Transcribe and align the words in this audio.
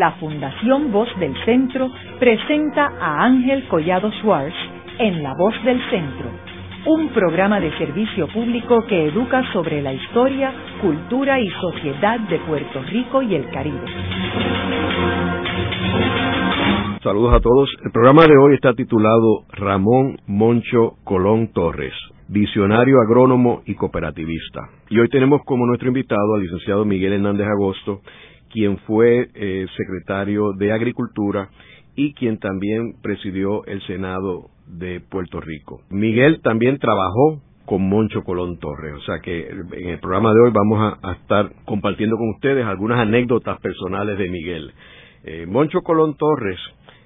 la 0.00 0.12
Fundación 0.12 0.90
Voz 0.92 1.10
del 1.20 1.34
Centro 1.44 1.90
presenta 2.18 2.90
a 2.98 3.22
Ángel 3.22 3.68
Collado 3.68 4.10
Schwartz 4.12 4.56
en 4.98 5.22
La 5.22 5.34
Voz 5.34 5.52
del 5.62 5.78
Centro, 5.90 6.30
un 6.86 7.10
programa 7.10 7.60
de 7.60 7.70
servicio 7.76 8.26
público 8.28 8.82
que 8.88 9.08
educa 9.08 9.44
sobre 9.52 9.82
la 9.82 9.92
historia, 9.92 10.54
cultura 10.80 11.38
y 11.38 11.50
sociedad 11.50 12.18
de 12.18 12.38
Puerto 12.38 12.82
Rico 12.84 13.20
y 13.20 13.34
el 13.34 13.50
Caribe. 13.50 13.84
Saludos 17.02 17.34
a 17.34 17.40
todos. 17.40 17.68
El 17.84 17.92
programa 17.92 18.22
de 18.26 18.38
hoy 18.38 18.54
está 18.54 18.72
titulado 18.72 19.44
Ramón 19.52 20.16
Moncho 20.26 20.94
Colón 21.04 21.52
Torres, 21.52 21.92
visionario 22.28 23.02
agrónomo 23.02 23.60
y 23.66 23.74
cooperativista. 23.74 24.62
Y 24.88 24.98
hoy 24.98 25.10
tenemos 25.10 25.42
como 25.44 25.66
nuestro 25.66 25.88
invitado 25.88 26.36
al 26.36 26.40
licenciado 26.40 26.86
Miguel 26.86 27.12
Hernández 27.12 27.46
Agosto, 27.48 28.00
quien 28.50 28.78
fue 28.78 29.28
eh, 29.34 29.66
secretario 29.76 30.52
de 30.52 30.72
Agricultura 30.72 31.48
y 31.94 32.14
quien 32.14 32.38
también 32.38 32.94
presidió 33.02 33.64
el 33.66 33.80
Senado 33.86 34.50
de 34.66 35.00
Puerto 35.00 35.40
Rico. 35.40 35.82
Miguel 35.90 36.40
también 36.42 36.78
trabajó 36.78 37.40
con 37.66 37.88
Moncho 37.88 38.22
Colón 38.24 38.58
Torres, 38.58 38.94
o 38.94 39.00
sea 39.02 39.20
que 39.20 39.48
en 39.48 39.88
el 39.88 40.00
programa 40.00 40.32
de 40.32 40.40
hoy 40.40 40.50
vamos 40.52 40.98
a, 41.02 41.12
estar 41.12 41.52
compartiendo 41.64 42.16
con 42.16 42.30
ustedes 42.30 42.64
algunas 42.64 42.98
anécdotas 42.98 43.60
personales 43.60 44.18
de 44.18 44.28
Miguel. 44.28 44.72
Eh, 45.24 45.46
Moncho 45.46 45.82
Colón 45.82 46.16
Torres 46.16 46.58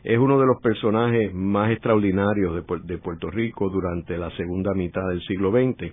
es 0.04 0.18
uno 0.18 0.38
de 0.38 0.46
los 0.46 0.60
personajes 0.62 1.34
más 1.34 1.70
extraordinarios 1.70 2.54
de 2.54 2.98
Puerto 2.98 3.30
Rico 3.30 3.68
durante 3.68 4.16
la 4.16 4.30
segunda 4.36 4.72
mitad 4.74 5.06
del 5.08 5.20
siglo 5.22 5.50
XX 5.50 5.92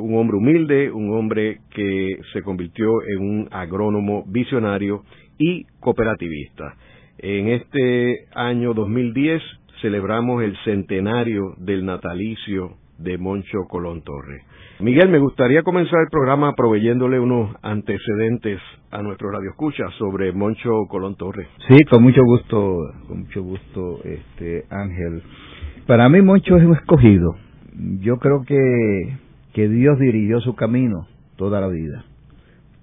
un 0.00 0.16
hombre 0.16 0.36
humilde, 0.36 0.90
un 0.90 1.16
hombre 1.16 1.60
que 1.70 2.18
se 2.32 2.42
convirtió 2.42 3.02
en 3.06 3.20
un 3.20 3.48
agrónomo 3.50 4.24
visionario 4.26 5.02
y 5.38 5.64
cooperativista. 5.80 6.74
En 7.18 7.48
este 7.48 8.26
año 8.34 8.74
2010 8.74 9.42
celebramos 9.80 10.42
el 10.42 10.56
centenario 10.64 11.54
del 11.58 11.84
natalicio 11.84 12.76
de 12.98 13.18
Moncho 13.18 13.64
Colón 13.68 14.02
Torres. 14.02 14.42
Miguel, 14.80 15.10
me 15.10 15.18
gustaría 15.18 15.62
comenzar 15.62 16.00
el 16.00 16.08
programa 16.10 16.54
proveyéndole 16.54 17.20
unos 17.20 17.54
antecedentes 17.62 18.60
a 18.90 19.02
nuestro 19.02 19.30
radio 19.30 19.50
escucha 19.50 19.84
sobre 19.98 20.32
Moncho 20.32 20.86
Colón 20.88 21.16
Torres. 21.16 21.48
Sí, 21.68 21.76
con 21.90 22.02
mucho 22.02 22.22
gusto, 22.24 22.78
con 23.06 23.20
mucho 23.20 23.42
gusto, 23.42 24.00
este 24.04 24.64
Ángel. 24.70 25.22
Para 25.86 26.08
mí 26.08 26.22
Moncho 26.22 26.56
es 26.56 26.64
un 26.64 26.74
escogido. 26.74 27.36
Yo 28.00 28.16
creo 28.18 28.42
que 28.46 29.18
que 29.52 29.68
Dios 29.68 29.98
dirigió 29.98 30.40
su 30.40 30.54
camino 30.54 31.06
toda 31.36 31.60
la 31.60 31.68
vida, 31.68 32.04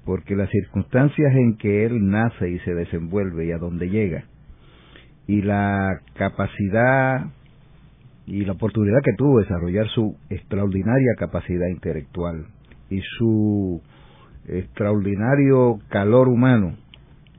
porque 0.05 0.35
las 0.35 0.49
circunstancias 0.49 1.33
en 1.35 1.57
que 1.57 1.85
él 1.85 2.09
nace 2.09 2.49
y 2.49 2.59
se 2.59 2.73
desenvuelve 2.73 3.45
y 3.45 3.51
a 3.51 3.57
donde 3.57 3.89
llega, 3.89 4.25
y 5.27 5.41
la 5.41 6.01
capacidad 6.15 7.27
y 8.25 8.43
la 8.43 8.53
oportunidad 8.53 8.99
que 9.03 9.13
tuvo 9.13 9.37
de 9.37 9.45
desarrollar 9.45 9.87
su 9.87 10.17
extraordinaria 10.29 11.13
capacidad 11.17 11.67
intelectual 11.67 12.47
y 12.89 12.99
su 13.17 13.81
extraordinario 14.47 15.79
calor 15.89 16.27
humano 16.27 16.75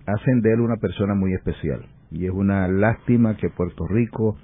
hacen 0.06 0.40
de 0.40 0.52
él 0.52 0.60
una 0.60 0.76
persona 0.76 1.14
muy 1.14 1.34
especial. 1.34 1.84
Y 2.10 2.24
es 2.24 2.30
una 2.30 2.66
lástima 2.68 3.36
que 3.36 3.50
Puerto 3.50 3.86
Rico 3.86 4.38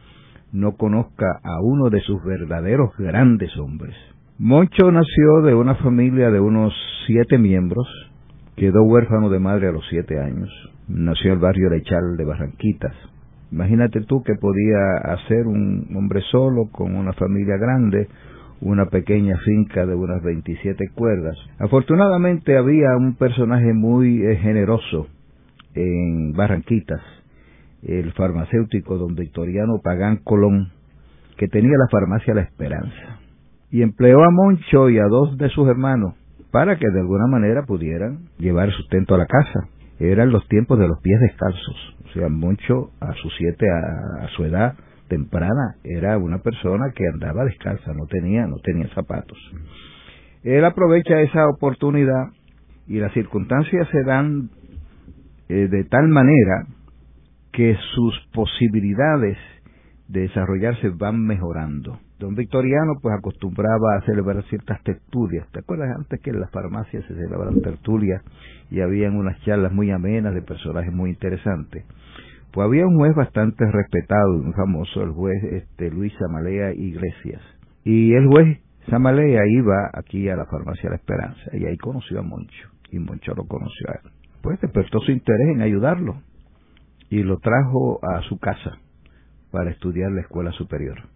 no 0.53 0.77
conozca 0.77 1.41
a 1.43 1.61
uno 1.63 1.89
de 1.89 2.01
sus 2.01 2.23
verdaderos 2.23 2.91
grandes 2.99 3.57
hombres. 3.57 3.95
Moncho 4.37 4.91
nació 4.91 5.43
de 5.43 5.55
una 5.55 5.77
familia 5.77 6.29
de 6.29 6.41
unos 6.41 6.75
siete 7.07 7.39
miembros, 7.39 7.87
quedó 8.57 8.83
huérfano 8.83 9.31
de 9.31 9.39
madre 9.39 9.69
a 9.69 9.71
los 9.71 9.87
siete 9.89 10.19
años, 10.19 10.51
nació 10.89 11.29
en 11.29 11.33
el 11.35 11.39
barrio 11.39 11.71
de 11.71 11.83
Chal 11.83 12.17
de 12.17 12.25
Barranquitas. 12.25 12.93
Imagínate 13.53 14.01
tú 14.01 14.25
que 14.25 14.35
podía 14.35 14.97
hacer 15.05 15.47
un 15.47 15.87
hombre 15.95 16.21
solo 16.33 16.69
con 16.73 16.97
una 16.97 17.13
familia 17.13 17.57
grande, 17.59 18.09
una 18.61 18.87
pequeña 18.87 19.39
finca 19.39 19.87
de 19.87 19.95
unas 19.95 20.21
27 20.25 20.89
cuerdas. 20.97 21.37
Afortunadamente 21.61 22.57
había 22.57 22.97
un 22.97 23.15
personaje 23.15 23.73
muy 23.73 24.21
eh, 24.21 24.35
generoso 24.39 25.07
en 25.77 26.33
Barranquitas, 26.33 27.03
el 27.85 28.11
farmacéutico 28.15 28.99
don 28.99 29.15
Victoriano 29.15 29.75
Pagán 29.81 30.17
Colón, 30.25 30.73
que 31.37 31.47
tenía 31.47 31.79
la 31.79 31.87
farmacia 31.89 32.35
La 32.35 32.43
Esperanza 32.43 33.21
y 33.71 33.83
empleó 33.83 34.23
a 34.23 34.31
Moncho 34.31 34.91
y 34.91 34.99
a 34.99 35.05
dos 35.05 35.37
de 35.37 35.49
sus 35.49 35.69
hermanos 35.69 36.15
para 36.55 36.77
que 36.77 36.89
de 36.89 37.01
alguna 37.01 37.27
manera 37.27 37.65
pudieran 37.67 38.29
llevar 38.39 38.71
sustento 38.71 39.17
a 39.17 39.19
la 39.19 39.27
casa. 39.27 39.69
Eran 39.99 40.31
los 40.31 40.47
tiempos 40.47 40.79
de 40.79 40.87
los 40.87 41.01
pies 41.01 41.19
descalzos. 41.21 41.97
O 42.05 42.09
sea, 42.13 42.29
Moncho 42.29 42.91
a 43.01 43.13
sus 43.15 43.35
siete, 43.37 43.67
a, 43.69 44.29
su 44.37 44.45
edad 44.45 44.75
temprana, 45.09 45.75
era 45.83 46.17
una 46.17 46.39
persona 46.39 46.93
que 46.95 47.09
andaba 47.13 47.45
descalza, 47.45 47.93
no 47.93 48.07
tenía, 48.07 48.47
no 48.47 48.59
tenía 48.63 48.89
zapatos. 48.95 49.37
Él 50.45 50.65
aprovecha 50.65 51.21
esa 51.23 51.49
oportunidad 51.49 52.29
y 52.87 52.99
las 52.99 53.13
circunstancias 53.15 53.89
se 53.91 54.05
dan 54.05 54.51
eh, 55.49 55.67
de 55.69 55.85
tal 55.85 56.07
manera 56.07 56.67
que 57.51 57.77
sus 57.97 58.15
posibilidades 58.33 59.39
de 60.07 60.21
desarrollarse 60.21 60.91
van 60.91 61.21
mejorando. 61.21 61.99
Don 62.25 62.35
Victoriano 62.35 62.95
pues 63.03 63.15
acostumbraba 63.19 63.97
a 63.99 64.07
celebrar 64.07 64.43
ciertas 64.45 64.83
tertulias. 64.83 65.47
¿Te 65.53 65.59
acuerdas 65.59 65.95
antes 65.95 66.19
que 66.23 66.31
en 66.31 66.41
las 66.41 66.51
farmacias 66.51 67.05
se 67.05 67.15
celebraban 67.15 67.61
tertulias 67.61 68.23
y 68.71 68.81
habían 68.81 69.15
unas 69.15 69.39
charlas 69.43 69.73
muy 69.73 69.91
amenas 69.91 70.33
de 70.33 70.41
personajes 70.41 70.91
muy 70.91 71.11
interesantes? 71.11 71.85
Pues 72.51 72.65
había 72.65 72.87
un 72.87 72.97
juez 72.97 73.15
bastante 73.15 73.71
respetado, 73.71 74.39
muy 74.39 74.55
famoso, 74.55 75.03
el 75.03 75.11
juez 75.11 75.37
este, 75.53 75.91
Luis 75.91 76.15
Samalea 76.19 76.73
Iglesias. 76.73 77.43
Y 77.85 78.15
el 78.15 78.27
juez 78.29 78.59
Samalea 78.89 79.43
iba 79.47 79.91
aquí 79.93 80.27
a 80.31 80.37
la 80.37 80.47
farmacia 80.47 80.89
La 80.89 80.97
Esperanza 80.97 81.43
y 81.53 81.67
ahí 81.67 81.77
conoció 81.77 82.21
a 82.21 82.23
Moncho 82.23 82.71
y 82.91 83.01
Moncho 83.01 83.35
lo 83.35 83.45
conoció 83.45 83.87
a 83.91 84.01
él. 84.03 84.13
Pues 84.41 84.59
despertó 84.63 85.01
su 85.01 85.13
interés 85.13 85.49
en 85.49 85.61
ayudarlo 85.61 86.23
y 87.11 87.23
lo 87.23 87.37
trajo 87.37 88.01
a 88.03 88.23
su 88.23 88.39
casa 88.39 88.79
para 89.51 89.71
estudiar 89.71 90.11
la 90.11 90.23
escuela 90.23 90.53
superior 90.53 91.14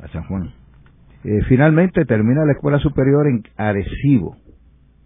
a 0.00 0.08
San 0.08 0.24
Juan. 0.24 0.52
Eh, 1.24 1.40
finalmente 1.48 2.04
termina 2.04 2.44
la 2.44 2.52
escuela 2.52 2.78
superior 2.78 3.26
en 3.26 3.42
Arecibo, 3.56 4.36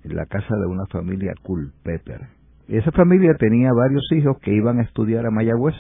en 0.05 0.17
la 0.17 0.27
casa 0.27 0.57
de 0.57 0.67
una 0.67 0.87
familia 0.87 1.35
Culpeper. 1.43 2.21
Esa 2.69 2.91
familia 2.93 3.35
tenía 3.39 3.73
varios 3.73 4.11
hijos 4.13 4.39
que 4.41 4.53
iban 4.53 4.79
a 4.79 4.83
estudiar 4.83 5.27
a 5.27 5.31
Mayagüez 5.31 5.77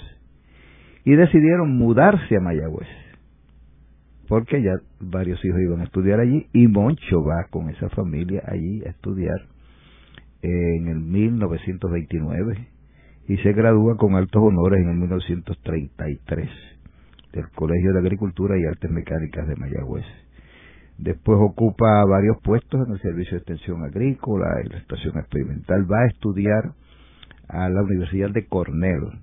y 1.05 1.15
decidieron 1.15 1.77
mudarse 1.77 2.37
a 2.37 2.41
Mayagüez 2.41 2.89
porque 4.29 4.63
ya 4.63 4.75
varios 5.01 5.43
hijos 5.45 5.61
iban 5.61 5.81
a 5.81 5.85
estudiar 5.85 6.21
allí 6.21 6.47
y 6.53 6.69
Moncho 6.69 7.25
va 7.25 7.47
con 7.51 7.71
esa 7.71 7.89
familia 7.89 8.43
allí 8.47 8.83
a 8.85 8.91
estudiar 8.91 9.41
en 10.43 10.87
el 10.87 11.01
1929 11.01 12.69
y 13.27 13.37
se 13.39 13.53
gradúa 13.53 13.97
con 13.97 14.15
altos 14.15 14.43
honores 14.43 14.81
en 14.83 14.91
el 14.91 14.97
1933 14.99 16.51
del 17.33 17.49
Colegio 17.51 17.93
de 17.93 18.01
Agricultura 18.01 18.57
y 18.59 18.65
Artes 18.65 18.91
Mecánicas 18.91 19.47
de 19.47 19.57
Mayagüez. 19.57 20.05
Después 20.99 21.39
ocupa 21.41 22.05
varios 22.05 22.39
puestos 22.43 22.87
en 22.87 22.95
el 22.95 23.01
Servicio 23.01 23.33
de 23.33 23.39
Extensión 23.39 23.85
Agrícola, 23.85 24.61
en 24.63 24.71
la 24.71 24.79
Estación 24.79 25.17
Experimental. 25.19 25.87
Va 25.91 26.01
a 26.01 26.07
estudiar 26.07 26.73
a 27.49 27.69
la 27.69 27.83
Universidad 27.83 28.31
de 28.31 28.47
Cornell. 28.47 29.21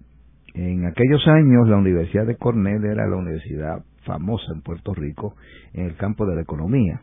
En 0.54 0.86
aquellos 0.86 1.28
años 1.28 1.68
la 1.68 1.76
Universidad 1.76 2.26
de 2.26 2.38
Cornell 2.38 2.86
era 2.86 3.08
la 3.08 3.18
universidad 3.18 3.84
famosa 4.06 4.54
en 4.54 4.62
Puerto 4.62 4.94
Rico 4.94 5.36
en 5.74 5.86
el 5.86 5.98
campo 5.98 6.26
de 6.26 6.36
la 6.36 6.42
economía. 6.42 7.02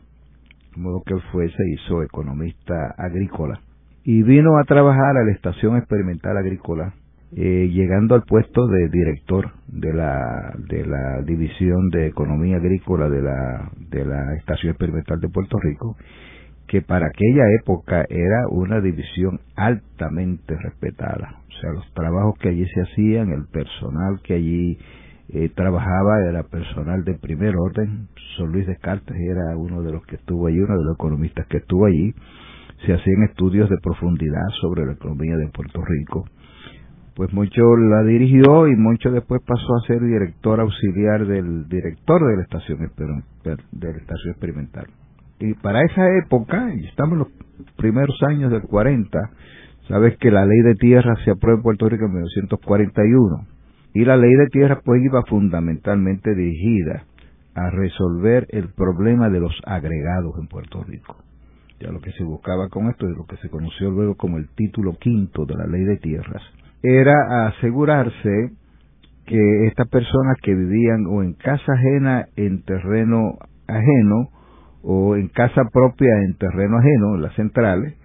De 0.75 0.81
modo 0.81 1.03
que 1.05 1.13
él 1.13 1.21
fue, 1.31 1.49
se 1.49 1.69
hizo 1.69 2.01
economista 2.01 2.95
agrícola. 2.97 3.59
Y 4.03 4.23
vino 4.23 4.57
a 4.57 4.63
trabajar 4.63 5.17
a 5.17 5.23
la 5.23 5.31
Estación 5.31 5.77
Experimental 5.77 6.35
Agrícola 6.35 6.93
eh, 7.35 7.67
llegando 7.71 8.13
al 8.15 8.23
puesto 8.23 8.67
de 8.67 8.89
director 8.89 9.51
de 9.67 9.91
la, 9.93 10.53
de 10.69 10.85
la 10.85 11.21
División 11.25 11.89
de 11.89 12.07
Economía 12.07 12.57
Agrícola 12.57 13.09
de 13.09 13.21
la, 13.21 13.71
de 13.89 14.05
la 14.05 14.35
Estación 14.35 14.71
Experimental 14.71 15.19
de 15.19 15.29
Puerto 15.29 15.57
Rico, 15.59 15.97
que 16.67 16.81
para 16.81 17.07
aquella 17.07 17.43
época 17.59 18.05
era 18.07 18.47
una 18.51 18.81
división 18.81 19.39
altamente 19.55 20.55
respetada. 20.57 21.39
O 21.47 21.59
sea, 21.59 21.71
los 21.73 21.93
trabajos 21.93 22.37
que 22.39 22.49
allí 22.49 22.65
se 22.67 22.81
hacían, 22.81 23.31
el 23.31 23.45
personal 23.47 24.19
que 24.23 24.35
allí 24.35 24.77
eh, 25.29 25.49
trabajaba 25.55 26.23
era 26.29 26.43
personal 26.43 27.03
de 27.03 27.15
primer 27.15 27.55
orden. 27.55 28.09
Son 28.37 28.51
Luis 28.51 28.67
Descartes 28.67 29.15
era 29.15 29.57
uno 29.57 29.81
de 29.81 29.91
los 29.91 30.05
que 30.05 30.17
estuvo 30.17 30.47
allí, 30.47 30.59
uno 30.59 30.77
de 30.77 30.85
los 30.85 30.95
economistas 30.95 31.47
que 31.47 31.57
estuvo 31.57 31.85
allí. 31.87 32.13
Se 32.85 32.93
hacían 32.93 33.23
estudios 33.23 33.69
de 33.69 33.77
profundidad 33.81 34.47
sobre 34.61 34.85
la 34.85 34.93
economía 34.93 35.35
de 35.37 35.47
Puerto 35.47 35.81
Rico 35.83 36.25
pues 37.15 37.31
Moncho 37.33 37.75
la 37.77 38.03
dirigió 38.03 38.67
y 38.67 38.75
Moncho 38.75 39.11
después 39.11 39.41
pasó 39.45 39.75
a 39.75 39.87
ser 39.87 40.01
director 40.01 40.59
auxiliar 40.59 41.25
del 41.25 41.67
director 41.67 42.21
de 42.27 42.37
la 42.37 42.43
estación 42.43 42.83
estación 42.83 44.31
experimental 44.31 44.87
y 45.39 45.53
para 45.55 45.81
esa 45.81 46.07
época 46.17 46.73
estamos 46.73 47.13
en 47.13 47.19
los 47.19 47.27
primeros 47.75 48.15
años 48.23 48.51
del 48.51 48.63
40 48.63 49.19
Sabes 49.87 50.17
que 50.17 50.31
la 50.31 50.45
ley 50.45 50.61
de 50.61 50.75
tierra 50.75 51.13
se 51.25 51.31
aprueba 51.31 51.57
en 51.57 51.63
Puerto 51.63 51.89
Rico 51.89 52.05
en 52.05 52.13
1941 52.13 53.47
y 53.93 54.05
la 54.05 54.15
ley 54.15 54.33
de 54.33 54.47
tierra 54.47 54.79
pues 54.83 55.03
iba 55.03 55.23
fundamentalmente 55.23 56.33
dirigida 56.33 57.03
a 57.53 57.69
resolver 57.69 58.47
el 58.49 58.69
problema 58.69 59.29
de 59.29 59.41
los 59.41 59.53
agregados 59.65 60.35
en 60.39 60.47
Puerto 60.47 60.83
Rico. 60.83 61.17
Ya 61.81 61.91
lo 61.91 61.99
que 61.99 62.13
se 62.13 62.23
buscaba 62.23 62.69
con 62.69 62.87
esto 62.89 63.07
y 63.09 63.15
lo 63.15 63.25
que 63.25 63.35
se 63.37 63.49
conoció 63.49 63.91
luego 63.91 64.15
como 64.15 64.37
el 64.37 64.47
título 64.55 64.95
quinto 64.99 65.45
de 65.45 65.55
la 65.55 65.67
ley 65.67 65.83
de 65.83 65.97
tierras 65.97 66.41
era 66.83 67.47
asegurarse 67.47 68.51
que 69.25 69.67
estas 69.67 69.87
personas 69.87 70.37
que 70.43 70.53
vivían 70.53 71.05
o 71.07 71.23
en 71.23 71.33
casa 71.33 71.71
ajena 71.73 72.27
en 72.35 72.61
terreno 72.63 73.37
ajeno 73.67 74.29
o 74.83 75.15
en 75.15 75.29
casa 75.29 75.63
propia 75.71 76.11
en 76.25 76.35
terreno 76.37 76.77
ajeno, 76.77 77.15
en 77.15 77.21
las 77.21 77.33
centrales, 77.35 77.95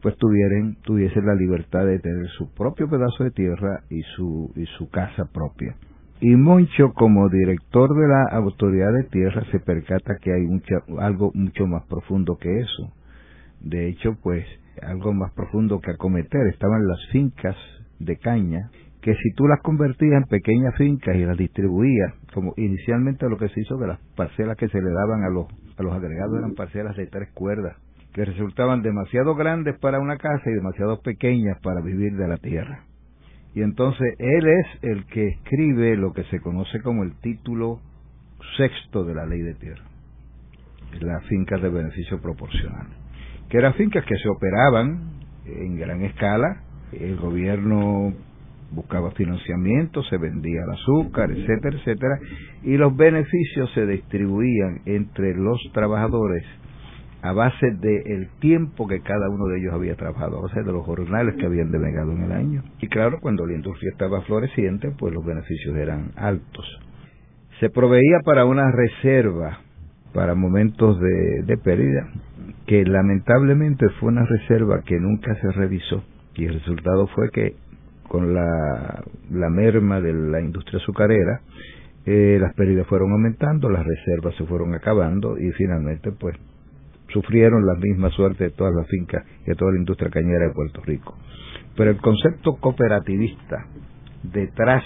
pues 0.00 0.16
tuvieran, 0.16 0.76
tuviesen 0.82 1.26
la 1.26 1.34
libertad 1.34 1.84
de 1.84 1.98
tener 1.98 2.28
su 2.38 2.54
propio 2.54 2.88
pedazo 2.88 3.24
de 3.24 3.32
tierra 3.32 3.80
y 3.90 4.02
su, 4.14 4.52
y 4.54 4.64
su 4.78 4.88
casa 4.90 5.24
propia. 5.32 5.74
Y 6.20 6.36
Moncho, 6.36 6.92
como 6.94 7.28
director 7.28 7.90
de 7.96 8.06
la 8.06 8.36
autoridad 8.36 8.92
de 8.92 9.04
tierra, 9.04 9.42
se 9.50 9.58
percata 9.58 10.16
que 10.20 10.32
hay 10.32 10.42
mucha, 10.42 10.76
algo 11.00 11.32
mucho 11.34 11.66
más 11.66 11.82
profundo 11.86 12.36
que 12.36 12.60
eso. 12.60 12.92
De 13.60 13.88
hecho, 13.88 14.16
pues, 14.22 14.46
algo 14.82 15.12
más 15.12 15.32
profundo 15.32 15.80
que 15.80 15.90
acometer. 15.90 16.46
Estaban 16.52 16.86
las 16.86 16.98
fincas 17.10 17.56
de 17.98 18.16
caña 18.16 18.70
que 19.04 19.14
si 19.16 19.34
tú 19.34 19.46
las 19.46 19.60
convertías 19.60 20.14
en 20.14 20.24
pequeñas 20.24 20.74
fincas 20.76 21.14
y 21.14 21.26
las 21.26 21.36
distribuías, 21.36 22.14
como 22.32 22.54
inicialmente 22.56 23.28
lo 23.28 23.36
que 23.36 23.50
se 23.50 23.60
hizo 23.60 23.76
de 23.76 23.88
las 23.88 24.00
parcelas 24.16 24.56
que 24.56 24.68
se 24.68 24.80
le 24.80 24.90
daban 24.90 25.24
a 25.24 25.28
los, 25.28 25.46
a 25.76 25.82
los 25.82 25.92
agregados 25.92 26.38
eran 26.38 26.54
parcelas 26.54 26.96
de 26.96 27.06
tres 27.08 27.28
cuerdas, 27.34 27.76
que 28.14 28.24
resultaban 28.24 28.80
demasiado 28.80 29.34
grandes 29.34 29.78
para 29.78 30.00
una 30.00 30.16
casa 30.16 30.48
y 30.48 30.54
demasiado 30.54 31.02
pequeñas 31.02 31.58
para 31.62 31.82
vivir 31.82 32.16
de 32.16 32.28
la 32.28 32.38
tierra. 32.38 32.84
Y 33.54 33.60
entonces 33.60 34.14
él 34.18 34.46
es 34.48 34.66
el 34.82 35.04
que 35.04 35.28
escribe 35.28 35.96
lo 35.96 36.14
que 36.14 36.24
se 36.24 36.40
conoce 36.40 36.80
como 36.80 37.02
el 37.02 37.14
título 37.20 37.80
sexto 38.56 39.04
de 39.04 39.14
la 39.14 39.26
ley 39.26 39.42
de 39.42 39.54
tierra, 39.54 39.84
las 41.00 41.22
fincas 41.26 41.60
de 41.60 41.68
beneficio 41.68 42.22
proporcional, 42.22 42.86
que 43.50 43.58
eran 43.58 43.74
fincas 43.74 44.04
que 44.06 44.16
se 44.16 44.30
operaban 44.30 45.20
en 45.44 45.76
gran 45.76 46.02
escala, 46.02 46.62
el 47.00 47.16
gobierno 47.16 48.12
buscaba 48.74 49.12
financiamiento, 49.12 50.02
se 50.04 50.18
vendía 50.18 50.60
el 50.62 50.70
azúcar, 50.72 51.30
etcétera, 51.30 51.78
etcétera, 51.78 52.18
y 52.62 52.76
los 52.76 52.96
beneficios 52.96 53.70
se 53.72 53.86
distribuían 53.86 54.80
entre 54.84 55.34
los 55.34 55.60
trabajadores 55.72 56.44
a 57.22 57.32
base 57.32 57.66
del 57.80 58.28
tiempo 58.38 58.86
que 58.86 59.00
cada 59.00 59.30
uno 59.30 59.46
de 59.46 59.58
ellos 59.58 59.72
había 59.72 59.94
trabajado, 59.94 60.38
a 60.38 60.42
base 60.42 60.62
de 60.62 60.72
los 60.72 60.84
jornales 60.84 61.36
que 61.36 61.46
habían 61.46 61.70
denegado 61.70 62.12
en 62.12 62.22
el 62.22 62.32
año. 62.32 62.62
Y 62.80 62.88
claro, 62.88 63.18
cuando 63.22 63.46
la 63.46 63.54
industria 63.54 63.92
estaba 63.92 64.20
floreciente, 64.22 64.90
pues 64.98 65.14
los 65.14 65.24
beneficios 65.24 65.74
eran 65.74 66.10
altos. 66.16 66.66
Se 67.60 67.70
proveía 67.70 68.18
para 68.26 68.44
una 68.44 68.70
reserva 68.70 69.60
para 70.12 70.34
momentos 70.34 71.00
de, 71.00 71.42
de 71.46 71.56
pérdida, 71.56 72.08
que 72.66 72.84
lamentablemente 72.84 73.86
fue 73.98 74.10
una 74.10 74.26
reserva 74.26 74.82
que 74.84 75.00
nunca 75.00 75.34
se 75.36 75.50
revisó 75.52 76.04
y 76.36 76.44
el 76.46 76.54
resultado 76.54 77.06
fue 77.08 77.30
que 77.30 77.54
con 78.08 78.34
la, 78.34 79.02
la 79.30 79.48
merma 79.50 80.00
de 80.00 80.12
la 80.12 80.40
industria 80.40 80.78
azucarera, 80.78 81.40
eh, 82.06 82.38
las 82.40 82.54
pérdidas 82.54 82.86
fueron 82.86 83.12
aumentando, 83.12 83.70
las 83.70 83.84
reservas 83.84 84.34
se 84.36 84.44
fueron 84.44 84.74
acabando 84.74 85.38
y 85.38 85.50
finalmente 85.52 86.12
pues 86.12 86.36
sufrieron 87.08 87.64
la 87.64 87.74
misma 87.74 88.10
suerte 88.10 88.44
de 88.44 88.50
todas 88.50 88.74
las 88.74 88.86
fincas 88.88 89.24
y 89.44 89.50
de 89.50 89.54
toda 89.54 89.72
la 89.72 89.78
industria 89.78 90.10
cañera 90.10 90.46
de 90.46 90.52
Puerto 90.52 90.82
Rico. 90.82 91.16
Pero 91.76 91.90
el 91.90 91.96
concepto 91.98 92.56
cooperativista 92.56 93.66
detrás 94.22 94.84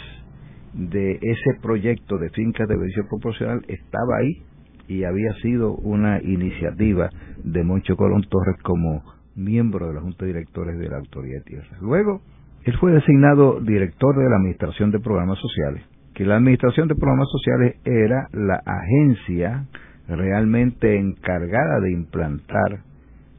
de 0.74 1.12
ese 1.20 1.60
proyecto 1.60 2.18
de 2.18 2.30
fincas 2.30 2.68
de 2.68 2.76
beneficio 2.76 3.08
proporcional 3.08 3.62
estaba 3.68 4.18
ahí 4.18 4.42
y 4.86 5.04
había 5.04 5.32
sido 5.42 5.72
una 5.72 6.20
iniciativa 6.22 7.10
de 7.42 7.62
Moncho 7.64 7.96
Colón 7.96 8.22
Torres 8.28 8.56
como 8.62 9.02
miembro 9.38 9.88
de 9.88 9.94
la 9.94 10.00
Junta 10.00 10.24
de 10.24 10.32
Directores 10.32 10.78
de 10.78 10.88
la 10.88 10.98
Autoridad 10.98 11.38
de 11.38 11.44
Tierras. 11.44 11.80
Luego, 11.80 12.20
él 12.64 12.76
fue 12.78 12.92
designado 12.92 13.60
director 13.60 14.16
de 14.16 14.28
la 14.28 14.36
Administración 14.36 14.90
de 14.90 15.00
Programas 15.00 15.38
Sociales, 15.38 15.82
que 16.14 16.26
la 16.26 16.36
Administración 16.36 16.88
de 16.88 16.96
Programas 16.96 17.28
Sociales 17.30 17.76
era 17.84 18.28
la 18.32 18.60
agencia 18.66 19.66
realmente 20.08 20.98
encargada 20.98 21.80
de 21.80 21.92
implantar 21.92 22.80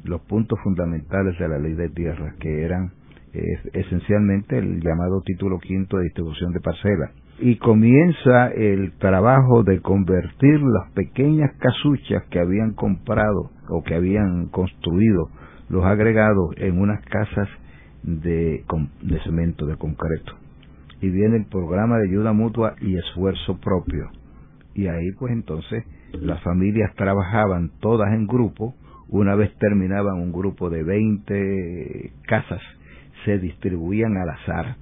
los 0.03 0.21
puntos 0.21 0.57
fundamentales 0.63 1.37
de 1.37 1.47
la 1.47 1.59
ley 1.59 1.73
de 1.73 1.89
tierras, 1.89 2.35
que 2.39 2.63
eran 2.63 2.91
esencialmente 3.73 4.57
el 4.57 4.81
llamado 4.81 5.21
título 5.21 5.59
quinto 5.59 5.97
de 5.97 6.05
distribución 6.05 6.51
de 6.53 6.61
parcelas. 6.61 7.11
Y 7.39 7.57
comienza 7.57 8.47
el 8.49 8.93
trabajo 8.97 9.63
de 9.63 9.79
convertir 9.81 10.59
las 10.59 10.91
pequeñas 10.93 11.51
casuchas 11.57 12.23
que 12.29 12.39
habían 12.39 12.73
comprado 12.73 13.51
o 13.69 13.83
que 13.83 13.95
habían 13.95 14.47
construido 14.47 15.29
los 15.69 15.85
agregados 15.85 16.55
en 16.57 16.79
unas 16.79 17.03
casas 17.05 17.47
de, 18.03 18.63
cemento, 19.23 19.65
de 19.65 19.75
concreto. 19.75 20.33
Y 21.01 21.09
viene 21.09 21.37
el 21.37 21.45
programa 21.45 21.97
de 21.97 22.09
ayuda 22.09 22.33
mutua 22.33 22.75
y 22.81 22.97
esfuerzo 22.97 23.57
propio. 23.59 24.09
Y 24.73 24.87
ahí 24.87 25.11
pues 25.17 25.33
entonces 25.33 25.83
las 26.13 26.41
familias 26.41 26.93
trabajaban 26.95 27.71
todas 27.79 28.11
en 28.13 28.27
grupo, 28.27 28.75
una 29.09 29.35
vez 29.35 29.55
terminaban 29.57 30.15
un 30.15 30.31
grupo 30.31 30.69
de 30.69 30.83
20 30.83 32.11
casas, 32.27 32.61
se 33.25 33.39
distribuían 33.39 34.17
al 34.17 34.29
azar, 34.29 34.75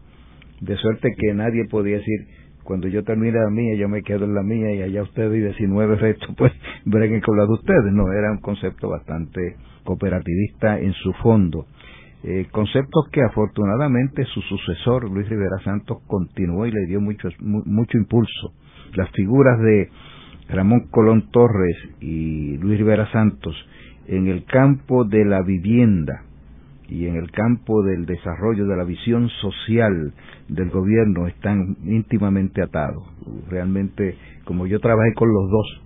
de 0.62 0.76
suerte 0.78 1.14
que 1.18 1.34
nadie 1.34 1.66
podía 1.70 1.98
decir, 1.98 2.28
cuando 2.64 2.90
yo 2.90 3.04
termine 3.04 3.40
la 3.40 3.50
mía, 3.50 3.76
yo 3.76 3.88
me 3.88 4.04
quedo 4.04 4.26
en 4.26 4.34
la 4.34 4.44
mía 4.44 4.74
y 4.74 4.82
allá 4.82 5.04
ustedes 5.04 5.38
y 5.38 5.42
19 5.42 5.96
restos, 5.96 6.36
pues 6.38 6.52
breguen 6.86 7.22
con 7.22 7.38
la 7.38 7.44
de 7.46 7.54
ustedes. 7.54 7.94
No, 7.94 8.12
era 8.12 8.32
un 8.32 8.40
concepto 8.40 8.90
bastante 8.90 9.56
cooperativista 9.88 10.80
en 10.80 10.92
su 10.94 11.14
fondo. 11.14 11.66
Eh, 12.24 12.48
conceptos 12.52 13.08
que 13.10 13.22
afortunadamente 13.22 14.26
su 14.26 14.42
sucesor, 14.42 15.10
Luis 15.10 15.30
Rivera 15.30 15.60
Santos, 15.64 16.00
continuó 16.08 16.66
y 16.66 16.72
le 16.72 16.86
dio 16.88 17.00
mucho, 17.00 17.30
mucho 17.40 17.98
impulso. 17.98 18.54
Las 18.96 19.10
figuras 19.12 19.58
de 19.62 19.90
Ramón 20.50 20.88
Colón 20.92 21.30
Torres 21.32 21.78
y 22.02 22.58
Luis 22.58 22.80
Rivera 22.80 23.10
Santos 23.12 23.56
en 24.08 24.28
el 24.28 24.44
campo 24.44 25.06
de 25.06 25.24
la 25.24 25.42
vivienda 25.42 26.24
y 26.90 27.06
en 27.06 27.16
el 27.16 27.32
campo 27.32 27.84
del 27.84 28.06
desarrollo 28.06 28.66
de 28.66 28.76
la 28.76 28.84
visión 28.84 29.30
social 29.42 30.14
del 30.50 30.70
gobierno 30.70 31.28
están 31.28 31.78
íntimamente 31.86 32.62
atados. 32.62 33.04
Realmente, 33.50 34.18
como 34.44 34.68
yo 34.68 34.80
trabajé 34.80 35.14
con 35.14 35.30
los 35.34 35.50
dos, 35.50 35.82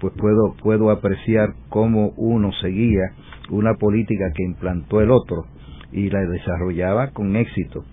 pues 0.00 0.14
puedo, 0.16 0.54
puedo 0.62 0.90
apreciar 0.90 1.54
cómo 1.68 2.12
uno 2.16 2.50
seguía 2.60 3.12
una 3.52 3.74
política 3.74 4.32
que 4.34 4.44
implantó 4.44 5.00
el 5.00 5.10
otro 5.10 5.44
y 5.92 6.08
la 6.10 6.20
desarrollaba 6.20 7.10
con 7.10 7.36
éxito. 7.36 7.84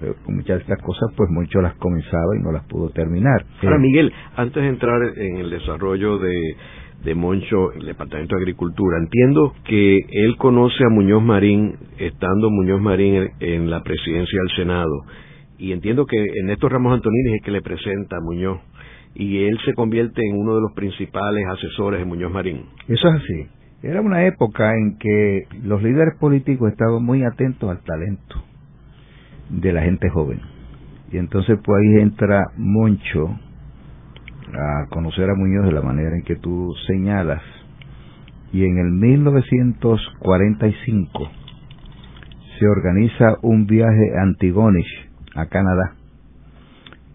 Pero 0.00 0.14
muchas 0.28 0.58
de 0.58 0.62
estas 0.62 0.82
cosas, 0.82 1.10
pues 1.16 1.30
mucho 1.30 1.60
las 1.60 1.74
comenzaba 1.76 2.36
y 2.38 2.42
no 2.42 2.52
las 2.52 2.64
pudo 2.66 2.90
terminar. 2.90 3.44
Ahora, 3.62 3.78
Miguel, 3.78 4.12
antes 4.36 4.62
de 4.62 4.68
entrar 4.68 5.00
en 5.16 5.38
el 5.38 5.50
desarrollo 5.50 6.18
de, 6.18 6.34
de 7.04 7.14
Moncho, 7.14 7.72
el 7.72 7.86
Departamento 7.86 8.36
de 8.36 8.42
Agricultura, 8.42 8.98
entiendo 8.98 9.54
que 9.64 10.04
él 10.10 10.36
conoce 10.36 10.84
a 10.84 10.90
Muñoz 10.90 11.22
Marín, 11.22 11.76
estando 11.98 12.50
Muñoz 12.50 12.80
Marín 12.80 13.30
en, 13.40 13.70
la 13.70 13.82
presidencia 13.82 14.38
del 14.40 14.56
Senado, 14.56 15.04
y 15.58 15.72
entiendo 15.72 16.04
que 16.04 16.16
Ernesto 16.40 16.68
Ramos 16.68 16.92
Antonini 16.92 17.30
es 17.30 17.34
el 17.36 17.44
que 17.44 17.50
le 17.52 17.62
presenta 17.62 18.16
a 18.16 18.20
Muñoz, 18.20 18.58
y 19.14 19.44
él 19.44 19.58
se 19.64 19.72
convierte 19.72 20.20
en 20.20 20.36
uno 20.36 20.56
de 20.56 20.60
los 20.60 20.72
principales 20.74 21.42
asesores 21.48 22.00
de 22.00 22.06
Muñoz 22.06 22.30
Marín. 22.30 22.66
Eso 22.86 23.08
es 23.08 23.14
así. 23.14 23.55
Era 23.86 24.00
una 24.00 24.24
época 24.26 24.74
en 24.74 24.98
que 24.98 25.46
los 25.62 25.80
líderes 25.80 26.16
políticos 26.16 26.72
estaban 26.72 27.04
muy 27.04 27.22
atentos 27.22 27.70
al 27.70 27.84
talento 27.84 28.42
de 29.48 29.72
la 29.72 29.82
gente 29.82 30.10
joven. 30.10 30.40
Y 31.12 31.18
entonces 31.18 31.56
pues 31.64 31.80
ahí 31.80 32.02
entra 32.02 32.46
Moncho 32.56 33.38
a 34.52 34.86
conocer 34.90 35.30
a 35.30 35.36
Muñoz 35.36 35.66
de 35.66 35.72
la 35.72 35.82
manera 35.82 36.16
en 36.16 36.24
que 36.24 36.34
tú 36.34 36.74
señalas. 36.88 37.40
Y 38.52 38.64
en 38.64 38.78
el 38.78 38.90
1945 38.90 41.30
se 42.58 42.66
organiza 42.66 43.36
un 43.42 43.66
viaje 43.66 44.18
a 44.18 44.22
Antigonish, 44.22 45.10
a 45.36 45.46
Canadá, 45.46 45.94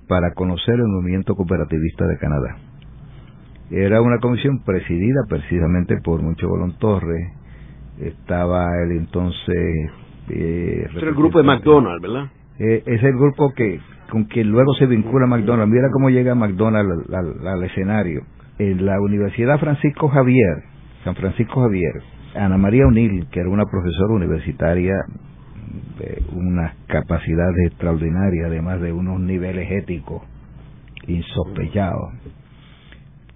para 0.08 0.34
conocer 0.36 0.76
el 0.76 0.88
movimiento 0.88 1.36
cooperativista 1.36 2.08
de 2.08 2.18
Canadá. 2.18 2.71
Era 3.72 4.02
una 4.02 4.18
comisión 4.20 4.64
presidida 4.66 5.22
precisamente 5.30 5.96
por 6.04 6.22
Mucho 6.22 6.50
Bolón 6.50 6.78
Torres, 6.78 7.32
estaba 8.00 8.68
el 8.84 8.98
entonces... 8.98 9.92
Eh, 10.30 10.88
es 10.94 11.04
el 11.04 11.14
grupo 11.14 11.38
de 11.38 11.46
McDonald's, 11.46 12.02
¿verdad? 12.02 12.26
Eh, 12.60 12.84
es 12.86 13.02
el 13.02 13.14
grupo 13.14 13.54
que 13.56 13.80
con 14.10 14.26
quien 14.26 14.50
luego 14.50 14.74
se 14.74 14.88
vincula 14.88 15.26
McDonald's. 15.26 15.74
Mira 15.74 15.88
cómo 15.92 16.10
llega 16.10 16.36
McDonald's 16.36 17.10
al, 17.14 17.48
al, 17.48 17.64
escenario. 17.64 18.24
En 18.60 18.86
la 18.86 19.00
Universidad 19.00 19.58
Francisco 19.58 20.10
Javier, 20.10 20.64
San 21.06 21.16
Francisco 21.16 21.62
Javier, 21.62 21.94
Ana 22.36 22.58
María 22.58 22.86
Unil, 22.86 23.28
que 23.32 23.40
era 23.40 23.50
una 23.50 23.66
profesora 23.66 24.14
universitaria 24.14 24.96
de 25.98 26.24
unas 26.34 26.76
capacidades 26.88 27.68
extraordinarias, 27.68 28.48
además 28.48 28.82
de 28.82 28.92
unos 28.92 29.20
niveles 29.22 29.72
éticos 29.72 30.24
insospechados, 31.08 32.14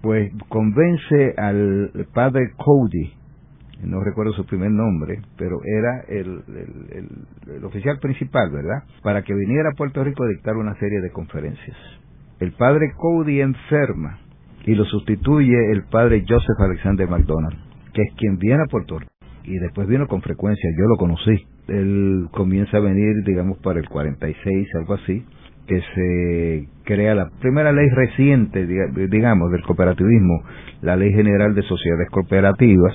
pues 0.06 0.32
convence 0.48 1.34
al 1.36 1.90
padre 2.14 2.52
Cody, 2.56 3.12
no 3.82 4.04
recuerdo 4.04 4.32
su 4.34 4.46
primer 4.46 4.70
nombre, 4.70 5.20
pero 5.36 5.58
era 5.64 6.04
el, 6.06 6.44
el, 7.52 7.64
oficial 7.64 7.98
principal, 7.98 8.52
¿verdad? 8.52 8.84
Para 9.02 9.22
que 9.22 9.34
viniera 9.34 9.70
a 9.70 9.76
Puerto 9.76 10.04
Rico 10.04 10.22
a 10.22 10.28
dictar 10.28 10.54
una 10.54 10.76
serie 10.76 11.00
de 11.00 11.10
conferencias. 11.10 11.76
El 12.38 12.52
padre 12.52 12.92
Cody 12.96 13.40
enferma 13.40 14.20
y 14.64 14.76
lo 14.76 14.84
sustituye 14.84 15.72
el 15.72 15.82
padre 15.90 16.24
Joseph 16.28 16.60
Alexander 16.60 17.08
McDonald, 17.08 17.58
que 17.92 18.02
es 18.02 18.14
quien 18.14 18.38
viene 18.38 18.62
a 18.62 18.70
Puerto 18.70 19.00
Rico 19.00 19.10
y 19.42 19.58
después 19.58 19.88
vino 19.88 20.06
con 20.06 20.22
frecuencia, 20.22 20.70
yo 20.78 20.86
lo 20.86 20.96
conocí. 20.96 21.46
Él 21.66 22.28
comienza 22.30 22.76
a 22.76 22.80
venir, 22.80 23.24
digamos, 23.24 23.58
para 23.58 23.80
el 23.80 23.88
46, 23.88 24.68
algo 24.76 24.94
así, 24.94 25.24
que 25.66 25.80
se 25.94 26.68
crea 26.84 27.14
la 27.14 27.28
primera 27.40 27.72
ley 27.72 27.88
reciente, 27.90 28.66
digamos, 28.66 29.50
del 29.50 29.62
cooperativismo, 29.62 30.42
la 30.82 30.96
Ley 30.96 31.12
General 31.12 31.54
de 31.54 31.62
Sociedades 31.62 32.08
Cooperativas, 32.10 32.94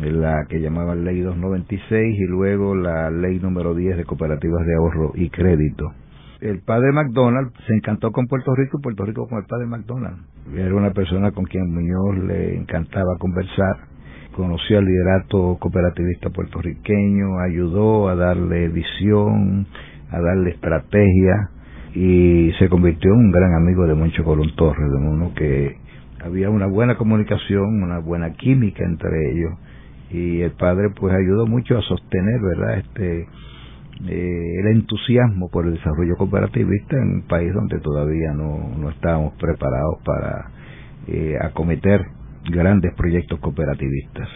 la 0.00 0.44
que 0.48 0.60
llamaban 0.60 1.04
Ley 1.04 1.20
296 1.20 2.18
y 2.18 2.26
luego 2.26 2.74
la 2.74 3.10
Ley 3.10 3.38
número 3.38 3.74
10 3.74 3.96
de 3.96 4.04
Cooperativas 4.04 4.66
de 4.66 4.74
Ahorro 4.74 5.12
y 5.14 5.30
Crédito. 5.30 5.92
El 6.40 6.60
padre 6.60 6.92
McDonald 6.92 7.50
se 7.66 7.74
encantó 7.74 8.12
con 8.12 8.26
Puerto 8.26 8.54
Rico 8.54 8.78
y 8.78 8.82
Puerto 8.82 9.04
Rico 9.04 9.26
con 9.26 9.38
el 9.38 9.46
padre 9.46 9.66
McDonald. 9.66 10.18
Era 10.54 10.74
una 10.74 10.90
persona 10.90 11.30
con 11.30 11.44
quien 11.44 11.72
Muñoz 11.72 12.24
le 12.26 12.56
encantaba 12.56 13.16
conversar. 13.18 13.76
Conoció 14.32 14.78
al 14.78 14.84
liderato 14.84 15.56
cooperativista 15.58 16.28
puertorriqueño, 16.28 17.40
ayudó 17.40 18.10
a 18.10 18.16
darle 18.16 18.68
visión, 18.68 19.66
a 20.10 20.20
darle 20.20 20.50
estrategia 20.50 21.50
y 21.96 22.52
se 22.58 22.68
convirtió 22.68 23.10
en 23.10 23.18
un 23.18 23.30
gran 23.30 23.54
amigo 23.54 23.86
de 23.86 23.94
Moncho 23.94 24.22
Colón 24.22 24.54
Torres, 24.54 24.90
de 24.90 24.98
uno 24.98 25.32
que 25.34 25.78
había 26.22 26.50
una 26.50 26.66
buena 26.66 26.98
comunicación, 26.98 27.82
una 27.82 28.00
buena 28.00 28.34
química 28.34 28.84
entre 28.84 29.08
ellos 29.32 29.52
y 30.10 30.42
el 30.42 30.50
padre 30.50 30.90
pues 30.94 31.14
ayudó 31.14 31.46
mucho 31.46 31.78
a 31.78 31.80
sostener 31.80 32.38
verdad 32.42 32.78
este 32.80 33.26
eh, 34.08 34.60
el 34.60 34.66
entusiasmo 34.76 35.48
por 35.48 35.64
el 35.66 35.72
desarrollo 35.72 36.16
cooperativista 36.18 36.96
en 36.96 37.14
un 37.14 37.22
país 37.22 37.50
donde 37.54 37.80
todavía 37.80 38.34
no, 38.34 38.76
no 38.78 38.90
estábamos 38.90 39.32
preparados 39.38 39.96
para 40.04 40.50
eh, 41.06 41.34
acometer 41.40 42.04
grandes 42.50 42.92
proyectos 42.94 43.40
cooperativistas. 43.40 44.28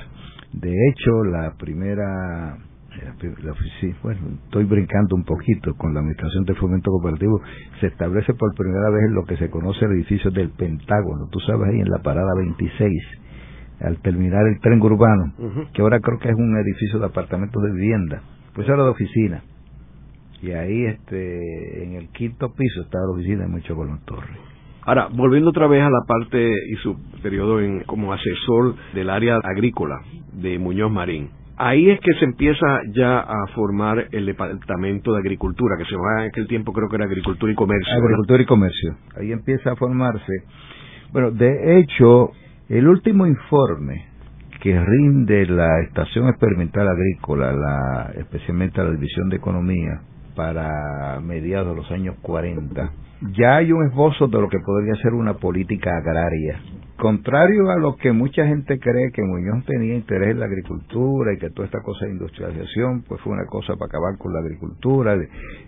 De 0.55 0.73
hecho, 0.88 1.25
la 1.25 1.52
primera, 1.59 2.57
la, 3.04 3.54
bueno, 4.02 4.21
estoy 4.45 4.64
brincando 4.64 5.16
un 5.16 5.25
poquito 5.25 5.75
con 5.76 5.95
la 5.95 6.00
Administración 6.00 6.45
del 6.45 6.57
Fomento 6.57 6.90
Cooperativo, 6.90 7.40
se 7.80 7.87
establece 7.87 8.35
por 8.35 8.54
primera 8.54 8.90
vez 8.90 9.04
en 9.09 9.14
lo 9.14 9.25
que 9.25 9.37
se 9.37 9.50
conoce 9.50 9.85
el 9.85 9.92
edificio 9.92 10.30
del 10.30 10.50
Pentágono, 10.50 11.28
tú 11.30 11.40
sabes 11.40 11.69
ahí 11.69 11.80
en 11.80 11.90
la 11.90 11.99
parada 11.99 12.30
26, 12.37 13.02
al 13.80 13.99
terminar 14.02 14.47
el 14.47 14.61
tren 14.61 14.80
urbano, 14.83 15.33
que 15.73 15.83
ahora 15.83 16.00
creo 16.00 16.19
que 16.19 16.28
es 16.28 16.35
un 16.35 16.57
edificio 16.59 16.99
de 16.99 17.07
apartamentos 17.07 17.62
de 17.62 17.73
vivienda, 17.73 18.23
pues 18.54 18.69
era 18.69 18.83
de 18.83 18.90
oficina. 18.90 19.42
Y 20.42 20.52
ahí 20.52 20.87
este 20.87 21.85
en 21.85 21.97
el 21.97 22.09
quinto 22.09 22.52
piso 22.54 22.83
estaba 22.83 23.04
la 23.07 23.12
oficina 23.12 23.42
de 23.42 23.49
Mucho 23.49 23.75
Colón 23.75 24.00
Torres. 24.07 24.38
Ahora, 24.87 25.09
volviendo 25.12 25.50
otra 25.50 25.66
vez 25.66 25.83
a 25.83 25.90
la 25.90 26.00
parte 26.07 26.50
y 26.50 26.75
su 26.76 26.97
periodo 27.23 27.61
en, 27.61 27.80
como 27.85 28.12
asesor 28.14 28.75
del 28.95 29.11
área 29.11 29.37
agrícola 29.42 30.00
de 30.33 30.59
Muñoz 30.59 30.90
Marín, 30.90 31.28
ahí 31.61 31.90
es 31.90 32.00
que 32.00 32.12
se 32.19 32.25
empieza 32.25 32.81
ya 32.93 33.21
a 33.21 33.47
formar 33.55 34.07
el 34.12 34.26
departamento 34.26 35.12
de 35.12 35.19
agricultura, 35.19 35.76
que 35.76 35.85
se 35.85 35.93
llamaba 35.93 36.23
en 36.23 36.29
aquel 36.29 36.49
tiempo 36.49 36.73
creo 36.73 36.88
que 36.88 36.97
era 36.97 37.05
agricultura 37.05 37.52
y 37.52 37.55
comercio. 37.55 37.93
Agricultura 37.95 38.43
y 38.43 38.47
comercio. 38.47 38.97
Ahí 39.17 39.33
empieza 39.33 39.73
a 39.73 39.76
formarse. 39.76 40.33
Bueno, 41.12 41.31
de 41.31 41.79
hecho, 41.79 42.31
el 42.69 42.88
último 42.88 43.26
informe 43.26 44.07
que 44.61 44.79
rinde 44.79 45.47
la 45.47 45.81
Estación 45.81 46.29
Experimental 46.29 46.88
Agrícola, 46.88 47.52
la, 47.52 48.12
especialmente 48.17 48.83
la 48.83 48.90
División 48.90 49.29
de 49.29 49.37
Economía, 49.37 50.00
para 50.35 51.21
mediados 51.21 51.71
de 51.71 51.83
los 51.83 51.90
años 51.90 52.17
40, 52.23 52.90
ya 53.37 53.57
hay 53.57 53.73
un 53.73 53.87
esbozo 53.87 54.29
de 54.29 54.40
lo 54.40 54.49
que 54.49 54.59
podría 54.64 54.95
ser 55.02 55.12
una 55.12 55.35
política 55.35 55.90
agraria. 55.97 56.61
Contrario 57.00 57.71
a 57.71 57.78
lo 57.78 57.97
que 57.97 58.12
mucha 58.12 58.47
gente 58.47 58.78
cree 58.78 59.11
que 59.12 59.23
Muñoz 59.23 59.64
tenía 59.64 59.95
interés 59.95 60.33
en 60.33 60.40
la 60.40 60.47
agricultura 60.47 61.33
y 61.33 61.38
que 61.38 61.50
toda 61.50 61.66
esta 61.66 61.80
cosa 61.80 62.04
de 62.04 62.12
industrialización 62.12 63.02
pues 63.09 63.21
fue 63.23 63.33
una 63.33 63.47
cosa 63.47 63.75
para 63.76 63.87
acabar 63.87 64.19
con 64.19 64.33
la 64.35 64.40
agricultura, 64.40 65.16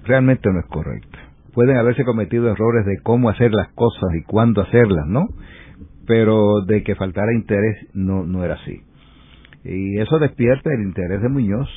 realmente 0.05 0.51
no 0.53 0.61
es 0.61 0.67
correcto. 0.67 1.19
Pueden 1.55 1.77
haberse 1.77 2.05
cometido 2.05 2.51
errores 2.51 2.85
de 2.87 2.99
cómo 3.03 3.31
hacer 3.31 3.53
las 3.53 3.69
cosas 3.73 4.11
y 4.15 4.23
cuándo 4.25 4.63
hacerlas, 4.63 5.07
¿no? 5.07 5.29
pero 6.07 6.63
de 6.67 6.83
que 6.83 6.95
faltara 6.95 7.33
interés 7.33 7.89
no, 7.95 8.25
no 8.25 8.45
era 8.45 8.55
así. 8.55 8.83
Y 9.65 9.99
eso 10.01 10.19
despierta 10.19 10.71
el 10.73 10.83
interés 10.83 11.23
de 11.23 11.29
Muñoz 11.29 11.69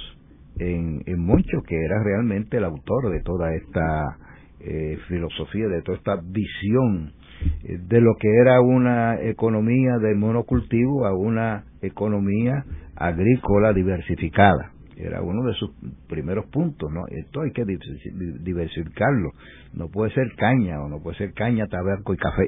en, 0.57 1.03
en 1.05 1.19
Moncho, 1.19 1.61
que 1.67 1.75
era 1.75 2.03
realmente 2.03 2.57
el 2.57 2.63
autor 2.63 3.11
de 3.11 3.21
toda 3.21 3.53
esta 3.53 4.17
eh, 4.59 4.97
filosofía, 5.07 5.67
de 5.67 5.81
toda 5.81 5.97
esta 5.97 6.15
visión 6.23 7.13
de 7.63 8.01
lo 8.01 8.15
que 8.19 8.27
era 8.29 8.61
una 8.61 9.21
economía 9.21 9.97
de 9.97 10.15
monocultivo 10.15 11.05
a 11.05 11.15
una 11.15 11.65
economía 11.81 12.65
agrícola 12.95 13.73
diversificada. 13.73 14.71
Era 14.97 15.21
uno 15.21 15.43
de 15.43 15.53
sus 15.55 15.71
primeros 16.07 16.45
puntos, 16.47 16.89
¿no? 16.91 17.01
Esto 17.09 17.41
hay 17.41 17.51
que 17.51 17.65
diversificarlo. 17.65 19.31
No 19.73 19.89
puede 19.89 20.13
ser 20.13 20.33
caña 20.37 20.81
o 20.81 20.87
no 20.87 21.01
puede 21.01 21.17
ser 21.17 21.33
caña, 21.33 21.67
tabaco 21.67 22.13
y 22.13 22.17
café 22.17 22.47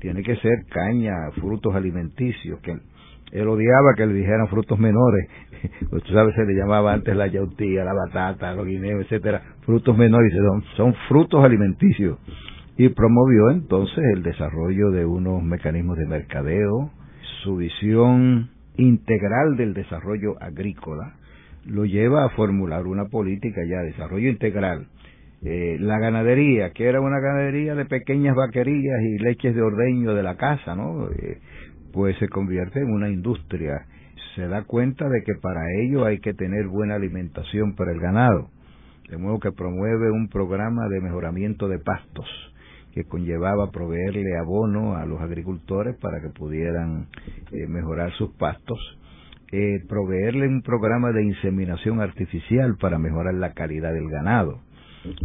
tiene 0.00 0.22
que 0.22 0.34
ser 0.36 0.64
caña, 0.70 1.30
frutos 1.40 1.74
alimenticios, 1.74 2.58
que 2.60 2.72
él 3.32 3.46
odiaba 3.46 3.94
que 3.96 4.06
le 4.06 4.14
dijeran 4.14 4.48
frutos 4.48 4.78
menores, 4.78 5.28
pues 5.90 6.02
tú 6.02 6.12
sabes, 6.12 6.34
se 6.34 6.44
le 6.44 6.54
llamaba 6.54 6.92
antes 6.92 7.14
la 7.14 7.28
yautía, 7.28 7.84
la 7.84 7.92
batata, 7.92 8.54
los 8.54 8.66
guineos, 8.66 9.02
etcétera, 9.02 9.42
frutos 9.64 9.96
menores, 9.96 10.32
son, 10.34 10.64
son 10.76 10.94
frutos 11.08 11.44
alimenticios. 11.44 12.18
Y 12.80 12.88
promovió 12.88 13.50
entonces 13.50 14.02
el 14.14 14.22
desarrollo 14.22 14.90
de 14.90 15.04
unos 15.04 15.42
mecanismos 15.42 15.98
de 15.98 16.06
mercadeo, 16.06 16.90
su 17.44 17.56
visión 17.56 18.48
integral 18.78 19.58
del 19.58 19.74
desarrollo 19.74 20.40
agrícola, 20.40 21.12
lo 21.66 21.84
lleva 21.84 22.24
a 22.24 22.30
formular 22.30 22.86
una 22.86 23.04
política 23.04 23.60
ya 23.68 23.80
de 23.80 23.88
desarrollo 23.88 24.30
integral 24.30 24.86
eh, 25.42 25.76
la 25.78 25.98
ganadería, 25.98 26.70
que 26.70 26.86
era 26.86 27.02
una 27.02 27.20
ganadería 27.20 27.74
de 27.74 27.84
pequeñas 27.84 28.34
vaquerías 28.34 29.02
y 29.02 29.18
leches 29.24 29.54
de 29.54 29.60
ordeño 29.60 30.14
de 30.14 30.22
la 30.22 30.36
casa, 30.36 30.74
¿no? 30.74 31.10
Eh, 31.10 31.38
pues 31.92 32.16
se 32.16 32.28
convierte 32.28 32.80
en 32.80 32.90
una 32.90 33.10
industria. 33.10 33.84
Se 34.36 34.48
da 34.48 34.64
cuenta 34.64 35.06
de 35.06 35.22
que 35.22 35.34
para 35.34 35.60
ello 35.82 36.06
hay 36.06 36.18
que 36.20 36.32
tener 36.32 36.66
buena 36.68 36.94
alimentación 36.94 37.74
para 37.74 37.92
el 37.92 38.00
ganado. 38.00 38.48
De 39.10 39.18
modo 39.18 39.38
que 39.38 39.52
promueve 39.52 40.10
un 40.10 40.30
programa 40.30 40.88
de 40.88 41.02
mejoramiento 41.02 41.68
de 41.68 41.78
pastos 41.78 42.49
que 42.92 43.04
conllevaba 43.04 43.70
proveerle 43.70 44.36
abono 44.38 44.96
a 44.96 45.06
los 45.06 45.20
agricultores 45.20 45.96
para 46.00 46.20
que 46.20 46.28
pudieran 46.30 47.06
eh, 47.52 47.66
mejorar 47.68 48.12
sus 48.12 48.32
pastos, 48.36 48.78
proveerle 49.88 50.46
un 50.46 50.62
programa 50.62 51.10
de 51.10 51.24
inseminación 51.24 52.00
artificial 52.00 52.76
para 52.80 52.98
mejorar 52.98 53.34
la 53.34 53.52
calidad 53.52 53.92
del 53.92 54.08
ganado, 54.08 54.60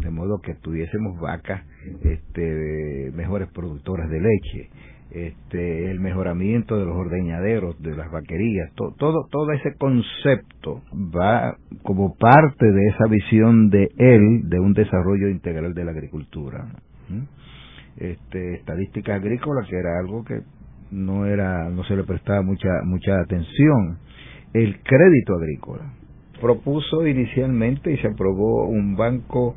de 0.02 0.10
modo 0.10 0.40
que 0.42 0.56
tuviésemos 0.56 1.20
vacas 1.20 1.62
este, 2.04 3.12
mejores 3.14 3.50
productoras 3.50 4.10
de 4.10 4.20
leche, 4.20 4.70
este, 5.12 5.92
el 5.92 6.00
mejoramiento 6.00 6.78
de 6.78 6.86
los 6.86 6.96
ordeñaderos, 6.96 7.82
de 7.82 7.96
las 7.96 8.12
vaquerías, 8.12 8.74
todo, 8.76 9.28
todo 9.30 9.52
ese 9.52 9.74
concepto 9.76 10.82
va 10.94 11.56
como 11.84 12.16
parte 12.16 12.66
de 12.66 12.88
esa 12.88 13.08
visión 13.08 13.70
de 13.70 13.90
él 13.98 14.50
de 14.50 14.60
un 14.60 14.74
desarrollo 14.74 15.30
integral 15.30 15.74
de 15.74 15.86
la 15.86 15.92
agricultura. 15.92 16.68
Este, 17.98 18.56
estadística 18.56 19.16
agrícola, 19.16 19.66
que 19.70 19.78
era 19.78 20.00
algo 20.00 20.24
que 20.26 20.42
no 20.92 21.26
era, 21.26 21.70
no 21.70 21.84
se 21.86 21.96
le 21.96 22.04
prestaba 22.04 22.42
mucha, 22.42 22.70
mucha 22.84 23.20
atención. 23.22 24.00
El 24.54 24.80
crédito 24.82 25.36
agrícola, 25.36 25.94
propuso 26.42 27.08
inicialmente 27.08 27.92
y 27.92 27.98
se 27.98 28.08
aprobó 28.08 28.68
un 28.68 28.96
banco 28.96 29.56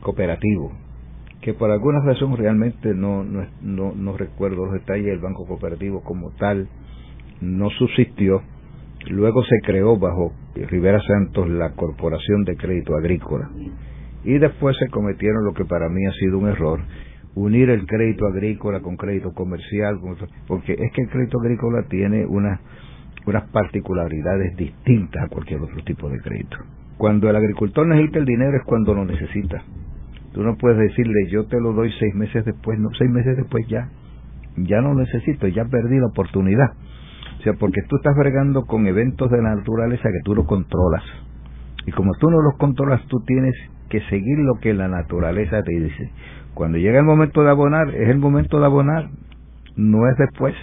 cooperativo, 0.00 0.72
que 1.40 1.54
por 1.54 1.70
alguna 1.70 2.00
razón 2.04 2.36
realmente 2.36 2.94
no, 2.94 3.24
no, 3.24 3.94
no, 3.94 4.16
recuerdo 4.16 4.66
los 4.66 4.74
detalles 4.74 5.06
del 5.06 5.20
banco 5.20 5.46
cooperativo 5.46 6.02
como 6.02 6.30
tal, 6.32 6.68
no 7.40 7.70
subsistió. 7.70 8.42
Luego 9.08 9.42
se 9.44 9.60
creó 9.64 9.98
bajo 9.98 10.32
Rivera 10.54 11.00
Santos 11.02 11.48
la 11.50 11.72
Corporación 11.72 12.44
de 12.44 12.56
Crédito 12.56 12.96
Agrícola. 12.96 13.50
Y 14.24 14.38
después 14.38 14.76
se 14.78 14.88
cometieron 14.88 15.44
lo 15.44 15.52
que 15.52 15.66
para 15.66 15.90
mí 15.90 16.06
ha 16.06 16.12
sido 16.12 16.38
un 16.38 16.48
error, 16.48 16.80
unir 17.34 17.70
el 17.70 17.86
crédito 17.86 18.26
agrícola 18.26 18.80
con 18.80 18.96
crédito 18.96 19.32
comercial, 19.32 19.98
porque 20.46 20.72
es 20.72 20.92
que 20.92 21.02
el 21.02 21.08
crédito 21.08 21.40
agrícola 21.40 21.82
tiene 21.88 22.26
unas 22.26 22.60
unas 23.26 23.48
particularidades 23.50 24.56
distintas 24.56 25.24
a 25.24 25.28
cualquier 25.28 25.60
otro 25.60 25.82
tipo 25.84 26.08
de 26.10 26.18
crédito. 26.18 26.58
Cuando 26.98 27.28
el 27.28 27.36
agricultor 27.36 27.86
necesita 27.86 28.18
el 28.18 28.26
dinero 28.26 28.56
es 28.56 28.62
cuando 28.64 28.94
lo 28.94 29.04
necesita. 29.04 29.62
Tú 30.32 30.42
no 30.42 30.56
puedes 30.56 30.78
decirle, 30.78 31.28
yo 31.30 31.46
te 31.46 31.60
lo 31.60 31.72
doy 31.72 31.90
seis 31.98 32.14
meses 32.14 32.44
después, 32.44 32.78
no, 32.78 32.90
seis 32.98 33.10
meses 33.10 33.36
después 33.36 33.66
ya. 33.68 33.88
Ya 34.56 34.80
no 34.80 34.94
lo 34.94 35.00
necesito, 35.00 35.48
ya 35.48 35.64
perdí 35.64 35.98
la 35.98 36.06
oportunidad. 36.06 36.72
O 37.38 37.42
sea, 37.42 37.54
porque 37.54 37.82
tú 37.88 37.96
estás 37.96 38.14
bregando 38.16 38.66
con 38.66 38.86
eventos 38.86 39.30
de 39.30 39.42
la 39.42 39.54
naturaleza 39.56 40.08
que 40.10 40.22
tú 40.24 40.34
lo 40.34 40.44
controlas. 40.44 41.02
Y 41.86 41.92
como 41.92 42.12
tú 42.20 42.30
no 42.30 42.40
los 42.40 42.56
controlas, 42.56 43.04
tú 43.08 43.20
tienes 43.26 43.54
que 43.88 44.00
seguir 44.08 44.38
lo 44.38 44.54
que 44.60 44.74
la 44.74 44.88
naturaleza 44.88 45.62
te 45.62 45.72
dice. 45.72 46.10
Cuando 46.54 46.78
llega 46.78 46.98
el 46.98 47.04
momento 47.04 47.42
de 47.42 47.50
abonar, 47.50 47.94
es 47.94 48.08
el 48.08 48.18
momento 48.18 48.60
de 48.60 48.66
abonar, 48.66 49.10
no 49.76 50.08
es 50.08 50.16
después. 50.16 50.54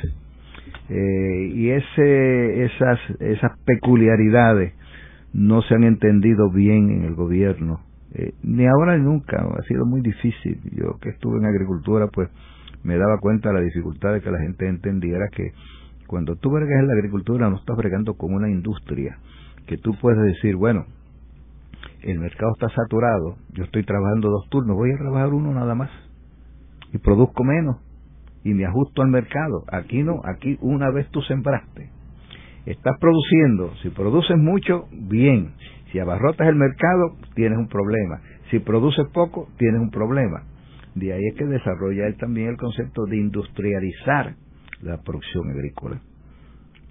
Eh, 0.89 1.51
y 1.53 1.69
ese, 1.69 2.65
esas, 2.65 2.99
esas 3.19 3.51
peculiaridades 3.65 4.73
no 5.33 5.61
se 5.61 5.75
han 5.75 5.83
entendido 5.83 6.49
bien 6.49 6.89
en 6.91 7.03
el 7.03 7.15
gobierno, 7.15 7.81
eh, 8.13 8.33
ni 8.43 8.67
ahora 8.67 8.97
ni 8.97 9.03
nunca, 9.03 9.37
ha 9.37 9.63
sido 9.63 9.85
muy 9.85 10.01
difícil. 10.01 10.59
Yo 10.73 10.97
que 11.01 11.09
estuve 11.09 11.37
en 11.37 11.45
agricultura, 11.45 12.07
pues 12.07 12.29
me 12.83 12.97
daba 12.97 13.19
cuenta 13.19 13.49
de 13.49 13.55
la 13.55 13.61
dificultad 13.61 14.13
de 14.13 14.21
que 14.21 14.31
la 14.31 14.39
gente 14.39 14.67
entendiera 14.67 15.27
que 15.29 15.51
cuando 16.07 16.35
tú 16.35 16.51
bregas 16.51 16.79
en 16.79 16.87
la 16.87 16.93
agricultura 16.93 17.49
no 17.49 17.57
estás 17.57 17.77
bregando 17.77 18.15
con 18.15 18.33
una 18.33 18.49
industria, 18.49 19.17
que 19.65 19.77
tú 19.77 19.95
puedes 20.01 20.21
decir, 20.23 20.55
bueno, 20.55 20.85
el 22.03 22.19
mercado 22.19 22.51
está 22.53 22.69
saturado, 22.69 23.37
yo 23.53 23.63
estoy 23.63 23.83
trabajando 23.83 24.29
dos 24.29 24.49
turnos, 24.49 24.75
voy 24.75 24.91
a 24.91 24.97
trabajar 24.97 25.29
uno 25.33 25.53
nada 25.53 25.75
más 25.75 25.89
y 26.93 26.97
produzco 26.97 27.43
menos 27.43 27.77
y 28.43 28.53
me 28.53 28.65
ajusto 28.65 29.01
al 29.01 29.09
mercado. 29.09 29.63
Aquí 29.71 30.03
no, 30.03 30.21
aquí 30.23 30.57
una 30.61 30.89
vez 30.91 31.07
tú 31.11 31.21
sembraste, 31.21 31.89
estás 32.65 32.97
produciendo, 32.99 33.73
si 33.81 33.89
produces 33.89 34.37
mucho, 34.37 34.87
bien, 34.91 35.53
si 35.91 35.99
abarrotas 35.99 36.47
el 36.47 36.55
mercado, 36.55 37.17
tienes 37.35 37.57
un 37.57 37.67
problema, 37.67 38.21
si 38.49 38.59
produces 38.59 39.07
poco, 39.13 39.47
tienes 39.57 39.81
un 39.81 39.91
problema. 39.91 40.43
De 40.95 41.13
ahí 41.13 41.21
es 41.25 41.35
que 41.35 41.45
desarrolla 41.45 42.07
él 42.07 42.17
también 42.17 42.49
el 42.49 42.57
concepto 42.57 43.05
de 43.05 43.17
industrializar 43.17 44.35
la 44.81 44.97
producción 45.01 45.49
agrícola. 45.49 46.01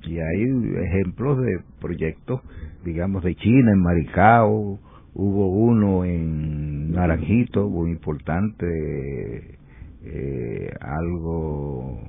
Y 0.04 0.18
hay 0.18 0.44
ejemplos 0.84 1.40
de 1.40 1.60
proyectos, 1.80 2.40
digamos, 2.84 3.22
de 3.22 3.34
China, 3.36 3.72
en 3.72 3.82
Maricao, 3.82 4.78
hubo 5.14 5.48
uno 5.48 6.04
en 6.04 6.92
Naranjito, 6.92 7.68
muy 7.68 7.90
importante, 7.90 9.58
eh, 10.04 10.70
algo 10.80 12.00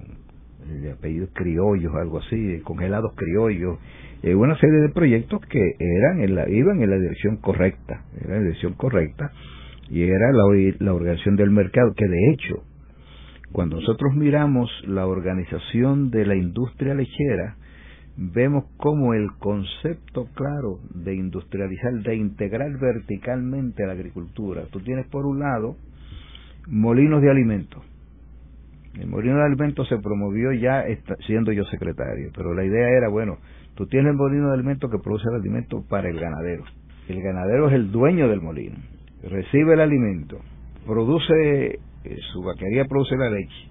de 0.81 0.91
apellidos 0.91 1.29
criollos, 1.33 1.93
algo 1.95 2.19
así, 2.19 2.61
congelados 2.63 3.13
criollos, 3.15 3.77
eh, 4.23 4.35
una 4.35 4.57
serie 4.59 4.79
de 4.79 4.89
proyectos 4.89 5.41
que 5.47 5.75
eran 5.79 6.21
en 6.21 6.35
la, 6.35 6.49
iban 6.49 6.81
en 6.81 6.89
la 6.89 6.97
dirección 6.97 7.37
correcta, 7.37 8.05
era 8.23 8.35
la 8.35 8.41
dirección 8.41 8.73
correcta, 8.73 9.31
y 9.89 10.03
era 10.03 10.31
la, 10.31 10.43
la 10.79 10.93
organización 10.93 11.35
del 11.35 11.51
mercado, 11.51 11.93
que 11.95 12.07
de 12.07 12.31
hecho, 12.31 12.63
cuando 13.51 13.77
nosotros 13.77 14.13
miramos 14.15 14.69
la 14.87 15.05
organización 15.07 16.11
de 16.11 16.25
la 16.25 16.35
industria 16.35 16.93
lechera, 16.93 17.57
vemos 18.17 18.65
como 18.77 19.13
el 19.13 19.31
concepto 19.39 20.27
claro 20.33 20.79
de 20.93 21.15
industrializar, 21.15 21.93
de 21.93 22.15
integrar 22.15 22.77
verticalmente 22.79 23.85
la 23.85 23.93
agricultura. 23.93 24.63
Tú 24.71 24.79
tienes 24.81 25.07
por 25.07 25.25
un 25.25 25.39
lado 25.39 25.75
molinos 26.67 27.21
de 27.21 27.31
alimentos. 27.31 27.83
El 28.99 29.07
molino 29.07 29.37
de 29.37 29.45
alimentos 29.45 29.87
se 29.87 29.97
promovió 29.97 30.51
ya 30.51 30.83
siendo 31.25 31.53
yo 31.53 31.63
secretario, 31.65 32.29
pero 32.35 32.53
la 32.53 32.65
idea 32.65 32.89
era, 32.89 33.07
bueno, 33.07 33.37
tú 33.75 33.87
tienes 33.87 34.11
el 34.11 34.17
molino 34.17 34.49
de 34.49 34.55
alimentos 34.55 34.91
que 34.91 34.99
produce 34.99 35.29
el 35.29 35.35
alimento 35.35 35.83
para 35.87 36.09
el 36.09 36.19
ganadero. 36.19 36.65
El 37.07 37.21
ganadero 37.21 37.69
es 37.69 37.75
el 37.75 37.91
dueño 37.91 38.27
del 38.27 38.41
molino, 38.41 38.75
recibe 39.23 39.73
el 39.75 39.79
alimento, 39.79 40.39
produce, 40.85 41.79
eh, 42.03 42.17
su 42.33 42.43
vaquería 42.43 42.85
produce 42.85 43.15
la 43.15 43.29
leche, 43.29 43.69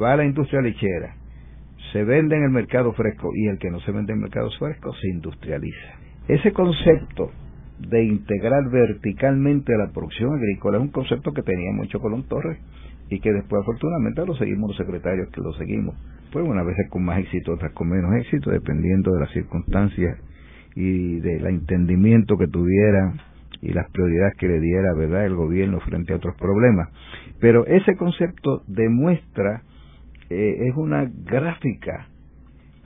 va 0.00 0.12
a 0.12 0.16
la 0.16 0.24
industria 0.26 0.60
lechera, 0.60 1.16
se 1.92 2.04
vende 2.04 2.36
en 2.36 2.44
el 2.44 2.50
mercado 2.50 2.92
fresco 2.92 3.30
y 3.34 3.48
el 3.48 3.58
que 3.58 3.70
no 3.70 3.80
se 3.80 3.92
vende 3.92 4.12
en 4.12 4.20
mercados 4.20 4.56
frescos 4.58 4.98
se 5.00 5.08
industrializa. 5.08 5.98
Ese 6.28 6.52
concepto 6.52 7.30
de 7.78 8.04
integrar 8.04 8.70
verticalmente 8.70 9.76
la 9.76 9.92
producción 9.92 10.34
agrícola 10.34 10.78
es 10.78 10.82
un 10.82 10.90
concepto 10.90 11.32
que 11.32 11.42
tenía 11.42 11.72
mucho 11.72 12.00
Colón 12.00 12.24
Torres 12.28 12.58
y 13.10 13.20
que 13.20 13.32
después 13.32 13.62
afortunadamente 13.62 14.24
lo 14.24 14.34
seguimos 14.36 14.70
los 14.70 14.76
secretarios 14.76 15.28
que 15.30 15.40
lo 15.40 15.52
seguimos. 15.54 15.94
Pues 16.32 16.46
unas 16.46 16.64
veces 16.64 16.88
con 16.88 17.04
más 17.04 17.18
éxito, 17.18 17.52
otras 17.52 17.72
con 17.72 17.88
menos 17.88 18.14
éxito, 18.14 18.50
dependiendo 18.50 19.12
de 19.12 19.20
las 19.20 19.30
circunstancias 19.32 20.18
y 20.74 21.20
del 21.20 21.46
entendimiento 21.46 22.38
que 22.38 22.46
tuviera 22.46 23.12
y 23.60 23.72
las 23.72 23.90
prioridades 23.90 24.34
que 24.38 24.48
le 24.48 24.60
diera 24.60 24.94
verdad 24.94 25.26
el 25.26 25.34
gobierno 25.34 25.78
frente 25.80 26.14
a 26.14 26.16
otros 26.16 26.34
problemas. 26.36 26.88
Pero 27.40 27.66
ese 27.66 27.96
concepto 27.96 28.62
demuestra 28.66 29.62
eh, 30.32 30.68
es 30.68 30.76
una 30.76 31.10
gráfica 31.24 32.08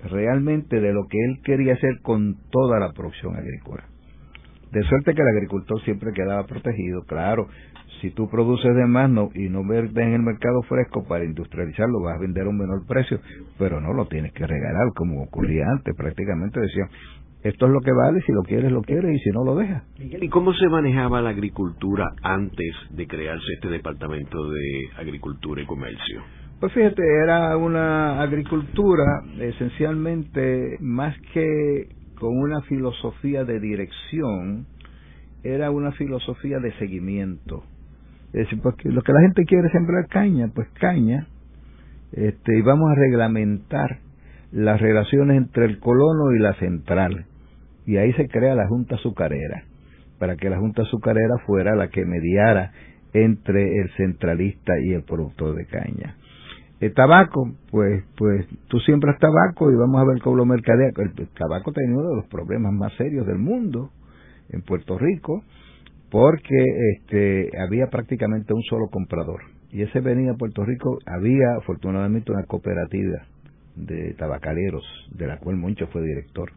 realmente 0.04 0.80
de 0.80 0.92
lo 0.92 1.06
que 1.08 1.18
él 1.18 1.40
quería 1.42 1.74
hacer 1.74 2.00
con 2.02 2.36
toda 2.50 2.78
la 2.78 2.92
producción 2.92 3.36
agrícola. 3.36 3.84
De 4.72 4.82
suerte 4.82 5.14
que 5.14 5.22
el 5.22 5.28
agricultor 5.28 5.80
siempre 5.82 6.12
quedaba 6.12 6.44
protegido, 6.46 7.04
claro, 7.04 7.48
si 8.00 8.10
tú 8.10 8.28
produces 8.28 8.74
de 8.74 8.86
más 8.86 9.08
no, 9.08 9.30
y 9.34 9.48
no 9.48 9.66
vendes 9.66 9.96
en 9.96 10.12
el 10.12 10.22
mercado 10.22 10.62
fresco 10.62 11.06
para 11.08 11.24
industrializarlo, 11.24 12.02
vas 12.02 12.16
a 12.16 12.20
vender 12.20 12.44
a 12.44 12.50
un 12.50 12.58
menor 12.58 12.86
precio, 12.86 13.20
pero 13.58 13.80
no 13.80 13.92
lo 13.94 14.06
tienes 14.06 14.32
que 14.32 14.46
regalar 14.46 14.92
como 14.94 15.22
ocurría 15.22 15.64
antes, 15.70 15.94
prácticamente 15.96 16.60
decían, 16.60 16.88
esto 17.42 17.66
es 17.66 17.72
lo 17.72 17.80
que 17.80 17.92
vale, 17.92 18.20
si 18.22 18.32
lo 18.32 18.42
quieres 18.42 18.72
lo 18.72 18.82
quieres 18.82 19.14
y 19.14 19.18
si 19.20 19.30
no 19.30 19.44
lo 19.44 19.54
dejas. 19.54 19.84
¿Y 19.98 20.28
cómo 20.28 20.52
se 20.52 20.68
manejaba 20.68 21.22
la 21.22 21.30
agricultura 21.30 22.10
antes 22.22 22.74
de 22.90 23.06
crearse 23.06 23.46
este 23.54 23.68
departamento 23.68 24.50
de 24.50 24.88
agricultura 24.98 25.62
y 25.62 25.66
comercio? 25.66 26.22
Pues 26.58 26.72
fíjate, 26.72 27.02
era 27.22 27.54
una 27.58 28.22
agricultura 28.22 29.22
esencialmente 29.38 30.78
más 30.80 31.14
que 31.34 31.88
con 32.18 32.34
una 32.38 32.62
filosofía 32.62 33.44
de 33.44 33.60
dirección, 33.60 34.66
era 35.44 35.70
una 35.70 35.92
filosofía 35.92 36.58
de 36.58 36.72
seguimiento. 36.78 37.62
Es 38.28 38.44
decir, 38.44 38.58
porque 38.62 38.88
lo 38.88 39.02
que 39.02 39.12
la 39.12 39.20
gente 39.20 39.44
quiere 39.44 39.66
es 39.66 39.72
sembrar 39.72 40.06
caña, 40.08 40.48
pues 40.54 40.66
caña, 40.80 41.26
este, 42.12 42.58
y 42.58 42.62
vamos 42.62 42.90
a 42.90 42.94
reglamentar 42.94 43.98
las 44.50 44.80
relaciones 44.80 45.36
entre 45.36 45.66
el 45.66 45.78
colono 45.78 46.32
y 46.34 46.38
la 46.38 46.54
central. 46.54 47.26
Y 47.84 47.98
ahí 47.98 48.14
se 48.14 48.28
crea 48.28 48.54
la 48.54 48.66
Junta 48.66 48.94
Azucarera, 48.94 49.64
para 50.18 50.36
que 50.36 50.48
la 50.48 50.58
Junta 50.58 50.82
Azucarera 50.82 51.36
fuera 51.46 51.76
la 51.76 51.88
que 51.88 52.06
mediara 52.06 52.72
entre 53.12 53.78
el 53.78 53.90
centralista 53.98 54.72
y 54.80 54.94
el 54.94 55.02
productor 55.02 55.54
de 55.54 55.66
caña. 55.66 56.16
El 56.78 56.92
tabaco, 56.92 57.52
pues, 57.70 58.04
pues 58.18 58.46
tú 58.68 58.78
siembras 58.80 59.18
tabaco 59.18 59.70
y 59.70 59.74
vamos 59.74 60.00
a 60.00 60.04
ver 60.04 60.20
cómo 60.20 60.36
lo 60.36 60.44
mercadea. 60.44 60.90
El, 60.96 61.28
tabaco 61.30 61.72
tenía 61.72 61.96
uno 61.96 62.10
de 62.10 62.16
los 62.16 62.26
problemas 62.26 62.72
más 62.72 62.92
serios 62.96 63.26
del 63.26 63.38
mundo 63.38 63.90
en 64.50 64.60
Puerto 64.60 64.98
Rico 64.98 65.42
porque 66.10 66.64
este, 66.94 67.50
había 67.58 67.86
prácticamente 67.88 68.52
un 68.52 68.62
solo 68.62 68.88
comprador. 68.88 69.40
Y 69.70 69.82
ese 69.82 70.00
venía 70.00 70.32
a 70.32 70.36
Puerto 70.36 70.64
Rico, 70.64 70.98
había 71.06 71.56
afortunadamente 71.58 72.30
una 72.30 72.44
cooperativa 72.44 73.26
de 73.74 74.14
tabacaleros, 74.14 74.84
de 75.12 75.26
la 75.26 75.38
cual 75.38 75.56
Moncho 75.56 75.86
fue 75.88 76.02
director, 76.02 76.52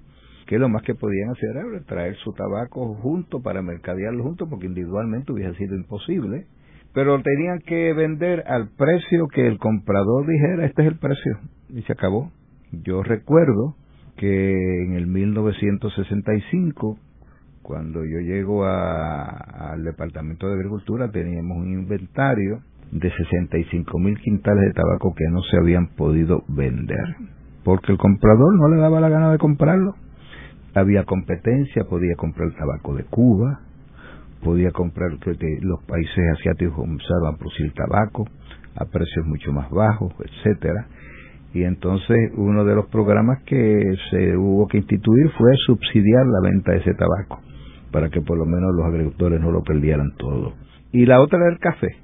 que 0.47 0.59
lo 0.59 0.69
más 0.69 0.83
que 0.83 0.95
podían 0.95 1.29
hacer 1.31 1.49
era 1.49 1.83
traer 1.85 2.15
su 2.17 2.31
tabaco 2.33 2.93
junto 2.95 3.41
para 3.41 3.61
mercadearlo 3.61 4.23
junto, 4.23 4.47
porque 4.47 4.67
individualmente 4.67 5.31
hubiese 5.31 5.55
sido 5.55 5.75
imposible 5.75 6.45
pero 6.99 7.17
tenían 7.21 7.59
que 7.59 7.93
vender 7.93 8.43
al 8.45 8.71
precio 8.75 9.29
que 9.33 9.47
el 9.47 9.57
comprador 9.57 10.27
dijera, 10.27 10.65
este 10.65 10.81
es 10.81 10.89
el 10.89 10.97
precio, 10.97 11.39
y 11.69 11.81
se 11.83 11.93
acabó. 11.93 12.29
Yo 12.73 13.03
recuerdo 13.03 13.77
que 14.17 14.83
en 14.83 14.95
el 14.95 15.07
1965, 15.07 16.97
cuando 17.61 18.03
yo 18.03 18.19
llego 18.19 18.65
al 18.65 19.81
Departamento 19.85 20.49
de 20.49 20.55
Agricultura, 20.55 21.09
teníamos 21.09 21.59
un 21.59 21.71
inventario 21.71 22.59
de 22.91 23.09
65 23.09 23.97
mil 23.97 24.19
quintales 24.19 24.65
de 24.65 24.73
tabaco 24.73 25.15
que 25.15 25.23
no 25.31 25.41
se 25.43 25.55
habían 25.55 25.95
podido 25.95 26.43
vender, 26.49 27.15
porque 27.63 27.93
el 27.93 27.97
comprador 27.97 28.59
no 28.59 28.67
le 28.67 28.81
daba 28.81 28.99
la 28.99 29.07
gana 29.07 29.31
de 29.31 29.37
comprarlo. 29.37 29.95
Había 30.75 31.05
competencia, 31.05 31.85
podía 31.85 32.17
comprar 32.17 32.53
tabaco 32.57 32.93
de 32.93 33.05
Cuba, 33.05 33.61
podía 34.43 34.71
comprar 34.71 35.11
los 35.11 35.83
países 35.83 36.23
asiáticos 36.37 36.75
comenzaban 36.75 37.33
a 37.33 37.37
producir 37.37 37.73
tabaco 37.73 38.25
a 38.75 38.85
precios 38.85 39.25
mucho 39.25 39.51
más 39.51 39.69
bajos, 39.69 40.13
etcétera. 40.19 40.87
Y 41.53 41.63
entonces 41.63 42.31
uno 42.35 42.63
de 42.63 42.75
los 42.75 42.85
programas 42.87 43.41
que 43.43 43.95
se 44.11 44.37
hubo 44.37 44.67
que 44.67 44.77
instituir 44.77 45.29
fue 45.31 45.51
subsidiar 45.65 46.25
la 46.27 46.49
venta 46.49 46.71
de 46.71 46.77
ese 46.79 46.93
tabaco 46.93 47.41
para 47.91 48.09
que 48.09 48.21
por 48.21 48.37
lo 48.37 48.45
menos 48.45 48.73
los 48.75 48.85
agricultores 48.85 49.41
no 49.41 49.51
lo 49.51 49.63
perdieran 49.63 50.11
todo. 50.17 50.53
Y 50.91 51.05
la 51.05 51.21
otra 51.21 51.39
era 51.39 51.49
el 51.49 51.59
café. 51.59 51.97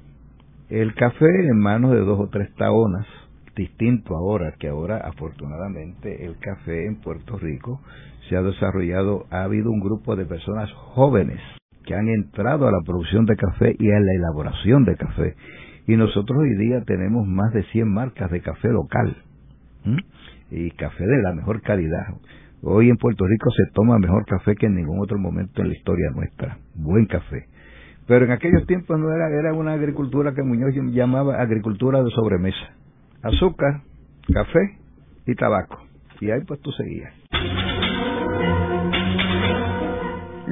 El 0.68 0.94
café 0.94 1.26
en 1.26 1.58
manos 1.58 1.92
de 1.92 2.00
dos 2.00 2.18
o 2.18 2.28
tres 2.28 2.52
taonas 2.56 3.06
distinto 3.54 4.14
ahora, 4.14 4.54
que 4.58 4.68
ahora 4.68 4.98
afortunadamente 4.98 6.26
el 6.26 6.36
café 6.38 6.86
en 6.86 6.96
Puerto 6.96 7.38
Rico 7.38 7.80
se 8.28 8.36
ha 8.36 8.42
desarrollado, 8.42 9.24
ha 9.30 9.44
habido 9.44 9.70
un 9.70 9.80
grupo 9.80 10.14
de 10.14 10.26
personas 10.26 10.70
jóvenes 10.72 11.40
que 11.86 11.94
han 11.94 12.08
entrado 12.08 12.68
a 12.68 12.72
la 12.72 12.80
producción 12.84 13.24
de 13.24 13.36
café 13.36 13.74
y 13.78 13.90
a 13.90 14.00
la 14.00 14.12
elaboración 14.12 14.84
de 14.84 14.96
café. 14.96 15.34
Y 15.86 15.96
nosotros 15.96 16.38
hoy 16.38 16.56
día 16.56 16.82
tenemos 16.84 17.26
más 17.26 17.52
de 17.54 17.62
100 17.62 17.88
marcas 17.88 18.30
de 18.30 18.40
café 18.40 18.68
local 18.68 19.16
y 20.50 20.70
café 20.72 21.06
de 21.06 21.22
la 21.22 21.32
mejor 21.32 21.62
calidad. 21.62 22.06
Hoy 22.62 22.90
en 22.90 22.96
Puerto 22.96 23.24
Rico 23.24 23.50
se 23.50 23.72
toma 23.72 23.98
mejor 23.98 24.24
café 24.26 24.56
que 24.56 24.66
en 24.66 24.74
ningún 24.74 25.00
otro 25.00 25.18
momento 25.18 25.62
en 25.62 25.68
la 25.68 25.74
historia 25.74 26.10
nuestra. 26.14 26.58
Buen 26.74 27.06
café. 27.06 27.46
Pero 28.08 28.24
en 28.24 28.32
aquellos 28.32 28.66
tiempos 28.66 28.98
no 28.98 29.12
era, 29.12 29.28
era 29.30 29.52
una 29.52 29.74
agricultura 29.74 30.34
que 30.34 30.42
Muñoz 30.42 30.74
llamaba 30.92 31.40
agricultura 31.40 32.02
de 32.02 32.10
sobremesa. 32.10 32.74
Azúcar, 33.22 33.82
café 34.32 34.78
y 35.26 35.34
tabaco. 35.34 35.86
Y 36.20 36.30
ahí 36.30 36.40
pues 36.46 36.60
tú 36.60 36.72
seguías. 36.72 37.12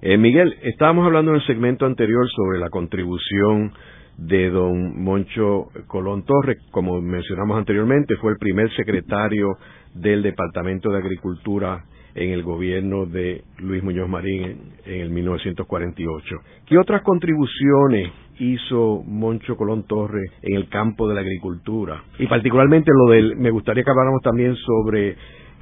Eh, 0.01 0.17
Miguel, 0.17 0.55
estábamos 0.63 1.05
hablando 1.05 1.31
en 1.31 1.37
el 1.37 1.47
segmento 1.47 1.85
anterior 1.85 2.27
sobre 2.29 2.59
la 2.59 2.69
contribución 2.69 3.73
de 4.17 4.49
don 4.49 5.03
Moncho 5.03 5.69
Colón 5.87 6.23
Torres, 6.23 6.57
como 6.71 7.01
mencionamos 7.01 7.57
anteriormente, 7.57 8.15
fue 8.17 8.31
el 8.31 8.37
primer 8.37 8.69
secretario 8.75 9.57
del 9.93 10.23
Departamento 10.23 10.89
de 10.89 10.97
Agricultura 10.97 11.83
en 12.17 12.31
el 12.31 12.43
gobierno 12.43 13.05
de 13.05 13.43
Luis 13.59 13.83
Muñoz 13.83 14.09
Marín 14.09 14.57
en, 14.85 15.01
el 15.01 15.09
1948. 15.11 16.35
¿Qué 16.65 16.77
otras 16.77 17.03
contribuciones 17.03 18.11
hizo 18.39 19.03
Moncho 19.05 19.55
Colón 19.55 19.83
Torres 19.83 20.31
en 20.41 20.55
el 20.55 20.67
campo 20.67 21.07
de 21.07 21.15
la 21.15 21.21
agricultura? 21.21 22.03
Y 22.17 22.25
particularmente 22.27 22.91
lo 22.91 23.11
del, 23.11 23.37
me 23.37 23.51
gustaría 23.51 23.83
que 23.83 23.91
habláramos 23.91 24.21
también 24.23 24.55
sobre 24.55 25.15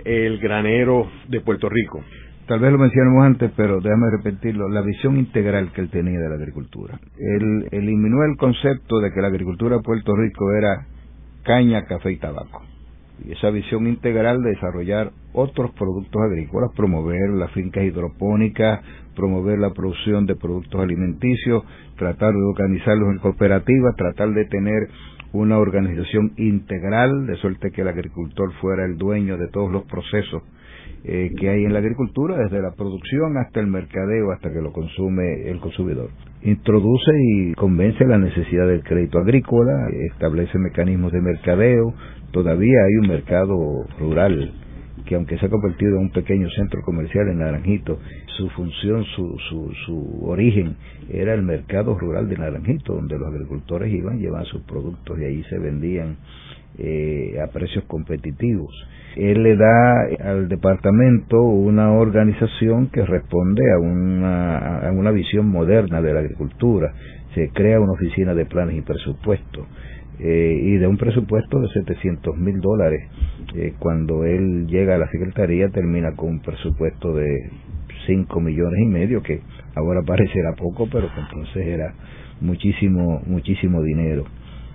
el 0.05 0.39
granero 0.39 1.07
de 1.27 1.41
Puerto 1.41 1.67
Rico. 1.69 2.01
Tal 2.47 2.59
vez 2.59 2.71
lo 2.71 2.77
mencionamos 2.77 3.25
antes, 3.25 3.51
pero 3.57 3.81
déjame 3.81 4.05
repetirlo, 4.17 4.69
la 4.69 4.81
visión 4.81 5.17
integral 5.17 5.71
que 5.73 5.81
él 5.81 5.89
tenía 5.89 6.19
de 6.19 6.29
la 6.29 6.35
agricultura. 6.35 6.99
Él 7.17 7.67
eliminó 7.71 8.23
el 8.23 8.37
concepto 8.37 8.99
de 8.99 9.11
que 9.11 9.21
la 9.21 9.27
agricultura 9.27 9.77
de 9.77 9.83
Puerto 9.83 10.15
Rico 10.15 10.51
era 10.53 10.85
caña, 11.43 11.85
café 11.85 12.13
y 12.13 12.17
tabaco 12.17 12.74
y 13.23 13.31
esa 13.31 13.49
visión 13.49 13.87
integral 13.87 14.41
de 14.41 14.51
desarrollar 14.51 15.11
otros 15.33 15.71
productos 15.71 16.21
agrícolas, 16.21 16.71
promover 16.75 17.29
las 17.31 17.51
fincas 17.51 17.83
hidropónicas, 17.83 18.81
promover 19.15 19.59
la 19.59 19.71
producción 19.71 20.25
de 20.25 20.35
productos 20.35 20.81
alimenticios, 20.81 21.63
tratar 21.97 22.33
de 22.33 22.43
organizarlos 22.43 23.09
en 23.11 23.19
cooperativas, 23.19 23.95
tratar 23.95 24.33
de 24.33 24.45
tener 24.45 24.89
una 25.31 25.57
organización 25.57 26.33
integral, 26.37 27.27
de 27.27 27.35
suerte 27.37 27.71
que 27.71 27.81
el 27.81 27.89
agricultor 27.89 28.53
fuera 28.61 28.85
el 28.85 28.97
dueño 28.97 29.37
de 29.37 29.47
todos 29.49 29.71
los 29.71 29.83
procesos 29.83 30.43
eh, 31.07 31.31
que 31.37 31.49
hay 31.49 31.65
en 31.65 31.73
la 31.73 31.79
agricultura, 31.79 32.35
desde 32.35 32.59
la 32.61 32.71
producción 32.71 33.37
hasta 33.37 33.59
el 33.59 33.67
mercadeo, 33.67 34.31
hasta 34.31 34.51
que 34.51 34.59
lo 34.59 34.71
consume 34.71 35.49
el 35.49 35.59
consumidor. 35.59 36.09
Introduce 36.41 37.11
y 37.21 37.53
convence 37.53 38.03
la 38.05 38.17
necesidad 38.17 38.67
del 38.67 38.81
crédito 38.81 39.19
agrícola, 39.19 39.87
establece 40.11 40.57
mecanismos 40.57 41.11
de 41.11 41.21
mercadeo, 41.21 41.93
todavía 42.35 42.83
hay 42.85 42.95
un 42.97 43.07
mercado 43.07 43.85
rural 43.97 44.51
que 45.05 45.15
aunque 45.15 45.37
se 45.37 45.45
ha 45.45 45.49
convertido 45.49 45.91
en 45.95 46.01
un 46.03 46.11
pequeño 46.11 46.49
centro 46.49 46.81
comercial 46.81 47.29
en 47.29 47.39
Naranjito, 47.39 47.97
su 48.35 48.49
función, 48.49 49.05
su, 49.15 49.37
su, 49.47 49.71
su 49.85 50.25
origen 50.27 50.75
era 51.09 51.33
el 51.33 51.43
mercado 51.43 51.97
rural 51.97 52.27
de 52.27 52.37
Naranjito, 52.37 52.93
donde 52.93 53.17
los 53.17 53.29
agricultores 53.29 53.93
iban, 53.93 54.19
llevaban 54.19 54.45
sus 54.47 54.63
productos 54.63 55.17
y 55.17 55.23
allí 55.23 55.43
se 55.43 55.59
vendían 55.59 56.17
eh, 56.77 57.39
a 57.41 57.47
precios 57.53 57.85
competitivos. 57.85 58.73
Él 59.15 59.43
le 59.43 59.55
da 59.55 60.01
al 60.25 60.49
departamento 60.49 61.41
una 61.41 61.93
organización 61.93 62.87
que 62.87 63.05
responde 63.05 63.63
a 63.71 63.79
una, 63.79 64.79
a 64.79 64.91
una 64.91 65.11
visión 65.11 65.47
moderna 65.47 66.01
de 66.01 66.13
la 66.13 66.19
agricultura. 66.19 66.93
Se 67.33 67.49
crea 67.49 67.79
una 67.79 67.93
oficina 67.93 68.33
de 68.33 68.45
planes 68.45 68.75
y 68.75 68.81
presupuestos 68.81 69.65
eh, 70.19 70.59
y 70.61 70.77
de 70.77 70.87
un 70.87 70.97
presupuesto 70.97 71.59
de 71.59 71.67
700 71.69 72.37
mil 72.37 72.59
dólares. 72.61 73.09
Eh, 73.55 73.73
cuando 73.79 74.23
él 74.25 74.67
llega 74.67 74.95
a 74.95 74.97
la 74.97 75.09
Secretaría 75.09 75.69
termina 75.69 76.15
con 76.15 76.29
un 76.29 76.39
presupuesto 76.41 77.13
de 77.13 77.49
5 78.07 78.39
millones 78.39 78.79
y 78.81 78.87
medio, 78.87 79.21
que 79.21 79.41
ahora 79.75 80.01
parecerá 80.03 80.53
poco, 80.53 80.87
pero 80.91 81.13
que 81.13 81.19
entonces 81.19 81.67
era 81.67 81.93
muchísimo, 82.41 83.21
muchísimo 83.25 83.81
dinero 83.81 84.25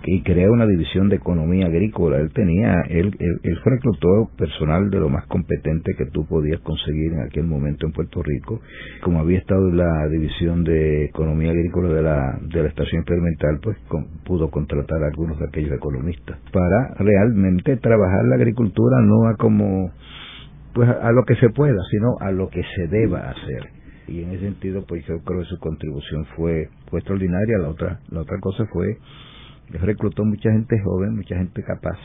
y 0.04 0.22
crea 0.22 0.50
una 0.50 0.66
división 0.66 1.08
de 1.08 1.16
economía 1.16 1.66
agrícola. 1.66 2.18
Él 2.18 2.32
tenía, 2.32 2.74
él, 2.88 3.14
él, 3.18 3.58
fue 3.62 3.72
reclutó 3.72 4.30
personal 4.36 4.90
de 4.90 4.98
lo 4.98 5.08
más 5.08 5.26
competente 5.26 5.92
que 5.96 6.06
tú 6.06 6.26
podías 6.26 6.60
conseguir 6.60 7.12
en 7.12 7.20
aquel 7.20 7.44
momento 7.44 7.86
en 7.86 7.92
Puerto 7.92 8.22
Rico. 8.22 8.60
Como 9.02 9.20
había 9.20 9.38
estado 9.38 9.68
en 9.68 9.76
la 9.76 10.08
división 10.08 10.64
de 10.64 11.04
economía 11.04 11.50
agrícola 11.50 11.92
de 11.92 12.02
la, 12.02 12.38
de 12.42 12.62
la 12.62 12.68
estación 12.68 13.02
experimental, 13.02 13.60
pues 13.62 13.76
pudo 14.24 14.50
contratar 14.50 15.02
a 15.02 15.08
algunos 15.08 15.38
de 15.38 15.46
aquellos 15.46 15.72
economistas 15.72 16.38
para 16.52 16.94
realmente 16.98 17.76
trabajar 17.76 18.24
la 18.24 18.36
agricultura 18.36 19.00
no 19.02 19.28
a 19.28 19.36
como 19.36 19.90
pues 20.72 20.88
a 20.88 21.10
lo 21.10 21.24
que 21.24 21.34
se 21.34 21.50
pueda, 21.50 21.82
sino 21.90 22.16
a 22.20 22.30
lo 22.30 22.48
que 22.48 22.62
se 22.76 22.86
deba 22.86 23.30
hacer 23.30 23.80
y 24.10 24.22
en 24.22 24.30
ese 24.30 24.44
sentido 24.44 24.84
pues 24.86 25.04
yo 25.06 25.18
creo 25.24 25.40
que 25.40 25.46
su 25.46 25.58
contribución 25.58 26.26
fue 26.36 26.68
fue 26.90 26.98
extraordinaria 26.98 27.58
la 27.58 27.68
otra 27.68 28.00
la 28.10 28.20
otra 28.20 28.38
cosa 28.40 28.66
fue 28.72 28.98
reclutó 29.78 30.24
mucha 30.24 30.50
gente 30.50 30.80
joven, 30.82 31.16
mucha 31.16 31.36
gente 31.36 31.62
capaz. 31.62 31.98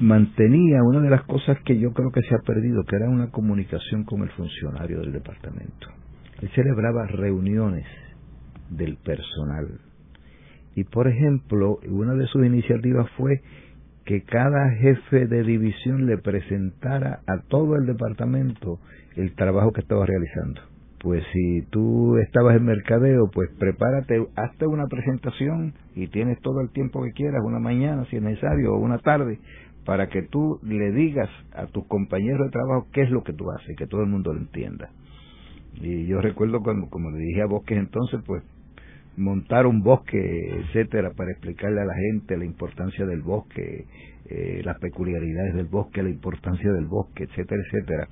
Mantenía 0.00 0.82
una 0.84 1.00
de 1.00 1.10
las 1.10 1.22
cosas 1.24 1.58
que 1.64 1.78
yo 1.78 1.92
creo 1.92 2.10
que 2.12 2.22
se 2.22 2.34
ha 2.34 2.38
perdido, 2.38 2.84
que 2.84 2.96
era 2.96 3.08
una 3.08 3.30
comunicación 3.30 4.04
con 4.04 4.22
el 4.22 4.30
funcionario 4.30 5.00
del 5.00 5.12
departamento. 5.12 5.88
Él 6.40 6.48
celebraba 6.54 7.06
reuniones 7.06 7.86
del 8.70 8.96
personal. 8.98 9.80
Y 10.76 10.84
por 10.84 11.08
ejemplo, 11.08 11.78
una 11.88 12.14
de 12.14 12.26
sus 12.26 12.46
iniciativas 12.46 13.10
fue 13.16 13.40
que 14.04 14.22
cada 14.22 14.70
jefe 14.76 15.26
de 15.26 15.42
división 15.42 16.06
le 16.06 16.18
presentara 16.18 17.20
a 17.26 17.42
todo 17.48 17.74
el 17.74 17.86
departamento 17.86 18.78
el 19.16 19.34
trabajo 19.34 19.72
que 19.72 19.80
estaba 19.80 20.06
realizando 20.06 20.67
pues 21.00 21.22
si 21.32 21.62
tú 21.70 22.16
estabas 22.18 22.56
en 22.56 22.64
mercadeo, 22.64 23.30
pues 23.32 23.50
prepárate, 23.58 24.26
hazte 24.36 24.66
una 24.66 24.86
presentación 24.86 25.74
y 25.94 26.08
tienes 26.08 26.40
todo 26.40 26.60
el 26.60 26.70
tiempo 26.70 27.02
que 27.04 27.12
quieras, 27.12 27.40
una 27.44 27.60
mañana 27.60 28.04
si 28.10 28.16
es 28.16 28.22
necesario, 28.22 28.74
o 28.74 28.78
una 28.78 28.98
tarde, 28.98 29.38
para 29.84 30.08
que 30.08 30.22
tú 30.22 30.58
le 30.62 30.90
digas 30.92 31.30
a 31.54 31.66
tus 31.66 31.86
compañeros 31.86 32.46
de 32.46 32.50
trabajo 32.50 32.88
qué 32.92 33.02
es 33.02 33.10
lo 33.10 33.22
que 33.22 33.32
tú 33.32 33.50
haces, 33.50 33.76
que 33.76 33.86
todo 33.86 34.02
el 34.02 34.08
mundo 34.08 34.32
lo 34.32 34.40
entienda. 34.40 34.90
Y 35.80 36.06
yo 36.06 36.20
recuerdo 36.20 36.60
cuando, 36.60 36.88
como 36.88 37.10
le 37.10 37.18
dije 37.18 37.42
a 37.42 37.46
Bosques 37.46 37.78
entonces, 37.78 38.20
pues 38.26 38.42
montar 39.16 39.66
un 39.66 39.82
bosque, 39.82 40.18
etcétera, 40.60 41.12
para 41.16 41.30
explicarle 41.32 41.80
a 41.80 41.84
la 41.84 41.94
gente 41.94 42.36
la 42.36 42.44
importancia 42.44 43.04
del 43.04 43.22
bosque, 43.22 43.86
eh, 44.30 44.62
las 44.64 44.78
peculiaridades 44.78 45.54
del 45.54 45.66
bosque, 45.66 46.02
la 46.02 46.10
importancia 46.10 46.72
del 46.72 46.86
bosque, 46.86 47.24
etcétera, 47.24 47.62
etcétera. 47.66 48.08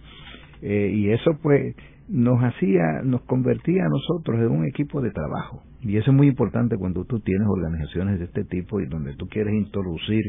Eh, 0.63 0.91
y 0.93 1.11
eso 1.11 1.39
pues 1.43 1.75
nos 2.09 2.43
hacía, 2.43 3.03
nos 3.03 3.23
convertía 3.23 3.85
a 3.85 3.89
nosotros 3.89 4.39
en 4.39 4.49
un 4.49 4.67
equipo 4.67 5.01
de 5.01 5.11
trabajo. 5.11 5.63
Y 5.83 5.97
eso 5.97 6.11
es 6.11 6.17
muy 6.17 6.29
importante 6.29 6.77
cuando 6.77 7.05
tú 7.05 7.21
tienes 7.21 7.47
organizaciones 7.49 8.19
de 8.19 8.27
este 8.27 8.45
tipo 8.45 8.81
y 8.81 8.87
donde 8.87 9.15
tú 9.15 9.29
quieres 9.29 9.55
introducir 9.55 10.23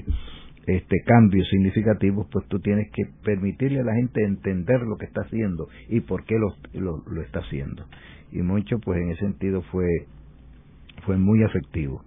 este 0.66 0.98
cambios 1.06 1.48
significativos, 1.50 2.28
pues 2.32 2.46
tú 2.48 2.60
tienes 2.60 2.92
que 2.92 3.06
permitirle 3.24 3.80
a 3.80 3.84
la 3.84 3.96
gente 3.96 4.24
entender 4.24 4.82
lo 4.82 4.98
que 4.98 5.06
está 5.06 5.22
haciendo 5.22 5.70
y 5.88 6.02
por 6.02 6.26
qué 6.26 6.36
lo, 6.38 6.56
lo, 6.74 7.22
está 7.22 7.40
haciendo. 7.40 7.86
Y 8.32 8.42
mucho, 8.42 8.78
pues 8.80 9.00
en 9.00 9.12
ese 9.12 9.22
sentido 9.22 9.62
fue, 9.72 9.88
fue 11.06 11.18
muy 11.18 11.42
efectivo. 11.44 12.04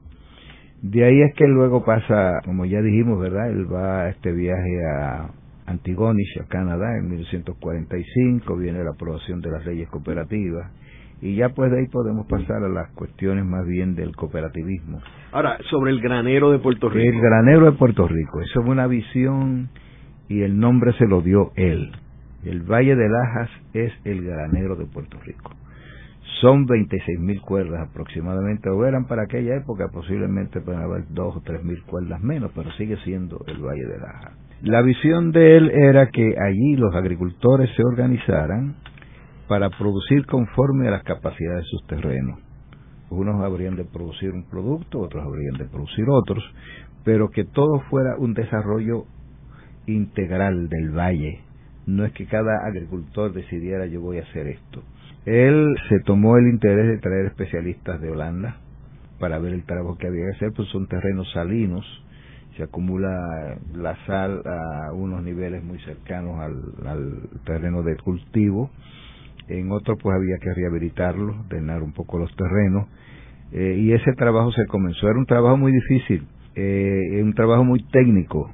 De 0.82 1.04
ahí 1.04 1.22
es 1.22 1.34
que 1.34 1.46
luego 1.46 1.84
pasa, 1.84 2.40
como 2.44 2.66
ya 2.66 2.82
dijimos, 2.82 3.18
¿verdad? 3.18 3.50
Él 3.50 3.72
va 3.72 4.02
a 4.02 4.08
este 4.10 4.32
viaje 4.32 4.84
a 4.84 5.30
Antigonish, 5.70 6.40
a 6.40 6.48
Canadá, 6.48 6.96
en 6.98 7.08
1945, 7.08 8.56
viene 8.56 8.82
la 8.82 8.90
aprobación 8.90 9.40
de 9.40 9.50
las 9.50 9.64
leyes 9.64 9.88
cooperativas, 9.88 10.72
y 11.22 11.36
ya 11.36 11.50
pues 11.50 11.70
de 11.70 11.78
ahí 11.78 11.86
podemos 11.86 12.26
pasar 12.26 12.64
a 12.64 12.68
las 12.68 12.90
cuestiones 12.92 13.44
más 13.44 13.66
bien 13.66 13.94
del 13.94 14.16
cooperativismo. 14.16 15.00
Ahora, 15.32 15.58
sobre 15.70 15.92
el 15.92 16.00
granero 16.00 16.50
de 16.50 16.58
Puerto 16.58 16.88
Rico. 16.88 17.08
El 17.08 17.20
granero 17.20 17.66
de 17.66 17.72
Puerto 17.72 18.08
Rico, 18.08 18.40
eso 18.40 18.60
es 18.60 18.66
una 18.66 18.86
visión 18.86 19.68
y 20.28 20.42
el 20.42 20.58
nombre 20.58 20.92
se 20.94 21.06
lo 21.06 21.20
dio 21.20 21.52
él. 21.56 21.92
El 22.44 22.62
Valle 22.62 22.96
de 22.96 23.08
Lajas 23.08 23.50
es 23.74 23.92
el 24.04 24.24
granero 24.24 24.76
de 24.76 24.86
Puerto 24.86 25.18
Rico. 25.24 25.52
Son 26.40 26.64
26 26.64 27.20
mil 27.20 27.40
cuerdas 27.42 27.88
aproximadamente, 27.90 28.70
o 28.70 28.86
eran 28.86 29.04
para 29.04 29.24
aquella 29.24 29.56
época, 29.56 29.88
posiblemente 29.92 30.60
pueden 30.60 30.80
haber 30.80 31.04
dos 31.10 31.36
o 31.36 31.42
tres 31.42 31.62
mil 31.62 31.82
cuerdas 31.82 32.20
menos, 32.22 32.50
pero 32.54 32.70
sigue 32.72 32.96
siendo 33.04 33.44
el 33.46 33.58
Valle 33.60 33.84
de 33.84 33.98
Lajas. 33.98 34.49
La 34.62 34.82
visión 34.82 35.32
de 35.32 35.56
él 35.56 35.70
era 35.70 36.10
que 36.10 36.34
allí 36.38 36.76
los 36.76 36.94
agricultores 36.94 37.70
se 37.74 37.82
organizaran 37.82 38.74
para 39.48 39.70
producir 39.70 40.26
conforme 40.26 40.86
a 40.86 40.90
las 40.90 41.02
capacidades 41.02 41.64
de 41.64 41.70
sus 41.70 41.86
terrenos. 41.86 42.38
Unos 43.08 43.42
habrían 43.42 43.76
de 43.76 43.86
producir 43.86 44.30
un 44.32 44.44
producto, 44.50 45.00
otros 45.00 45.24
habrían 45.24 45.56
de 45.56 45.64
producir 45.64 46.04
otros, 46.10 46.44
pero 47.04 47.30
que 47.30 47.44
todo 47.44 47.80
fuera 47.88 48.16
un 48.18 48.34
desarrollo 48.34 49.06
integral 49.86 50.68
del 50.68 50.90
valle. 50.90 51.40
No 51.86 52.04
es 52.04 52.12
que 52.12 52.26
cada 52.26 52.66
agricultor 52.66 53.32
decidiera 53.32 53.86
yo 53.86 54.02
voy 54.02 54.18
a 54.18 54.24
hacer 54.24 54.46
esto. 54.46 54.82
Él 55.24 55.74
se 55.88 56.00
tomó 56.00 56.36
el 56.36 56.48
interés 56.48 56.86
de 56.86 56.98
traer 56.98 57.26
especialistas 57.26 57.98
de 58.02 58.10
Holanda 58.10 58.58
para 59.18 59.38
ver 59.38 59.54
el 59.54 59.64
trabajo 59.64 59.96
que 59.96 60.06
había 60.06 60.26
que 60.26 60.36
hacer, 60.36 60.52
pues 60.54 60.68
son 60.68 60.86
terrenos 60.86 61.32
salinos, 61.32 61.84
se 62.60 62.64
acumula 62.64 63.56
la 63.74 63.96
sal 64.04 64.42
a 64.44 64.92
unos 64.92 65.22
niveles 65.22 65.64
muy 65.64 65.78
cercanos 65.78 66.38
al, 66.40 67.30
terreno 67.46 67.82
de 67.82 67.96
cultivo. 67.96 68.70
En 69.48 69.72
otro 69.72 69.96
pues 69.96 70.14
había 70.14 70.36
que 70.38 70.52
rehabilitarlo, 70.52 71.44
drenar 71.48 71.82
un 71.82 71.92
poco 71.92 72.18
los 72.18 72.30
terrenos, 72.36 72.86
eh, 73.52 73.76
y 73.78 73.92
ese 73.92 74.12
trabajo 74.12 74.52
se 74.52 74.66
comenzó, 74.66 75.08
era 75.08 75.18
un 75.18 75.24
trabajo 75.24 75.56
muy 75.56 75.72
difícil, 75.72 76.28
eh, 76.54 77.20
un 77.22 77.32
trabajo 77.32 77.64
muy 77.64 77.82
técnico, 77.88 78.52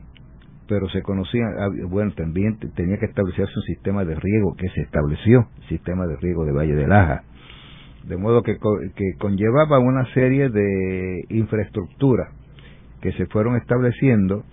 pero 0.69 0.89
se 0.89 1.03
conocía, 1.03 1.45
bueno, 1.89 2.13
también 2.13 2.59
tenía 2.77 2.99
que 2.99 3.07
establecerse 3.07 3.53
un 3.57 3.75
sistema 3.75 4.05
de 4.05 4.15
riego 4.15 4.55
que 4.57 4.69
se 4.69 4.83
estableció, 4.83 5.49
sistema 5.69 6.07
de 6.07 6.17
riego 6.17 6.45
de 6.45 6.53
Valle 6.53 6.77
de 6.77 6.87
Laja, 6.87 7.25
de 8.05 8.17
modo 8.17 8.43
que, 8.43 8.55
que 8.55 9.19
conllevaba 9.19 9.81
una 9.81 10.07
serie 10.15 10.49
de 10.49 11.25
infraestructuras 11.29 12.36
que 13.11 13.17
se 13.19 13.27
fueron 13.27 13.57
estableciendo, 13.57 14.45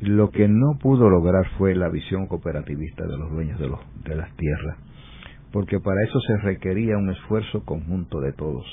lo 0.00 0.30
que 0.30 0.48
no 0.48 0.78
pudo 0.80 1.08
lograr 1.08 1.46
fue 1.58 1.74
la 1.74 1.88
visión 1.88 2.26
cooperativista 2.26 3.04
de 3.06 3.16
los 3.16 3.30
dueños 3.30 3.58
de, 3.58 3.68
los, 3.68 3.80
de 4.04 4.16
las 4.16 4.34
tierras 4.36 4.76
porque 5.52 5.78
para 5.78 6.02
eso 6.02 6.18
se 6.20 6.36
requería 6.38 6.96
un 6.96 7.10
esfuerzo 7.10 7.64
conjunto 7.64 8.20
de 8.20 8.32
todos. 8.32 8.64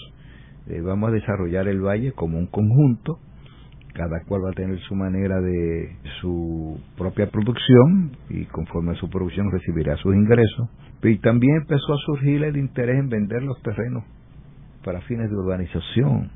Eh, 0.67 0.82
vamos 0.82 1.10
a 1.10 1.13
desarrollar 1.13 1.67
el 1.67 1.82
valle 1.82 2.13
como 2.13 2.38
un 2.39 2.47
conjunto, 2.47 3.19
cada 3.93 4.23
cual 4.25 4.45
va 4.45 4.52
a 4.52 4.54
tener 4.54 4.80
su 4.80 4.95
manera 4.95 5.41
de 5.41 5.97
su 6.21 6.80
propia 6.97 7.30
producción 7.30 8.12
y 8.30 8.45
conforme 8.45 8.93
a 8.93 8.95
su 8.95 9.10
producción 9.10 9.52
recibirá 9.52 9.97
sus 9.97 10.15
ingresos. 10.15 10.69
Y 11.04 11.17
también 11.17 11.58
empezó 11.58 11.93
a 11.93 11.97
surgir 12.06 12.43
el 12.43 12.56
interés 12.58 12.99
en 12.99 13.10
vender 13.10 13.43
los 13.43 13.62
terrenos 13.62 14.04
para 14.84 15.02
fines 15.02 15.30
de 15.30 15.36
urbanización. 15.36 16.32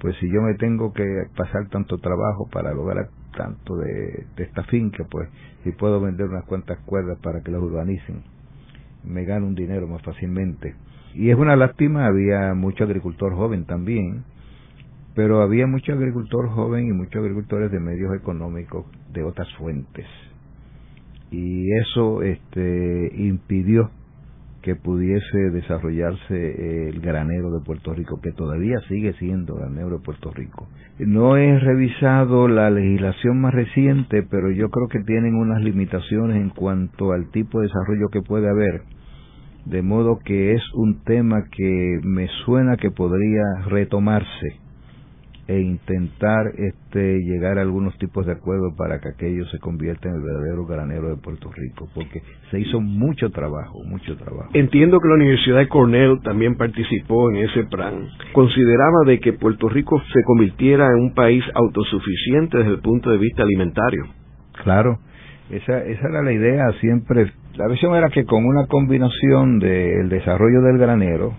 Pues 0.00 0.16
si 0.18 0.30
yo 0.30 0.40
me 0.42 0.54
tengo 0.54 0.92
que 0.92 1.04
pasar 1.36 1.68
tanto 1.68 1.98
trabajo 1.98 2.48
para 2.50 2.72
lograr 2.72 3.08
tanto 3.36 3.76
de, 3.76 4.26
de 4.36 4.44
esta 4.44 4.62
finca, 4.64 5.04
pues 5.10 5.28
si 5.64 5.72
puedo 5.72 6.00
vender 6.00 6.28
unas 6.28 6.44
cuantas 6.44 6.78
cuerdas 6.86 7.18
para 7.20 7.42
que 7.42 7.50
las 7.50 7.60
urbanicen 7.60 8.22
me 9.04 9.24
gano 9.24 9.46
un 9.46 9.54
dinero 9.54 9.86
más 9.86 10.02
fácilmente. 10.02 10.74
Y 11.14 11.30
es 11.30 11.36
una 11.36 11.56
lástima, 11.56 12.06
había 12.06 12.54
mucho 12.54 12.84
agricultor 12.84 13.34
joven 13.34 13.64
también, 13.64 14.24
pero 15.14 15.42
había 15.42 15.66
mucho 15.66 15.92
agricultor 15.92 16.48
joven 16.48 16.86
y 16.88 16.92
muchos 16.92 17.16
agricultores 17.16 17.72
de 17.72 17.80
medios 17.80 18.14
económicos 18.14 18.86
de 19.12 19.24
otras 19.24 19.48
fuentes. 19.54 20.06
Y 21.30 21.72
eso 21.72 22.22
este, 22.22 23.12
impidió 23.16 23.90
que 24.68 24.76
pudiese 24.76 25.50
desarrollarse 25.50 26.88
el 26.90 27.00
granero 27.00 27.50
de 27.52 27.64
Puerto 27.64 27.94
Rico, 27.94 28.20
que 28.20 28.32
todavía 28.32 28.78
sigue 28.86 29.14
siendo 29.14 29.54
granero 29.54 29.96
de 29.96 30.04
Puerto 30.04 30.30
Rico. 30.30 30.68
No 30.98 31.38
he 31.38 31.58
revisado 31.58 32.48
la 32.48 32.68
legislación 32.68 33.40
más 33.40 33.54
reciente, 33.54 34.22
pero 34.30 34.50
yo 34.50 34.68
creo 34.68 34.88
que 34.88 35.00
tienen 35.04 35.36
unas 35.36 35.62
limitaciones 35.62 36.36
en 36.36 36.50
cuanto 36.50 37.12
al 37.12 37.30
tipo 37.30 37.60
de 37.60 37.68
desarrollo 37.68 38.10
que 38.12 38.20
puede 38.20 38.50
haber 38.50 38.82
de 39.64 39.80
modo 39.80 40.18
que 40.22 40.52
es 40.52 40.62
un 40.74 41.02
tema 41.02 41.44
que 41.50 42.00
me 42.02 42.28
suena 42.44 42.76
que 42.76 42.90
podría 42.90 43.42
retomarse 43.68 44.67
e 45.48 45.60
intentar 45.60 46.46
este 46.58 47.20
llegar 47.20 47.58
a 47.58 47.62
algunos 47.62 47.96
tipos 47.98 48.26
de 48.26 48.32
acuerdo 48.32 48.76
para 48.76 49.00
que 49.00 49.08
aquello 49.08 49.46
se 49.46 49.58
convierta 49.58 50.08
en 50.08 50.16
el 50.16 50.22
verdadero 50.22 50.66
granero 50.66 51.08
de 51.08 51.16
Puerto 51.16 51.50
Rico, 51.50 51.88
porque 51.94 52.22
se 52.50 52.60
hizo 52.60 52.80
mucho 52.80 53.30
trabajo, 53.30 53.82
mucho 53.84 54.14
trabajo. 54.16 54.50
Entiendo 54.52 55.00
que 55.00 55.08
la 55.08 55.14
Universidad 55.14 55.58
de 55.58 55.68
Cornell 55.68 56.20
también 56.22 56.56
participó 56.56 57.30
en 57.30 57.36
ese 57.48 57.64
plan. 57.64 58.08
Consideraba 58.34 59.04
de 59.06 59.20
que 59.20 59.32
Puerto 59.32 59.68
Rico 59.70 60.00
se 60.12 60.22
convirtiera 60.24 60.86
en 60.86 61.04
un 61.04 61.14
país 61.14 61.42
autosuficiente 61.54 62.58
desde 62.58 62.72
el 62.72 62.80
punto 62.80 63.10
de 63.10 63.16
vista 63.18 63.42
alimentario. 63.42 64.04
Claro, 64.62 64.98
esa, 65.50 65.82
esa 65.82 66.08
era 66.08 66.22
la 66.22 66.32
idea 66.32 66.72
siempre 66.80 67.32
la 67.58 67.66
visión 67.66 67.92
era 67.96 68.08
que 68.10 68.24
con 68.24 68.44
una 68.44 68.66
combinación 68.68 69.58
del 69.58 70.08
desarrollo 70.08 70.62
del 70.62 70.78
granero, 70.78 71.34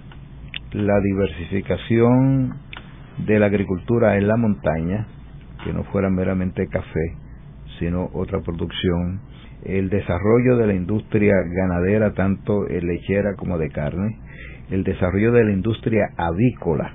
la 0.73 0.99
diversificación 0.99 2.55
de 3.25 3.39
la 3.39 3.47
agricultura 3.47 4.17
en 4.17 4.27
la 4.27 4.37
montaña, 4.37 5.07
que 5.63 5.73
no 5.73 5.83
fuera 5.85 6.09
meramente 6.09 6.67
café, 6.67 7.15
sino 7.79 8.09
otra 8.13 8.39
producción, 8.41 9.21
el 9.63 9.89
desarrollo 9.89 10.57
de 10.57 10.67
la 10.67 10.73
industria 10.73 11.33
ganadera, 11.51 12.13
tanto 12.13 12.65
lechera 12.65 13.35
como 13.35 13.57
de 13.57 13.69
carne, 13.69 14.17
el 14.69 14.83
desarrollo 14.83 15.31
de 15.31 15.43
la 15.43 15.51
industria 15.51 16.09
avícola, 16.17 16.93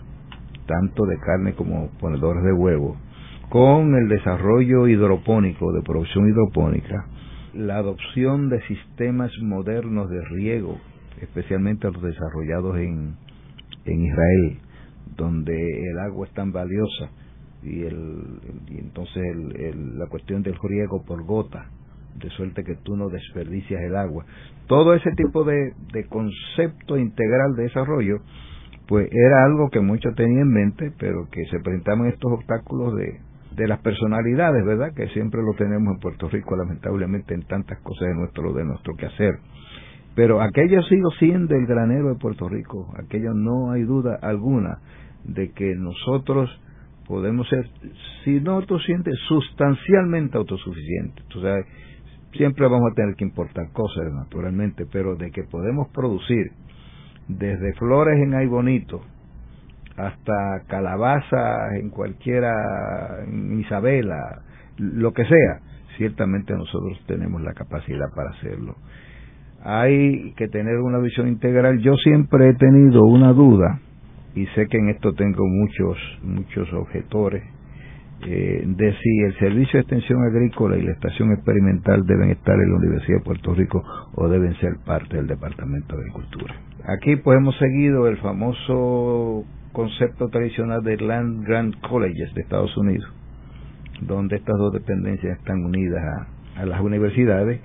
tanto 0.67 1.05
de 1.05 1.19
carne 1.19 1.55
como 1.55 1.91
ponedores 2.01 2.43
de 2.45 2.53
huevo, 2.53 2.97
con 3.51 3.95
el 3.95 4.09
desarrollo 4.09 4.89
hidropónico, 4.89 5.73
de 5.73 5.83
producción 5.83 6.29
hidropónica, 6.29 7.07
la 7.53 7.77
adopción 7.77 8.49
de 8.49 8.61
sistemas 8.63 9.31
modernos 9.43 10.09
de 10.09 10.21
riego, 10.31 10.79
especialmente 11.21 11.91
los 11.91 12.03
desarrollados 12.03 12.79
en, 12.79 13.15
en 13.85 14.01
Israel, 14.01 14.59
donde 15.17 15.55
el 15.55 15.99
agua 15.99 16.27
es 16.27 16.35
tan 16.35 16.53
valiosa 16.53 17.11
y, 17.63 17.83
el, 17.83 18.41
y 18.69 18.79
entonces 18.79 19.23
el, 19.57 19.99
la 19.99 20.07
cuestión 20.07 20.43
del 20.43 20.57
riego 20.63 21.03
por 21.05 21.25
gota, 21.25 21.67
de 22.17 22.29
suerte 22.31 22.63
que 22.63 22.77
tú 22.77 22.97
no 22.97 23.09
desperdicias 23.09 23.81
el 23.83 23.97
agua. 23.97 24.25
Todo 24.67 24.95
ese 24.95 25.11
tipo 25.13 25.45
de, 25.45 25.73
de 25.93 26.07
concepto 26.07 26.97
integral 26.97 27.55
de 27.57 27.65
desarrollo, 27.65 28.19
pues 28.87 29.09
era 29.11 29.45
algo 29.45 29.71
que 29.71 29.81
muchos 29.81 30.15
tenían 30.15 30.43
en 30.43 30.53
mente, 30.53 30.93
pero 30.99 31.27
que 31.31 31.45
se 31.47 31.59
presentaban 31.61 32.07
estos 32.07 32.31
obstáculos 32.33 32.95
de, 32.97 33.19
de 33.57 33.67
las 33.67 33.81
personalidades, 33.81 34.65
¿verdad? 34.65 34.93
Que 34.95 35.09
siempre 35.09 35.41
lo 35.43 35.55
tenemos 35.55 35.95
en 35.95 36.01
Puerto 36.01 36.29
Rico, 36.29 36.57
lamentablemente, 36.57 37.35
en 37.35 37.43
tantas 37.43 37.79
cosas 37.81 38.09
de 38.09 38.15
nuestro, 38.15 38.53
de 38.53 38.65
nuestro 38.65 38.95
quehacer. 38.95 39.35
Pero 40.15 40.41
aquello 40.41 40.81
sigo 40.83 41.11
siendo 41.19 41.57
el 41.57 41.67
granero 41.67 42.11
de 42.11 42.21
Puerto 42.21 42.49
Rico, 42.49 42.95
aquello 43.03 43.33
no 43.35 43.73
hay 43.73 43.83
duda 43.83 44.19
alguna 44.23 44.79
de 45.25 45.51
que 45.53 45.75
nosotros 45.75 46.51
podemos 47.07 47.49
ser, 47.49 47.69
si 48.25 48.41
no 48.41 48.53
autosuficientes, 48.53 49.15
sustancialmente 49.29 50.39
autosuficientes. 50.39 51.25
O 51.37 51.41
sea, 51.41 51.57
siempre 52.33 52.67
vamos 52.67 52.91
a 52.93 52.95
tener 52.95 53.15
que 53.17 53.25
importar 53.25 53.71
cosas, 53.73 54.13
naturalmente, 54.13 54.87
pero 54.91 55.17
de 55.17 55.31
que 55.31 55.43
podemos 55.45 55.89
producir 55.89 56.53
desde 57.29 57.73
flores 57.75 58.21
en 58.21 58.35
ay 58.35 58.47
bonito 58.47 59.03
hasta 59.97 60.65
calabaza 60.67 61.77
en 61.77 61.91
cualquiera, 61.91 62.53
en 63.27 63.61
Isabela, 63.61 64.43
lo 64.79 65.13
que 65.13 65.25
sea, 65.25 65.61
ciertamente 65.97 66.53
nosotros 66.53 67.01
tenemos 67.07 67.41
la 67.43 67.53
capacidad 67.53 68.07
para 68.15 68.31
hacerlo. 68.31 68.75
Hay 69.63 70.33
que 70.37 70.49
tener 70.49 70.79
una 70.79 70.99
visión 70.99 71.29
integral. 71.29 71.79
Yo 71.79 71.95
siempre 71.97 72.51
he 72.51 72.55
tenido 72.55 73.05
una 73.05 73.33
duda 73.33 73.81
y 74.35 74.47
sé 74.49 74.67
que 74.67 74.79
en 74.79 74.89
esto 74.91 75.13
tengo 75.13 75.47
muchos 75.47 75.97
muchos 76.23 76.73
objetores 76.73 77.43
eh, 78.27 78.63
de 78.67 78.93
si 78.93 79.19
el 79.21 79.39
Servicio 79.39 79.73
de 79.75 79.81
Extensión 79.81 80.23
Agrícola 80.25 80.79
y 80.79 80.83
la 80.83 80.93
Estación 80.93 81.33
Experimental 81.33 82.07
deben 82.07 82.31
estar 82.31 82.55
en 82.55 82.71
la 82.71 82.77
Universidad 82.77 83.19
de 83.19 83.25
Puerto 83.25 83.55
Rico 83.55 83.83
o 84.15 84.29
deben 84.29 84.55
ser 84.61 84.77
parte 84.87 85.17
del 85.17 85.27
Departamento 85.27 85.95
de 85.95 86.03
Agricultura. 86.03 86.55
Aquí 86.87 87.17
pues 87.17 87.39
hemos 87.39 87.57
seguido 87.59 88.09
el 88.09 88.17
famoso 88.19 89.45
concepto 89.73 90.29
tradicional 90.29 90.83
de 90.83 90.97
Land 90.97 91.47
Grant 91.47 91.81
Colleges 91.81 92.33
de 92.35 92.43
Estados 92.43 92.75
Unidos, 92.79 93.13
donde 94.01 94.37
estas 94.37 94.57
dos 94.57 94.73
dependencias 94.73 95.37
están 95.39 95.65
unidas 95.65 96.03
a, 96.57 96.65
las 96.65 96.81
universidades, 96.81 97.61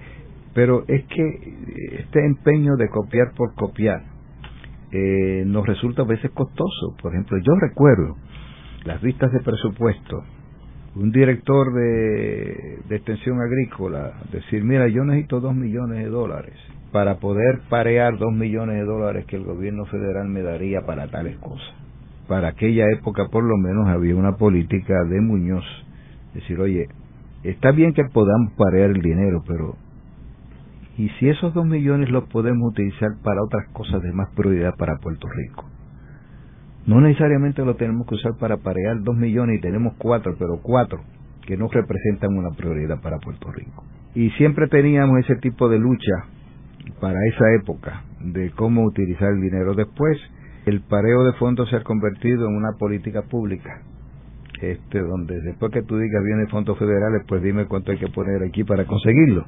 pero 0.56 0.84
es 0.88 1.06
que 1.06 2.00
este 2.00 2.26
empeño 2.26 2.76
de 2.76 2.90
copiar 2.90 3.34
por 3.38 3.54
copiar 3.54 4.02
eh, 4.92 5.44
nos 5.46 5.66
resulta 5.66 6.02
a 6.02 6.06
veces 6.06 6.32
costoso. 6.32 6.96
Por 7.02 7.14
ejemplo, 7.14 7.38
yo 7.38 7.54
recuerdo 7.60 8.16
las 8.86 9.02
vistas 9.02 9.32
de 9.32 9.40
presupuesto 9.40 10.24
un 10.96 11.12
director 11.12 11.74
de, 11.74 12.80
extensión 12.90 13.40
agrícola 13.42 14.14
decir, 14.32 14.64
mira, 14.64 14.88
yo 14.88 15.04
necesito 15.04 15.40
dos 15.40 15.56
millones 15.56 16.04
de 16.04 16.10
dólares 16.10 16.56
para 16.92 17.20
poder 17.20 17.62
parear 17.70 18.18
dos 18.18 18.34
millones 18.34 18.78
de 18.78 18.86
dólares 18.86 19.26
que 19.26 19.36
el 19.36 19.44
gobierno 19.44 19.86
federal 19.86 20.28
me 20.28 20.42
daría 20.42 20.82
para 20.86 21.08
tales 21.08 21.38
cosas. 21.38 21.74
Para 22.28 22.50
aquella 22.50 22.86
época 22.92 23.28
por 23.32 23.44
lo 23.44 23.58
menos 23.58 23.88
había 23.88 24.16
una 24.16 24.38
política 24.38 24.96
de 25.08 25.22
Muñoz, 25.22 25.64
decir, 26.34 26.60
oye, 26.60 26.88
está 27.44 27.72
bien 27.72 27.94
que 27.94 28.04
podamos 28.06 28.54
parear 28.54 28.90
el 28.90 29.02
dinero, 29.02 29.44
pero 29.48 29.76
¿y 31.00 31.08
si 31.18 31.30
esos 31.30 31.54
dos 31.54 31.66
millones 31.66 32.10
los 32.10 32.26
podemos 32.26 32.72
utilizar 32.72 33.12
para 33.24 33.42
otras 33.42 33.70
cosas 33.72 34.02
de 34.02 34.12
más 34.12 34.28
prioridad 34.36 34.76
para 34.78 34.98
Puerto 34.98 35.30
Rico? 35.30 35.64
No 36.86 37.00
necesariamente 37.00 37.64
lo 37.64 37.76
tenemos 37.76 38.06
que 38.06 38.16
usar 38.16 38.34
para 38.38 38.58
parear 38.58 39.02
dos 39.02 39.16
millones 39.16 39.60
y 39.60 39.62
tenemos 39.62 39.94
cuatro, 39.98 40.36
pero 40.38 40.60
cuatro 40.62 41.00
que 41.48 41.56
no 41.56 41.70
representan 41.70 42.38
una 42.38 42.50
prioridad 42.52 43.02
para 43.02 43.18
Puerto 43.20 43.50
Rico. 43.50 43.86
Y 44.14 44.30
siempre 44.32 44.68
teníamos 44.68 45.20
ese 45.20 45.38
tipo 45.38 45.70
de 45.70 45.80
lucha 45.80 46.26
para 47.00 47.18
esa 47.34 47.46
época 47.62 48.04
de 48.20 48.52
cómo 48.52 48.84
utilizar 48.84 49.32
el 49.32 49.40
dinero. 49.40 49.76
Después, 49.76 50.18
el 50.66 50.82
pareo 50.82 51.24
de 51.24 51.34
fondos 51.34 51.70
se 51.70 51.78
ha 51.78 51.84
convertido 51.84 52.46
en 52.50 52.58
una 52.58 52.74
política 52.78 53.22
pública 53.22 53.84
este 54.62 55.00
donde 55.00 55.40
después 55.42 55.72
que 55.72 55.84
tú 55.84 55.98
digas 55.98 56.24
viene 56.24 56.48
fondos 56.48 56.78
federales 56.78 57.24
pues 57.28 57.42
dime 57.42 57.66
cuánto 57.66 57.92
hay 57.92 57.98
que 57.98 58.10
poner 58.10 58.44
aquí 58.44 58.64
para 58.64 58.86
conseguirlo 58.86 59.46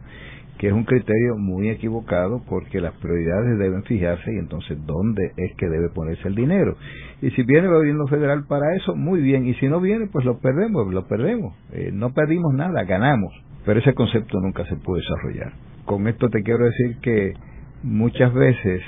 que 0.61 0.67
es 0.67 0.73
un 0.73 0.83
criterio 0.83 1.37
muy 1.39 1.69
equivocado 1.69 2.43
porque 2.47 2.81
las 2.81 2.93
prioridades 2.97 3.57
deben 3.57 3.81
fijarse 3.81 4.31
y 4.31 4.37
entonces 4.37 4.77
dónde 4.85 5.31
es 5.35 5.55
que 5.57 5.67
debe 5.67 5.89
ponerse 5.89 6.27
el 6.27 6.35
dinero 6.35 6.77
y 7.19 7.31
si 7.31 7.41
viene 7.41 7.65
el 7.65 7.73
gobierno 7.73 8.05
federal 8.05 8.45
para 8.47 8.75
eso 8.75 8.95
muy 8.95 9.21
bien 9.21 9.47
y 9.47 9.55
si 9.55 9.67
no 9.67 9.81
viene 9.81 10.05
pues 10.05 10.23
lo 10.23 10.37
perdemos 10.37 10.93
lo 10.93 11.07
perdemos 11.07 11.55
eh, 11.73 11.89
no 11.91 12.13
perdimos 12.13 12.53
nada 12.53 12.83
ganamos 12.83 13.33
pero 13.65 13.79
ese 13.79 13.95
concepto 13.95 14.39
nunca 14.39 14.63
se 14.67 14.75
puede 14.75 15.01
desarrollar 15.01 15.53
con 15.85 16.07
esto 16.07 16.29
te 16.29 16.43
quiero 16.43 16.63
decir 16.65 16.97
que 17.01 17.33
muchas 17.81 18.31
veces 18.31 18.83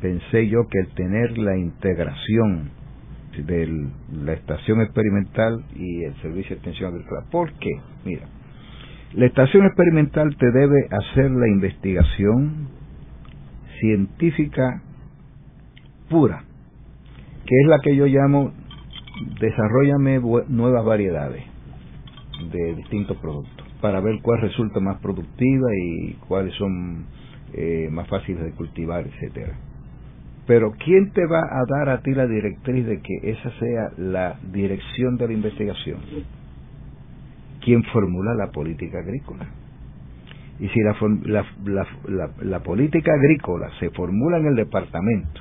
pensé 0.00 0.48
yo 0.48 0.68
que 0.70 0.78
el 0.78 0.94
tener 0.94 1.36
la 1.36 1.58
integración 1.58 2.70
de 3.36 3.90
la 4.24 4.32
estación 4.32 4.80
experimental 4.80 5.66
y 5.76 6.04
el 6.04 6.14
servicio 6.22 6.50
de 6.50 6.54
extensión 6.56 6.92
agrícola. 6.92 7.24
¿Por 7.30 7.52
qué? 7.52 7.70
Mira, 8.04 8.26
la 9.14 9.26
estación 9.26 9.66
experimental 9.66 10.36
te 10.36 10.50
debe 10.50 10.86
hacer 10.90 11.30
la 11.30 11.48
investigación 11.48 12.68
científica 13.80 14.82
pura, 16.08 16.44
que 17.44 17.54
es 17.62 17.68
la 17.68 17.80
que 17.80 17.96
yo 17.96 18.06
llamo 18.06 18.52
desarrollame 19.40 20.20
nuevas 20.48 20.84
variedades 20.84 21.44
de 22.52 22.74
distintos 22.76 23.16
productos 23.18 23.66
para 23.80 24.00
ver 24.00 24.20
cuál 24.22 24.40
resulta 24.42 24.80
más 24.80 25.00
productiva 25.00 25.68
y 25.74 26.12
cuáles 26.28 26.54
son 26.54 27.06
eh, 27.52 27.88
más 27.90 28.08
fáciles 28.08 28.44
de 28.44 28.52
cultivar, 28.52 29.06
etcétera. 29.06 29.58
Pero 30.46 30.72
¿quién 30.84 31.12
te 31.12 31.26
va 31.26 31.40
a 31.40 31.64
dar 31.68 31.88
a 31.90 32.02
ti 32.02 32.12
la 32.12 32.26
directriz 32.26 32.86
de 32.86 33.00
que 33.00 33.30
esa 33.30 33.50
sea 33.58 33.90
la 33.96 34.38
dirección 34.52 35.16
de 35.16 35.26
la 35.26 35.32
investigación? 35.32 35.98
¿Quién 37.60 37.82
formula 37.84 38.34
la 38.34 38.50
política 38.50 38.98
agrícola? 38.98 39.46
Y 40.58 40.68
si 40.68 40.80
la, 40.82 41.46
la, 42.42 42.60
política 42.60 43.12
agrícola 43.14 43.70
se 43.80 43.90
formula 43.90 44.38
en 44.38 44.46
el 44.46 44.56
departamento, 44.56 45.40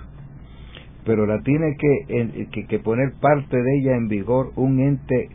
pero 1.06 1.26
la 1.26 1.42
tiene 1.42 1.76
que, 1.78 2.66
que, 2.68 2.80
poner 2.80 3.14
parte 3.20 3.58
de 3.58 3.80
ella 3.80 3.98
en 3.98 4.08
vigor 4.08 4.54
un 4.56 4.80
ente 4.80 5.30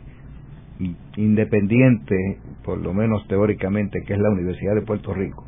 independiente, 1.17 2.39
por 2.63 2.79
lo 2.79 2.93
menos 2.93 3.27
teóricamente, 3.27 4.01
que 4.07 4.13
es 4.13 4.19
la 4.19 4.31
Universidad 4.31 4.73
de 4.73 4.81
Puerto 4.81 5.13
Rico, 5.13 5.45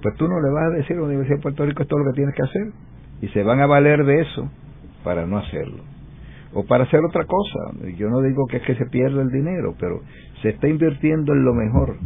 pues 0.00 0.14
tú 0.16 0.28
no 0.28 0.40
le 0.40 0.50
vas 0.50 0.72
a 0.72 0.76
decir 0.76 0.96
a 0.96 1.00
la 1.00 1.06
Universidad 1.06 1.36
de 1.36 1.42
Puerto 1.42 1.66
Rico 1.66 1.82
esto 1.82 1.96
es 1.98 2.04
lo 2.04 2.12
que 2.12 2.16
tienes 2.16 2.34
que 2.36 2.42
hacer 2.42 2.72
y 3.20 3.28
se 3.28 3.42
van 3.42 3.60
a 3.60 3.66
valer 3.66 4.04
de 4.04 4.20
eso 4.20 4.50
para 5.02 5.26
no 5.26 5.38
hacerlo 5.38 5.93
o 6.54 6.64
para 6.64 6.84
hacer 6.84 7.00
otra 7.04 7.24
cosa. 7.24 7.94
Yo 7.96 8.08
no 8.08 8.20
digo 8.22 8.46
que 8.46 8.58
es 8.58 8.62
que 8.62 8.76
se 8.76 8.86
pierda 8.86 9.22
el 9.22 9.30
dinero, 9.30 9.74
pero 9.78 10.00
se 10.42 10.50
está 10.50 10.68
invirtiendo 10.68 11.32
en 11.32 11.44
lo 11.44 11.54
mejor, 11.54 11.96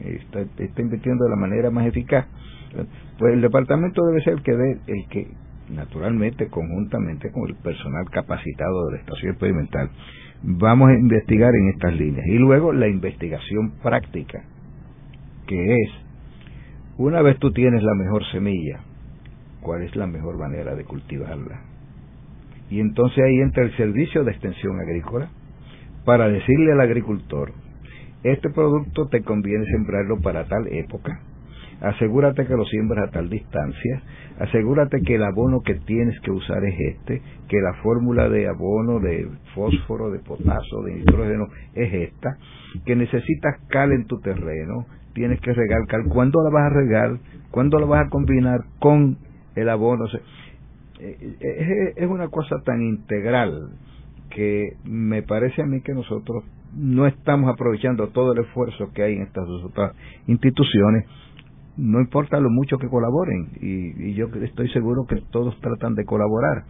está, 0.00 0.40
está 0.40 0.82
invirtiendo 0.82 1.24
de 1.24 1.30
la 1.30 1.36
manera 1.36 1.70
más 1.70 1.86
eficaz. 1.86 2.26
Pues 3.18 3.34
el 3.34 3.40
departamento 3.40 4.04
debe 4.06 4.22
ser 4.22 4.34
el 4.34 4.42
que 4.42 4.52
dé, 4.52 4.78
el 4.86 5.08
que 5.08 5.28
naturalmente 5.70 6.48
conjuntamente 6.48 7.30
con 7.30 7.48
el 7.48 7.54
personal 7.56 8.08
capacitado 8.10 8.86
de 8.86 8.92
la 8.92 8.98
estación 9.00 9.32
experimental 9.32 9.90
vamos 10.42 10.88
a 10.88 10.94
investigar 10.94 11.54
en 11.54 11.68
estas 11.68 11.94
líneas 11.94 12.26
y 12.26 12.38
luego 12.38 12.72
la 12.72 12.88
investigación 12.88 13.72
práctica 13.82 14.44
que 15.46 15.74
es 15.74 15.90
una 16.96 17.20
vez 17.20 17.38
tú 17.38 17.52
tienes 17.52 17.82
la 17.82 17.94
mejor 17.94 18.24
semilla 18.32 18.80
cuál 19.60 19.82
es 19.82 19.94
la 19.96 20.06
mejor 20.06 20.38
manera 20.38 20.74
de 20.74 20.84
cultivarla. 20.84 21.67
Y 22.70 22.80
entonces 22.80 23.18
ahí 23.24 23.40
entra 23.40 23.62
el 23.62 23.76
servicio 23.76 24.24
de 24.24 24.32
extensión 24.32 24.78
agrícola 24.80 25.30
para 26.04 26.28
decirle 26.28 26.72
al 26.72 26.80
agricultor, 26.80 27.52
este 28.22 28.50
producto 28.50 29.08
te 29.08 29.22
conviene 29.22 29.64
sembrarlo 29.66 30.20
para 30.20 30.44
tal 30.46 30.66
época, 30.68 31.20
asegúrate 31.80 32.46
que 32.46 32.54
lo 32.54 32.64
siembras 32.64 33.08
a 33.08 33.10
tal 33.12 33.30
distancia, 33.30 34.02
asegúrate 34.40 35.00
que 35.02 35.14
el 35.14 35.22
abono 35.22 35.60
que 35.60 35.74
tienes 35.74 36.18
que 36.20 36.30
usar 36.30 36.64
es 36.64 36.74
este, 36.94 37.22
que 37.48 37.60
la 37.60 37.74
fórmula 37.82 38.28
de 38.28 38.48
abono 38.48 39.00
de 39.00 39.28
fósforo, 39.54 40.10
de 40.10 40.18
potasio, 40.20 40.82
de 40.84 40.94
nitrógeno 40.94 41.46
es 41.74 41.92
esta, 41.92 42.36
que 42.84 42.96
necesitas 42.96 43.60
cal 43.68 43.92
en 43.92 44.06
tu 44.06 44.18
terreno, 44.20 44.86
tienes 45.14 45.40
que 45.40 45.52
regar 45.52 45.86
cal, 45.88 46.04
¿cuándo 46.08 46.42
la 46.42 46.50
vas 46.50 46.72
a 46.72 46.74
regar? 46.74 47.18
¿Cuándo 47.50 47.78
la 47.78 47.86
vas 47.86 48.06
a 48.06 48.10
combinar 48.10 48.60
con 48.78 49.16
el 49.60 49.68
abono. 49.68 50.06
Eh, 51.00 51.36
eh, 51.40 51.92
es 51.96 52.08
una 52.08 52.28
cosa 52.28 52.56
tan 52.64 52.82
integral 52.82 53.70
que 54.30 54.76
me 54.84 55.22
parece 55.22 55.62
a 55.62 55.66
mí 55.66 55.80
que 55.80 55.94
nosotros 55.94 56.44
no 56.74 57.06
estamos 57.06 57.50
aprovechando 57.52 58.08
todo 58.08 58.32
el 58.32 58.40
esfuerzo 58.44 58.90
que 58.92 59.02
hay 59.02 59.14
en 59.14 59.22
estas 59.22 59.48
otras 59.48 59.94
instituciones, 60.26 61.06
no 61.76 62.00
importa 62.00 62.40
lo 62.40 62.50
mucho 62.50 62.78
que 62.78 62.88
colaboren, 62.88 63.50
y, 63.60 64.14
yo 64.14 64.26
estoy 64.42 64.68
seguro 64.70 65.06
que 65.08 65.22
todos 65.30 65.58
tratan 65.60 65.94
de 65.94 66.04
colaborar, 66.04 66.64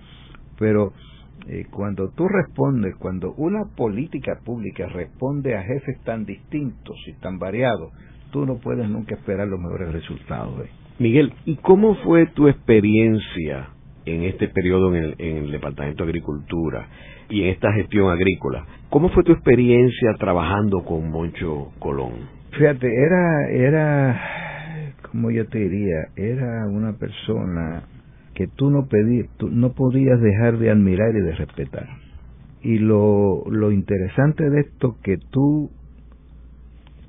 pero 0.58 0.92
eh, 1.48 1.64
cuando 1.70 2.10
tú 2.10 2.28
respondes, 2.28 2.94
cuando 2.96 3.32
una 3.32 3.64
política 3.76 4.38
pública 4.44 4.86
responde 4.88 5.56
a 5.56 5.62
jefes 5.62 5.98
tan 6.04 6.26
distintos 6.26 6.96
y 7.06 7.14
tan 7.20 7.38
variados, 7.38 7.92
tú 8.30 8.44
no 8.44 8.58
puedes 8.58 8.88
nunca 8.88 9.14
esperar 9.14 9.48
los 9.48 9.58
mejores 9.58 9.92
resultados. 9.92 10.68
Miguel, 10.98 11.32
¿y 11.46 11.56
cómo 11.56 11.94
fue 12.04 12.26
tu 12.26 12.48
experiencia 12.48 13.70
en 14.14 14.24
este 14.24 14.48
periodo 14.48 14.94
en 14.94 15.14
el, 15.18 15.50
Departamento 15.50 16.04
de 16.04 16.10
Agricultura 16.10 16.88
y 17.28 17.42
en 17.42 17.48
esta 17.48 17.72
gestión 17.72 18.10
agrícola? 18.10 18.66
¿Cómo 18.90 19.10
fue 19.10 19.24
tu 19.24 19.32
experiencia 19.32 20.14
trabajando 20.18 20.84
con 20.84 21.10
Moncho 21.10 21.72
Colón? 21.78 22.12
Fíjate, 22.52 22.86
era, 22.86 23.50
era, 23.50 24.92
como 25.10 25.30
yo 25.30 25.46
te 25.46 25.58
diría, 25.58 26.08
era 26.16 26.66
una 26.66 26.94
persona 26.94 27.84
que 28.34 28.46
tú 28.46 28.70
no 28.70 28.86
pedí, 28.86 29.24
tú 29.36 29.48
no 29.48 29.72
podías 29.72 30.20
dejar 30.20 30.58
de 30.58 30.70
admirar 30.70 31.14
y 31.14 31.20
de 31.20 31.34
respetar. 31.34 31.88
Y 32.62 32.78
lo, 32.78 33.44
lo 33.50 33.72
interesante 33.72 34.48
de 34.48 34.61
esto 34.61 34.96
que 35.02 35.18
tú, 35.30 35.70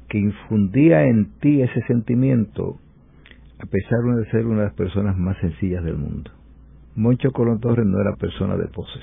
que 0.09 0.17
infundía 0.17 1.03
en 1.05 1.31
ti 1.39 1.61
ese 1.61 1.81
sentimiento, 1.87 2.79
a 3.59 3.65
pesar 3.65 3.99
de 4.17 4.31
ser 4.31 4.45
una 4.45 4.61
de 4.61 4.65
las 4.65 4.73
personas 4.73 5.17
más 5.17 5.37
sencillas 5.37 5.83
del 5.83 5.97
mundo. 5.97 6.31
Moncho 6.99 7.31
Colón 7.31 7.61
Torres 7.61 7.85
no 7.85 8.01
era 8.01 8.13
persona 8.17 8.57
de 8.57 8.67
poses. 8.67 9.01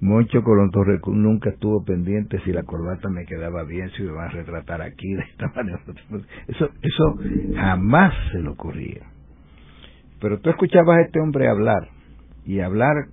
Moncho 0.00 0.44
Colón 0.44 0.70
Torres 0.70 1.00
nunca 1.08 1.50
estuvo 1.50 1.84
pendiente 1.84 2.38
si 2.44 2.52
la 2.52 2.62
corbata 2.62 3.08
me 3.08 3.24
quedaba 3.24 3.64
bien, 3.64 3.90
si 3.96 4.04
me 4.04 4.12
van 4.12 4.28
a 4.28 4.32
retratar 4.32 4.80
aquí 4.80 5.12
de 5.12 5.22
esta 5.22 5.48
manera. 5.56 5.80
Eso, 6.46 6.68
eso 6.80 7.18
jamás 7.56 8.14
se 8.30 8.38
le 8.38 8.48
ocurría. 8.48 9.02
Pero 10.20 10.38
tú 10.38 10.50
escuchabas 10.50 10.98
a 10.98 11.00
este 11.02 11.18
hombre 11.18 11.48
hablar 11.48 11.88
y 12.46 12.60
hablar 12.60 13.06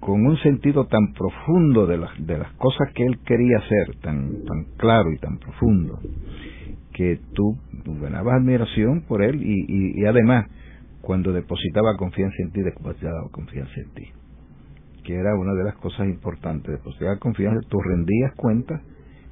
con 0.00 0.24
un 0.24 0.38
sentido 0.38 0.86
tan 0.86 1.12
profundo 1.12 1.86
de 1.86 1.98
las, 1.98 2.26
de 2.26 2.38
las 2.38 2.52
cosas 2.52 2.92
que 2.94 3.04
él 3.04 3.18
quería 3.26 3.58
hacer, 3.58 3.96
tan, 4.00 4.42
tan 4.46 4.64
claro 4.78 5.12
y 5.12 5.18
tan 5.18 5.36
profundo, 5.36 5.98
que 6.94 7.20
tú 7.34 7.58
ganabas 8.00 8.40
admiración 8.40 9.02
por 9.02 9.22
él 9.22 9.42
y, 9.42 10.00
y, 10.00 10.06
además 10.06 10.46
cuando 11.06 11.32
depositaba 11.32 11.96
confianza 11.96 12.34
en 12.42 12.50
ti, 12.50 12.62
depositaba 12.62 13.28
confianza 13.30 13.72
en 13.76 13.94
ti, 13.94 14.10
que 15.04 15.14
era 15.14 15.36
una 15.36 15.54
de 15.54 15.62
las 15.62 15.76
cosas 15.76 16.08
importantes, 16.08 16.72
depositaba 16.72 17.16
confianza, 17.18 17.60
tú 17.68 17.78
rendías 17.80 18.34
cuentas, 18.34 18.82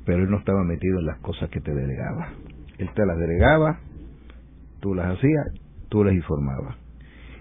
pero 0.07 0.23
él 0.23 0.31
no 0.31 0.39
estaba 0.39 0.63
metido 0.63 1.01
en 1.01 1.07
las 1.07 1.19
cosas 1.19 1.51
que 1.51 1.61
te 1.61 1.75
delegaba. 1.75 2.29
Él 2.79 2.89
te 2.95 3.05
las 3.05 3.19
delegaba, 3.19 3.81
tú 4.79 4.95
las 4.95 5.19
hacías, 5.19 5.47
tú 5.89 6.05
las 6.05 6.15
informabas 6.15 6.77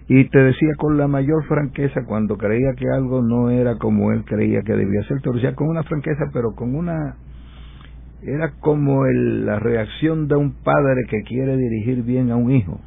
y 0.07 0.27
te 0.29 0.39
decía 0.39 0.71
con 0.79 0.97
la 0.97 1.07
mayor 1.07 1.45
franqueza 1.45 2.01
cuando 2.05 2.35
creía 2.35 2.73
que 2.75 2.89
algo 2.89 3.21
no 3.21 3.51
era 3.51 3.77
como 3.77 4.11
él 4.11 4.25
creía 4.25 4.61
que 4.63 4.73
debía 4.73 5.03
ser, 5.03 5.21
te 5.21 5.29
lo 5.29 5.35
decía 5.35 5.53
con 5.55 5.69
una 5.69 5.83
franqueza, 5.83 6.25
pero 6.33 6.55
con 6.55 6.75
una... 6.75 7.17
Era 8.21 8.51
como 8.59 9.05
el, 9.05 9.45
la 9.45 9.59
reacción 9.59 10.27
de 10.27 10.35
un 10.35 10.53
padre 10.63 11.03
que 11.09 11.21
quiere 11.21 11.55
dirigir 11.55 12.03
bien 12.03 12.31
a 12.31 12.35
un 12.35 12.51
hijo. 12.51 12.79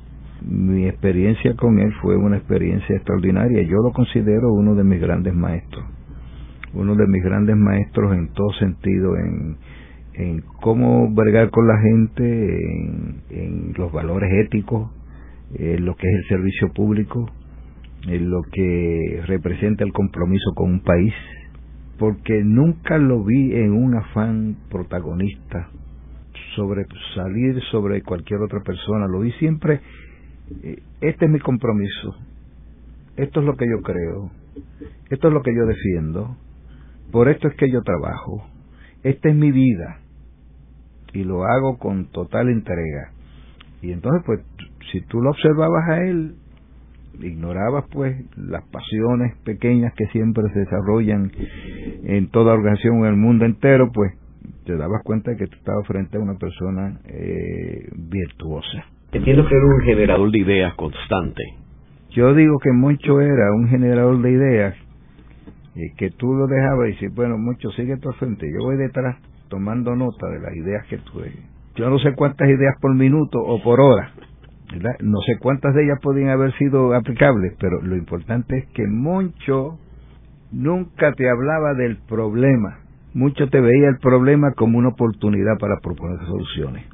Mi 0.43 0.87
experiencia 0.87 1.55
con 1.57 1.79
él 1.79 1.93
fue 2.03 2.17
una 2.17 2.37
experiencia 2.37 2.95
extraordinaria. 2.95 3.63
Yo 3.63 3.79
lo 3.83 3.93
considero 3.93 4.53
uno 4.53 4.75
de 4.75 4.85
mis 4.85 5.01
grandes 5.01 5.35
maestros. 5.35 5.85
Uno 6.75 6.95
de 6.95 7.07
mis 7.07 7.25
grandes 7.25 7.57
maestros 7.57 8.15
en 8.15 8.29
todo 8.35 8.53
sentido, 8.59 9.17
en, 9.17 9.57
en 10.15 10.43
cómo 10.61 11.11
bregar 11.11 11.51
con 11.51 11.67
la 11.67 11.79
gente, 11.79 12.23
en, 12.25 13.23
en 13.31 13.73
los 13.79 13.91
valores 13.93 14.31
éticos, 14.45 14.91
en 15.55 15.85
lo 15.85 15.95
que 15.97 16.07
es 16.07 16.15
el 16.15 16.29
servicio 16.29 16.73
público, 16.75 17.31
en 18.07 18.31
lo 18.31 18.43
que 18.53 19.23
representa 19.27 19.85
el 19.85 19.93
compromiso 19.93 20.53
con 20.55 20.71
un 20.71 20.81
país, 20.81 21.15
porque 21.99 22.43
nunca 22.45 22.99
lo 22.99 23.25
vi 23.25 23.55
en 23.55 23.73
un 23.73 23.95
afán 23.95 24.57
protagonista 24.71 25.71
sobre 26.55 26.87
salir 27.15 27.61
sobre 27.71 28.03
cualquier 28.03 28.41
otra 28.41 28.61
persona, 28.61 29.07
lo 29.07 29.21
vi 29.21 29.33
siempre, 29.33 29.81
este 31.01 31.25
es 31.25 31.31
mi 31.31 31.41
compromiso, 31.41 32.17
esto 33.17 33.41
es 33.41 33.47
lo 33.47 33.57
que 33.57 33.67
yo 33.67 33.83
creo, 33.83 34.31
esto 35.11 35.29
es 35.29 35.35
lo 35.35 35.43
que 35.43 35.55
yo 35.55 35.67
defiendo, 35.67 36.37
por 37.11 37.29
esto 37.29 37.49
es 37.49 37.55
que 37.57 37.71
yo 37.71 37.83
trabajo, 37.83 38.47
esta 39.03 39.29
es 39.29 39.37
mi 39.37 39.53
vida. 39.53 40.01
Y 41.13 41.25
lo 41.25 41.45
hago 41.45 41.79
con 41.79 42.11
total 42.11 42.51
entrega. 42.51 43.13
Y 43.81 43.93
entonces 43.93 44.23
pues 44.27 44.41
si 44.93 45.01
tú 45.03 45.21
lo 45.21 45.31
observabas 45.31 45.89
a 45.89 46.03
él, 46.05 46.35
ignorabas 47.21 47.85
pues 47.91 48.17
las 48.37 48.65
pasiones 48.65 49.37
pequeñas 49.45 49.95
que 49.95 50.07
siempre 50.09 50.45
se 50.53 50.61
desarrollan 50.61 51.33
en 52.05 52.29
toda 52.31 52.55
organización 52.55 52.99
en 52.99 53.07
el 53.07 53.17
mundo 53.17 53.45
entero, 53.45 53.91
pues 53.93 54.13
te 54.65 54.77
dabas 54.77 55.03
cuenta 55.05 55.31
de 55.31 55.37
que 55.37 55.47
tú 55.47 55.57
estabas 55.57 55.87
frente 55.87 56.19
a 56.19 56.21
una 56.21 56.35
persona 56.35 57.01
eh, 57.07 57.89
virtuosa. 57.97 58.85
Entiendo 59.17 59.49
que 59.49 59.55
era 59.55 59.65
un 59.65 59.81
generador 59.81 60.31
de 60.31 60.39
ideas 60.39 60.75
constante. 60.75 61.43
Yo 62.11 62.35
digo 62.35 62.59
que 62.59 62.71
Moncho 62.71 63.19
era 63.23 63.51
un 63.55 63.67
generador 63.69 64.21
de 64.21 64.31
ideas 64.31 64.75
y 65.75 65.95
que 65.97 66.11
tú 66.11 66.35
lo 66.35 66.47
dejabas 66.47 66.89
y 66.89 66.93
dices, 66.93 67.15
bueno, 67.15 67.39
Moncho, 67.39 67.71
sigue 67.71 67.97
tu 67.97 68.13
frente, 68.13 68.47
yo 68.47 68.67
voy 68.67 68.77
detrás 68.77 69.17
tomando 69.49 69.97
nota 69.97 70.29
de 70.29 70.41
las 70.41 70.55
ideas 70.55 70.87
que 70.89 70.99
tú... 70.99 71.23
Yo 71.77 71.89
no 71.89 71.99
sé 71.99 72.15
cuántas 72.15 72.47
ideas 72.49 72.75
por 72.81 72.95
minuto 72.95 73.39
o 73.39 73.63
por 73.63 73.81
hora, 73.81 74.13
no 75.01 75.21
sé 75.23 75.39
cuántas 75.39 75.75
de 75.75 75.85
ellas 75.85 75.99
podían 76.03 76.29
haber 76.29 76.53
sido 76.59 76.95
aplicables, 76.95 77.55
pero 77.59 77.81
lo 77.81 77.97
importante 77.97 78.59
es 78.59 78.67
que 78.75 78.87
Moncho 78.87 79.79
nunca 80.53 81.13
te 81.13 81.29
hablaba 81.31 81.73
del 81.73 81.97
problema. 82.07 82.81
Mucho 83.15 83.49
te 83.49 83.61
veía 83.63 83.89
el 83.89 83.99
problema 83.99 84.53
como 84.53 84.77
una 84.77 84.89
oportunidad 84.89 85.57
para 85.59 85.79
proponer 85.81 86.19
soluciones. 86.27 86.85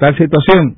Tal 0.00 0.16
situación, 0.16 0.76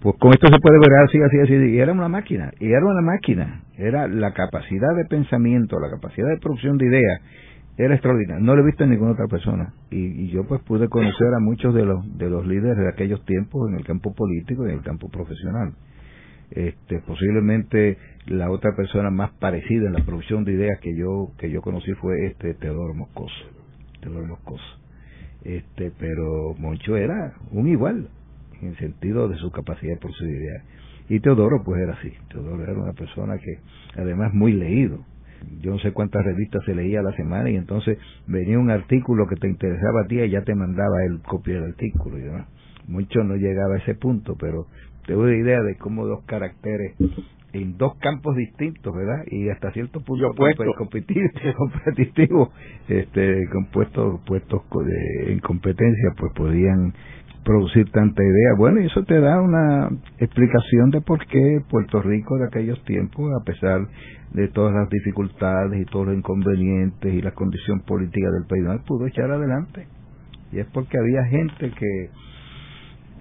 pues 0.00 0.16
con 0.18 0.32
esto 0.32 0.46
se 0.46 0.60
puede 0.60 0.78
ver 0.78 0.92
así, 1.04 1.18
así, 1.20 1.40
así. 1.40 1.54
Y 1.54 1.78
era 1.78 1.92
una 1.92 2.08
máquina, 2.08 2.52
y 2.60 2.70
era 2.70 2.84
una 2.84 3.02
máquina. 3.02 3.62
Era 3.76 4.06
la 4.06 4.32
capacidad 4.32 4.94
de 4.96 5.04
pensamiento, 5.06 5.78
la 5.80 5.90
capacidad 5.90 6.28
de 6.28 6.38
producción 6.38 6.78
de 6.78 6.86
ideas 6.86 7.20
era 7.78 7.94
extraordinario. 7.94 8.44
No 8.44 8.56
lo 8.56 8.62
he 8.62 8.66
visto 8.66 8.84
en 8.84 8.90
ninguna 8.90 9.12
otra 9.12 9.28
persona. 9.28 9.72
Y, 9.90 10.28
yo 10.28 10.44
pues 10.44 10.60
pude 10.62 10.88
conocer 10.88 11.28
a 11.34 11.40
muchos 11.40 11.74
de 11.74 11.84
los, 11.84 12.18
de 12.18 12.28
los 12.28 12.46
líderes 12.46 12.76
de 12.76 12.88
aquellos 12.88 13.24
tiempos 13.24 13.68
en 13.70 13.76
el 13.76 13.84
campo 13.84 14.14
político 14.14 14.66
y 14.66 14.70
en 14.70 14.78
el 14.78 14.82
campo 14.82 15.08
profesional. 15.08 15.74
Este, 16.50 17.00
posiblemente 17.00 17.98
la 18.26 18.50
otra 18.50 18.74
persona 18.74 19.10
más 19.10 19.30
parecida 19.38 19.86
en 19.86 19.92
la 19.92 20.04
producción 20.04 20.44
de 20.44 20.52
ideas 20.52 20.80
que 20.80 20.96
yo, 20.96 21.32
que 21.38 21.50
yo 21.50 21.62
conocí 21.62 21.92
fue 21.94 22.26
este 22.26 22.54
Teodoro 22.54 22.94
Moscoso. 22.94 23.46
Teodoro 24.00 24.26
Moscoso. 24.26 24.78
Este, 25.44 25.92
pero 25.98 26.54
Moncho 26.58 26.96
era 26.96 27.34
un 27.52 27.68
igual 27.68 28.08
en 28.62 28.76
sentido 28.76 29.28
de 29.28 29.36
su 29.36 29.50
capacidad 29.50 29.98
de 29.98 30.30
ideas. 30.30 30.64
Y 31.08 31.20
Teodoro 31.20 31.62
pues 31.64 31.80
era 31.80 31.94
así. 31.94 32.12
Teodoro 32.28 32.62
era 32.62 32.74
una 32.74 32.92
persona 32.92 33.38
que 33.38 33.58
además 34.00 34.32
muy 34.34 34.52
leído 34.52 35.04
yo 35.60 35.72
no 35.72 35.78
sé 35.78 35.92
cuántas 35.92 36.24
revistas 36.24 36.64
se 36.64 36.74
leía 36.74 37.00
a 37.00 37.02
la 37.02 37.12
semana 37.12 37.50
y 37.50 37.56
entonces 37.56 37.98
venía 38.26 38.58
un 38.58 38.70
artículo 38.70 39.26
que 39.26 39.36
te 39.36 39.48
interesaba 39.48 40.02
a 40.02 40.06
ti 40.06 40.20
y 40.20 40.30
ya 40.30 40.42
te 40.42 40.54
mandaba 40.54 41.04
el 41.04 41.20
copia 41.22 41.54
del 41.54 41.70
artículo 41.70 42.18
y 42.18 42.22
demás. 42.22 42.48
Mucho 42.86 43.22
no 43.22 43.36
llegaba 43.36 43.74
a 43.74 43.78
ese 43.78 43.94
punto, 43.94 44.36
pero 44.38 44.66
te 45.06 45.12
doy 45.12 45.36
idea 45.36 45.62
de 45.62 45.76
cómo 45.76 46.06
dos 46.06 46.24
caracteres 46.24 46.94
en 47.52 47.76
dos 47.76 47.96
campos 47.98 48.36
distintos, 48.36 48.94
¿verdad? 48.94 49.24
Y 49.30 49.48
hasta 49.48 49.72
cierto 49.72 50.00
punto 50.00 50.34
competitivos, 51.56 52.50
este, 52.88 53.48
compuestos 53.52 54.20
puestos 54.26 54.62
en 55.26 55.38
competencia, 55.40 56.10
pues 56.18 56.32
podían 56.34 56.94
producir 57.48 57.90
tanta 57.90 58.22
idea. 58.22 58.50
Bueno, 58.58 58.82
y 58.82 58.86
eso 58.86 59.02
te 59.04 59.18
da 59.18 59.40
una 59.40 59.88
explicación 60.18 60.90
de 60.90 61.00
por 61.00 61.26
qué 61.26 61.60
Puerto 61.70 62.02
Rico 62.02 62.36
de 62.36 62.44
aquellos 62.44 62.84
tiempos, 62.84 63.32
a 63.40 63.42
pesar 63.42 63.80
de 64.34 64.48
todas 64.48 64.74
las 64.74 64.90
dificultades 64.90 65.80
y 65.80 65.86
todos 65.86 66.08
los 66.08 66.16
inconvenientes 66.16 67.14
y 67.14 67.22
la 67.22 67.30
condición 67.30 67.80
política 67.80 68.30
del 68.30 68.44
país, 68.46 68.64
no 68.64 68.78
pudo 68.84 69.06
echar 69.06 69.30
adelante. 69.30 69.86
Y 70.52 70.58
es 70.58 70.66
porque 70.66 70.98
había 70.98 71.24
gente 71.24 71.70
que 71.70 72.10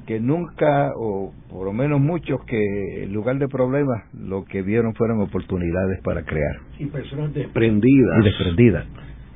que 0.08 0.22
nunca, 0.22 0.92
o 0.96 1.34
por 1.50 1.66
lo 1.66 1.74
menos 1.74 2.00
muchos, 2.00 2.40
que 2.46 3.04
en 3.04 3.12
lugar 3.12 3.38
de 3.40 3.48
problemas, 3.50 4.04
lo 4.14 4.46
que 4.46 4.62
vieron 4.62 4.94
fueron 4.94 5.20
oportunidades 5.20 6.02
para 6.02 6.24
crear. 6.24 6.56
Y 6.80 6.86
personas 6.86 7.34
desprendidas. 7.34 8.20
Y 8.22 8.24
desprendidas. 8.24 8.86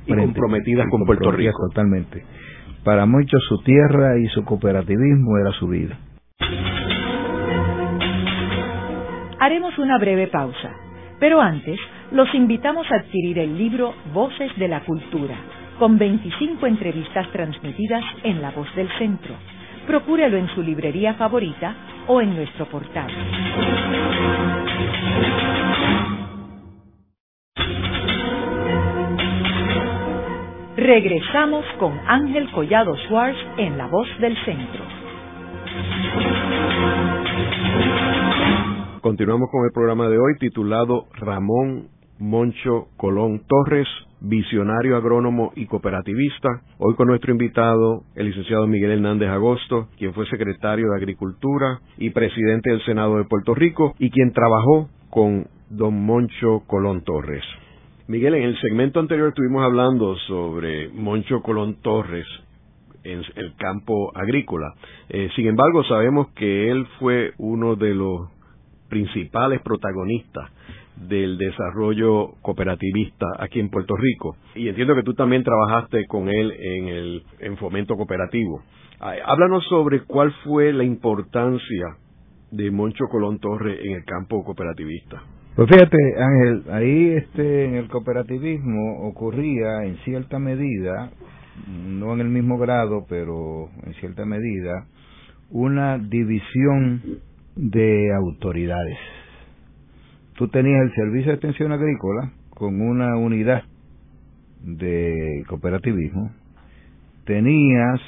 Y 0.06 0.14
comprometidas 0.14 0.86
con 0.90 1.04
Puerto 1.04 1.30
Rico. 1.30 1.58
Totalmente. 1.68 2.24
Para 2.84 3.06
muchos 3.06 3.40
su 3.48 3.58
tierra 3.62 4.18
y 4.18 4.26
su 4.28 4.44
cooperativismo 4.44 5.38
era 5.38 5.52
su 5.52 5.68
vida. 5.68 5.96
Haremos 9.38 9.78
una 9.78 9.98
breve 9.98 10.26
pausa, 10.26 10.70
pero 11.20 11.40
antes 11.40 11.78
los 12.10 12.32
invitamos 12.34 12.90
a 12.90 12.96
adquirir 12.96 13.38
el 13.38 13.56
libro 13.56 13.94
Voces 14.12 14.50
de 14.56 14.66
la 14.66 14.80
Cultura, 14.80 15.36
con 15.78 15.96
25 15.96 16.66
entrevistas 16.66 17.30
transmitidas 17.30 18.04
en 18.24 18.42
La 18.42 18.50
Voz 18.50 18.72
del 18.74 18.88
Centro. 18.98 19.34
Procúrelo 19.86 20.36
en 20.36 20.48
su 20.48 20.62
librería 20.62 21.14
favorita 21.14 21.74
o 22.08 22.20
en 22.20 22.34
nuestro 22.34 22.66
portal. 22.66 23.10
Regresamos 30.82 31.64
con 31.78 31.92
Ángel 32.08 32.50
Collado 32.50 32.96
Schwartz 33.06 33.38
en 33.56 33.78
La 33.78 33.86
Voz 33.86 34.08
del 34.20 34.36
Centro. 34.44 34.82
Continuamos 39.00 39.48
con 39.52 39.64
el 39.64 39.70
programa 39.72 40.08
de 40.08 40.18
hoy 40.18 40.38
titulado 40.40 41.06
Ramón 41.14 41.86
Moncho 42.18 42.88
Colón 42.96 43.42
Torres, 43.46 43.86
visionario 44.22 44.96
agrónomo 44.96 45.52
y 45.54 45.66
cooperativista. 45.66 46.48
Hoy 46.78 46.96
con 46.96 47.06
nuestro 47.06 47.30
invitado, 47.30 48.02
el 48.16 48.26
licenciado 48.26 48.66
Miguel 48.66 48.90
Hernández 48.90 49.28
Agosto, 49.28 49.86
quien 49.96 50.12
fue 50.14 50.26
secretario 50.26 50.90
de 50.90 50.96
Agricultura 50.96 51.78
y 51.96 52.10
presidente 52.10 52.70
del 52.70 52.84
Senado 52.84 53.18
de 53.18 53.24
Puerto 53.24 53.54
Rico 53.54 53.94
y 54.00 54.10
quien 54.10 54.32
trabajó 54.32 54.88
con 55.10 55.46
don 55.70 56.04
Moncho 56.04 56.64
Colón 56.66 57.04
Torres. 57.04 57.44
Miguel, 58.12 58.34
en 58.34 58.42
el 58.42 58.60
segmento 58.60 59.00
anterior 59.00 59.28
estuvimos 59.28 59.64
hablando 59.64 60.14
sobre 60.28 60.90
Moncho 60.90 61.40
Colón 61.40 61.76
Torres 61.80 62.26
en 63.04 63.22
el 63.36 63.54
campo 63.56 64.12
agrícola. 64.14 64.74
Eh, 65.08 65.30
sin 65.34 65.46
embargo, 65.46 65.82
sabemos 65.84 66.28
que 66.34 66.70
él 66.70 66.86
fue 66.98 67.32
uno 67.38 67.74
de 67.74 67.94
los 67.94 68.28
principales 68.90 69.62
protagonistas 69.62 70.50
del 71.08 71.38
desarrollo 71.38 72.34
cooperativista 72.42 73.24
aquí 73.38 73.60
en 73.60 73.70
Puerto 73.70 73.96
Rico. 73.96 74.36
Y 74.56 74.68
entiendo 74.68 74.94
que 74.94 75.04
tú 75.04 75.14
también 75.14 75.42
trabajaste 75.42 76.04
con 76.06 76.28
él 76.28 76.52
en 76.52 76.88
el 76.88 77.22
en 77.38 77.56
fomento 77.56 77.96
cooperativo. 77.96 78.62
Háblanos 79.00 79.64
sobre 79.70 80.02
cuál 80.02 80.30
fue 80.44 80.74
la 80.74 80.84
importancia 80.84 81.96
de 82.50 82.70
Moncho 82.70 83.06
Colón 83.10 83.38
Torres 83.38 83.80
en 83.82 83.92
el 83.92 84.04
campo 84.04 84.44
cooperativista. 84.44 85.22
Pues 85.54 85.68
fíjate, 85.68 85.98
Ángel, 86.18 86.62
ahí 86.70 87.08
este, 87.10 87.66
en 87.66 87.74
el 87.74 87.88
cooperativismo 87.88 89.06
ocurría 89.06 89.84
en 89.84 89.96
cierta 89.98 90.38
medida, 90.38 91.10
no 91.68 92.14
en 92.14 92.20
el 92.20 92.28
mismo 92.30 92.56
grado, 92.56 93.04
pero 93.06 93.68
en 93.84 93.92
cierta 94.00 94.24
medida, 94.24 94.86
una 95.50 95.98
división 95.98 97.02
de 97.54 98.14
autoridades. 98.14 98.96
Tú 100.36 100.48
tenías 100.48 100.80
el 100.84 100.94
Servicio 100.94 101.28
de 101.28 101.34
Extensión 101.34 101.70
Agrícola 101.72 102.32
con 102.54 102.80
una 102.80 103.18
unidad 103.18 103.62
de 104.62 105.44
cooperativismo, 105.48 106.30
tenías 107.26 108.00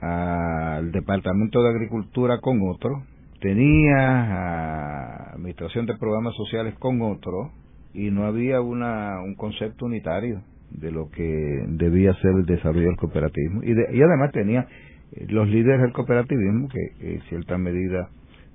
al 0.00 0.92
Departamento 0.92 1.60
de 1.64 1.70
Agricultura 1.70 2.38
con 2.40 2.60
otro, 2.70 3.02
tenías 3.44 4.00
a 4.00 5.34
Administración 5.34 5.84
de 5.84 5.98
Programas 5.98 6.34
Sociales 6.34 6.74
con 6.78 7.02
otro, 7.02 7.50
y 7.92 8.10
no 8.10 8.24
había 8.24 8.62
una, 8.62 9.20
un 9.20 9.34
concepto 9.34 9.84
unitario 9.84 10.40
de 10.70 10.90
lo 10.90 11.10
que 11.10 11.22
debía 11.68 12.14
ser 12.14 12.30
el 12.30 12.46
desarrollo 12.46 12.86
del 12.86 12.96
cooperativismo. 12.96 13.62
Y, 13.62 13.72
y 13.72 14.02
además 14.02 14.32
tenía 14.32 14.66
eh, 15.12 15.26
los 15.28 15.46
líderes 15.46 15.82
del 15.82 15.92
cooperativismo 15.92 16.68
que 16.70 17.14
en 17.14 17.20
cierta 17.28 17.58
medida 17.58 18.08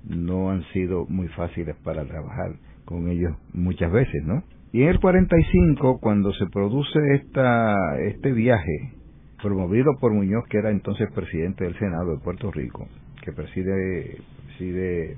no 0.08 0.50
han 0.50 0.64
sido 0.72 1.06
muy 1.06 1.28
fáciles 1.28 1.76
para 1.84 2.04
trabajar 2.04 2.56
con 2.84 3.08
ellos 3.08 3.36
muchas 3.52 3.92
veces, 3.92 4.24
¿no? 4.24 4.42
Y 4.72 4.82
en 4.82 4.88
el 4.88 4.98
45, 4.98 6.00
cuando 6.00 6.32
se 6.32 6.46
produce 6.46 6.98
esta, 7.14 7.76
este 8.00 8.32
viaje, 8.32 8.92
promovido 9.40 9.92
por 10.00 10.12
Muñoz, 10.12 10.44
que 10.50 10.58
era 10.58 10.72
entonces 10.72 11.08
presidente 11.14 11.64
del 11.64 11.78
Senado 11.78 12.16
de 12.16 12.22
Puerto 12.22 12.50
Rico, 12.50 12.88
que 13.22 13.32
preside, 13.32 14.18
preside 14.60 15.16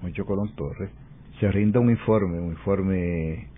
Moncho 0.00 0.24
Colón 0.24 0.54
Torres, 0.54 0.90
se 1.40 1.50
rinda 1.50 1.80
un 1.80 1.90
informe, 1.90 2.38
un 2.38 2.52
informe, 2.52 3.48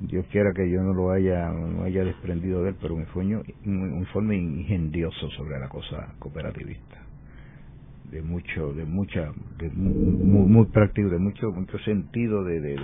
Dios 0.00 0.24
quiera 0.32 0.52
que 0.54 0.70
yo 0.70 0.82
no 0.82 0.94
lo 0.94 1.10
haya, 1.10 1.50
no 1.50 1.84
haya 1.84 2.02
desprendido 2.02 2.62
de 2.62 2.70
él, 2.70 2.76
pero 2.80 2.94
un 2.94 3.02
informe, 3.02 3.42
un 3.66 3.98
informe 3.98 4.36
ingenioso 4.36 5.28
sobre 5.36 5.58
la 5.58 5.68
cosa 5.68 6.14
cooperativista. 6.18 7.02
De 8.10 8.22
mucho 8.22 8.72
de 8.74 8.84
mucha 8.84 9.32
de 9.58 9.70
muy, 9.70 10.46
muy, 10.46 10.66
práctico 10.66 11.08
de 11.08 11.18
mucho 11.18 11.50
mucho 11.50 11.78
sentido 11.80 12.44
de, 12.44 12.60
de, 12.60 12.78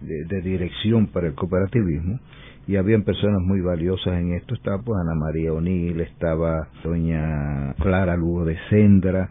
de, 0.00 0.40
dirección 0.40 1.08
para 1.08 1.26
el 1.26 1.34
cooperativismo. 1.34 2.18
Y 2.66 2.76
habían 2.76 3.02
personas 3.02 3.42
muy 3.42 3.60
valiosas 3.60 4.14
en 4.18 4.32
esto. 4.32 4.54
Estaba 4.54 4.82
pues 4.82 4.98
Ana 5.00 5.14
María 5.14 5.52
O'Neill 5.52 6.00
estaba 6.00 6.68
doña 6.82 7.74
Clara 7.74 8.16
Lugo 8.16 8.44
de 8.44 8.56
Sendra 8.70 9.30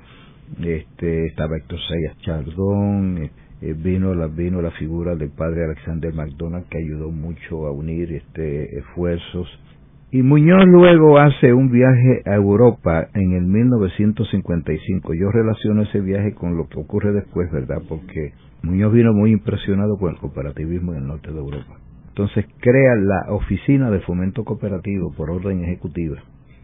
este 0.59 1.25
estaba 1.27 1.57
Héctor 1.57 1.79
Sayas 1.87 2.17
Chardón 2.19 3.29
eh, 3.61 3.73
vino 3.73 4.13
la 4.13 4.27
vino 4.27 4.61
la 4.61 4.71
figura 4.71 5.15
del 5.15 5.29
padre 5.29 5.65
Alexander 5.65 6.13
McDonald 6.13 6.67
que 6.69 6.77
ayudó 6.77 7.11
mucho 7.11 7.67
a 7.67 7.71
unir 7.71 8.11
este 8.11 8.77
esfuerzos 8.79 9.47
y 10.11 10.21
Muñoz 10.21 10.65
luego 10.67 11.17
hace 11.19 11.51
un 11.51 11.69
viaje 11.69 12.21
a 12.25 12.35
Europa 12.35 13.07
en 13.13 13.33
el 13.33 13.43
1955. 13.47 15.13
Yo 15.13 15.29
relaciono 15.29 15.81
ese 15.81 15.99
viaje 15.99 16.33
con 16.33 16.55
lo 16.55 16.69
que 16.69 16.79
ocurre 16.79 17.11
después, 17.11 17.51
¿verdad? 17.51 17.81
Porque 17.89 18.31
Muñoz 18.63 18.93
vino 18.93 19.13
muy 19.13 19.31
impresionado 19.31 19.97
con 19.97 20.11
el 20.11 20.17
cooperativismo 20.17 20.93
en 20.93 20.99
el 20.99 21.07
norte 21.07 21.33
de 21.33 21.37
Europa. 21.39 21.79
Entonces 22.07 22.45
crea 22.61 22.95
la 22.95 23.33
Oficina 23.33 23.91
de 23.91 23.99
Fomento 23.99 24.45
Cooperativo 24.45 25.11
por 25.17 25.29
orden 25.29 25.65
ejecutiva 25.65 26.23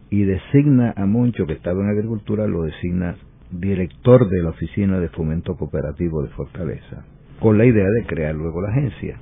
y 0.09 0.23
designa 0.23 0.93
a 0.95 1.05
Moncho, 1.05 1.45
que 1.45 1.53
estaba 1.53 1.81
en 1.81 1.89
agricultura, 1.89 2.47
lo 2.47 2.63
designa 2.63 3.17
director 3.51 4.29
de 4.29 4.43
la 4.43 4.49
Oficina 4.49 4.99
de 4.99 5.09
Fomento 5.09 5.55
Cooperativo 5.55 6.23
de 6.23 6.29
Fortaleza, 6.29 7.05
con 7.39 7.57
la 7.57 7.65
idea 7.65 7.87
de 7.89 8.05
crear 8.05 8.35
luego 8.35 8.61
la 8.61 8.69
agencia. 8.69 9.17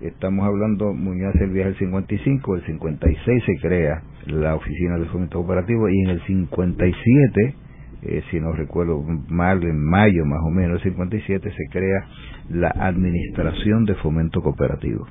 Estamos 0.00 0.46
hablando, 0.46 0.92
Muñoz 0.94 1.34
el 1.36 1.50
viaje 1.50 1.70
del 1.70 1.78
55, 1.78 2.56
el 2.56 2.62
56 2.64 3.44
se 3.44 3.56
crea 3.60 4.02
la 4.26 4.54
Oficina 4.54 4.98
de 4.98 5.06
Fomento 5.06 5.38
Cooperativo 5.38 5.88
y 5.88 6.00
en 6.00 6.10
el 6.10 6.20
57 6.26 7.54
eh, 8.02 8.22
si 8.30 8.40
no 8.40 8.52
recuerdo 8.52 9.02
mal, 9.28 9.62
en 9.62 9.78
mayo 9.84 10.24
más 10.24 10.40
o 10.42 10.50
menos, 10.50 10.78
el 10.78 10.92
57, 10.92 11.50
se 11.50 11.64
crea 11.70 12.06
la 12.48 12.68
Administración 12.68 13.84
de 13.84 13.94
Fomento 13.96 14.40
Cooperativo, 14.40 15.06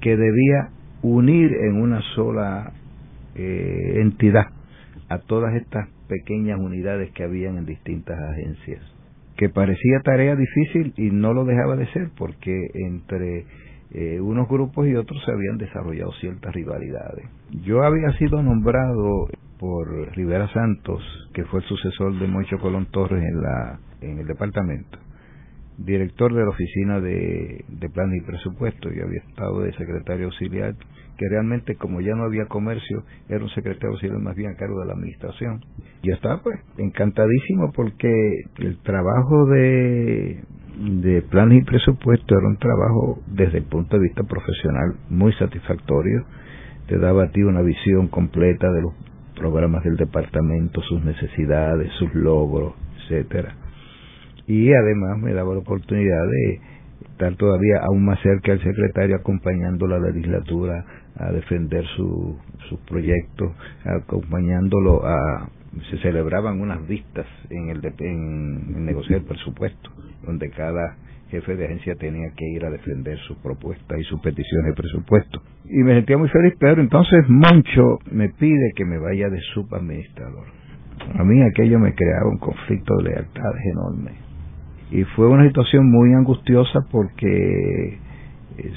que 0.00 0.16
debía 0.16 0.70
unir 1.02 1.52
en 1.52 1.76
una 1.76 2.00
sola 2.14 2.72
eh, 3.34 4.00
entidad 4.00 4.46
a 5.10 5.18
todas 5.18 5.54
estas 5.54 5.88
pequeñas 6.08 6.58
unidades 6.58 7.10
que 7.12 7.24
habían 7.24 7.58
en 7.58 7.66
distintas 7.66 8.18
agencias, 8.18 8.82
que 9.36 9.48
parecía 9.48 10.00
tarea 10.04 10.36
difícil 10.36 10.94
y 10.96 11.10
no 11.10 11.34
lo 11.34 11.44
dejaba 11.44 11.76
de 11.76 11.86
ser, 11.92 12.10
porque 12.16 12.54
entre 12.74 13.46
eh, 13.92 14.20
unos 14.20 14.48
grupos 14.48 14.86
y 14.86 14.94
otros 14.94 15.22
se 15.24 15.32
habían 15.32 15.56
desarrollado 15.56 16.12
ciertas 16.20 16.52
rivalidades. 16.54 17.26
Yo 17.64 17.82
había 17.82 18.12
sido 18.18 18.42
nombrado 18.42 19.28
por 19.58 20.14
Rivera 20.16 20.48
Santos, 20.52 21.02
que 21.32 21.44
fue 21.44 21.60
el 21.60 21.66
sucesor 21.66 22.18
de 22.18 22.26
Moncho 22.26 22.58
Colón 22.58 22.86
Torres 22.90 23.22
en, 23.22 23.40
la, 23.40 23.78
en 24.00 24.18
el 24.18 24.26
departamento, 24.26 24.98
director 25.78 26.34
de 26.34 26.42
la 26.42 26.50
oficina 26.50 27.00
de, 27.00 27.64
de 27.68 27.88
plan 27.88 28.12
y 28.14 28.20
presupuesto. 28.26 28.90
Yo 28.90 29.04
había 29.04 29.20
estado 29.20 29.60
de 29.60 29.72
secretario 29.72 30.26
auxiliar, 30.26 30.74
que 31.16 31.28
realmente 31.28 31.76
como 31.76 32.00
ya 32.00 32.14
no 32.14 32.24
había 32.24 32.46
comercio, 32.46 33.04
era 33.28 33.42
un 33.42 33.50
secretario 33.50 33.90
auxiliar 33.90 34.18
más 34.18 34.36
bien 34.36 34.50
a 34.50 34.56
cargo 34.56 34.80
de 34.80 34.86
la 34.86 34.94
administración. 34.94 35.60
Y 36.02 36.10
estaba 36.10 36.42
pues 36.42 36.58
encantadísimo 36.78 37.72
porque 37.72 38.10
el 38.58 38.78
trabajo 38.82 39.46
de, 39.46 40.42
de 40.78 41.22
planes 41.22 41.62
y 41.62 41.64
presupuesto 41.64 42.36
era 42.36 42.48
un 42.48 42.58
trabajo 42.58 43.20
desde 43.26 43.58
el 43.58 43.64
punto 43.64 43.96
de 43.96 44.02
vista 44.02 44.22
profesional 44.24 44.96
muy 45.08 45.32
satisfactorio. 45.34 46.24
Te 46.88 46.98
daba 46.98 47.24
a 47.24 47.30
ti 47.30 47.42
una 47.42 47.62
visión 47.62 48.08
completa 48.08 48.70
de 48.70 48.82
los 48.82 48.94
programas 49.36 49.82
del 49.84 49.96
departamento, 49.96 50.80
sus 50.82 51.04
necesidades, 51.04 51.90
sus 51.98 52.14
logros, 52.14 52.74
etcétera. 53.02 53.54
Y 54.46 54.72
además 54.72 55.18
me 55.18 55.32
daba 55.32 55.54
la 55.54 55.60
oportunidad 55.60 56.22
de 56.26 56.60
estar 57.10 57.34
todavía 57.36 57.80
aún 57.82 58.04
más 58.04 58.20
cerca 58.20 58.52
del 58.52 58.62
secretario 58.62 59.16
acompañando 59.16 59.86
la 59.86 59.98
legislatura 59.98 60.84
a 61.16 61.30
defender 61.32 61.84
su, 61.96 62.38
sus 62.68 62.80
proyectos, 62.80 63.52
acompañándolo 63.84 65.04
a 65.06 65.48
se 65.90 65.98
celebraban 65.98 66.60
unas 66.60 66.86
vistas 66.86 67.26
en 67.50 67.68
el 67.68 67.80
en 67.98 68.84
negociar 68.84 69.20
el 69.20 69.26
presupuesto 69.26 69.90
donde 70.24 70.50
cada 70.50 70.96
jefe 71.30 71.56
de 71.56 71.64
agencia 71.64 71.96
tenía 71.96 72.30
que 72.36 72.46
ir 72.46 72.64
a 72.64 72.70
defender 72.70 73.18
sus 73.26 73.36
propuestas 73.38 73.98
y 73.98 74.04
sus 74.04 74.20
peticiones 74.20 74.66
de 74.68 74.74
presupuesto. 74.74 75.42
Y 75.64 75.82
me 75.82 75.94
sentía 75.94 76.16
muy 76.16 76.28
feliz, 76.28 76.54
pero 76.58 76.80
entonces 76.80 77.24
Moncho 77.28 77.98
me 78.10 78.28
pide 78.28 78.72
que 78.76 78.84
me 78.84 78.98
vaya 78.98 79.28
de 79.28 79.40
subadministrador. 79.52 80.46
A 81.18 81.24
mí 81.24 81.42
aquello 81.42 81.78
me 81.78 81.94
creaba 81.94 82.28
un 82.28 82.38
conflicto 82.38 82.96
de 82.98 83.10
lealtades 83.10 83.62
enorme. 83.72 84.12
Y 84.90 85.02
fue 85.16 85.26
una 85.26 85.46
situación 85.46 85.90
muy 85.90 86.14
angustiosa 86.14 86.80
porque 86.90 87.98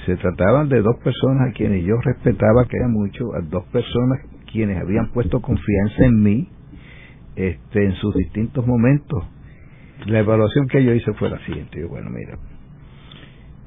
se 0.05 0.15
trataban 0.17 0.69
de 0.69 0.81
dos 0.81 0.97
personas 1.03 1.49
a 1.49 1.53
quienes 1.53 1.85
yo 1.85 1.95
respetaba 2.01 2.65
que 2.65 2.77
era 2.77 2.87
mucho, 2.87 3.33
a 3.35 3.41
dos 3.41 3.65
personas 3.65 4.19
quienes 4.51 4.81
habían 4.81 5.11
puesto 5.11 5.41
confianza 5.41 6.05
en 6.05 6.23
mí 6.23 6.49
este, 7.35 7.85
en 7.85 7.93
sus 7.93 8.15
distintos 8.15 8.65
momentos 8.65 9.23
la 10.05 10.19
evaluación 10.19 10.67
que 10.67 10.83
yo 10.83 10.93
hice 10.93 11.13
fue 11.13 11.29
la 11.29 11.39
siguiente. 11.39 11.79
Yo, 11.79 11.89
bueno, 11.89 12.09
mira, 12.09 12.37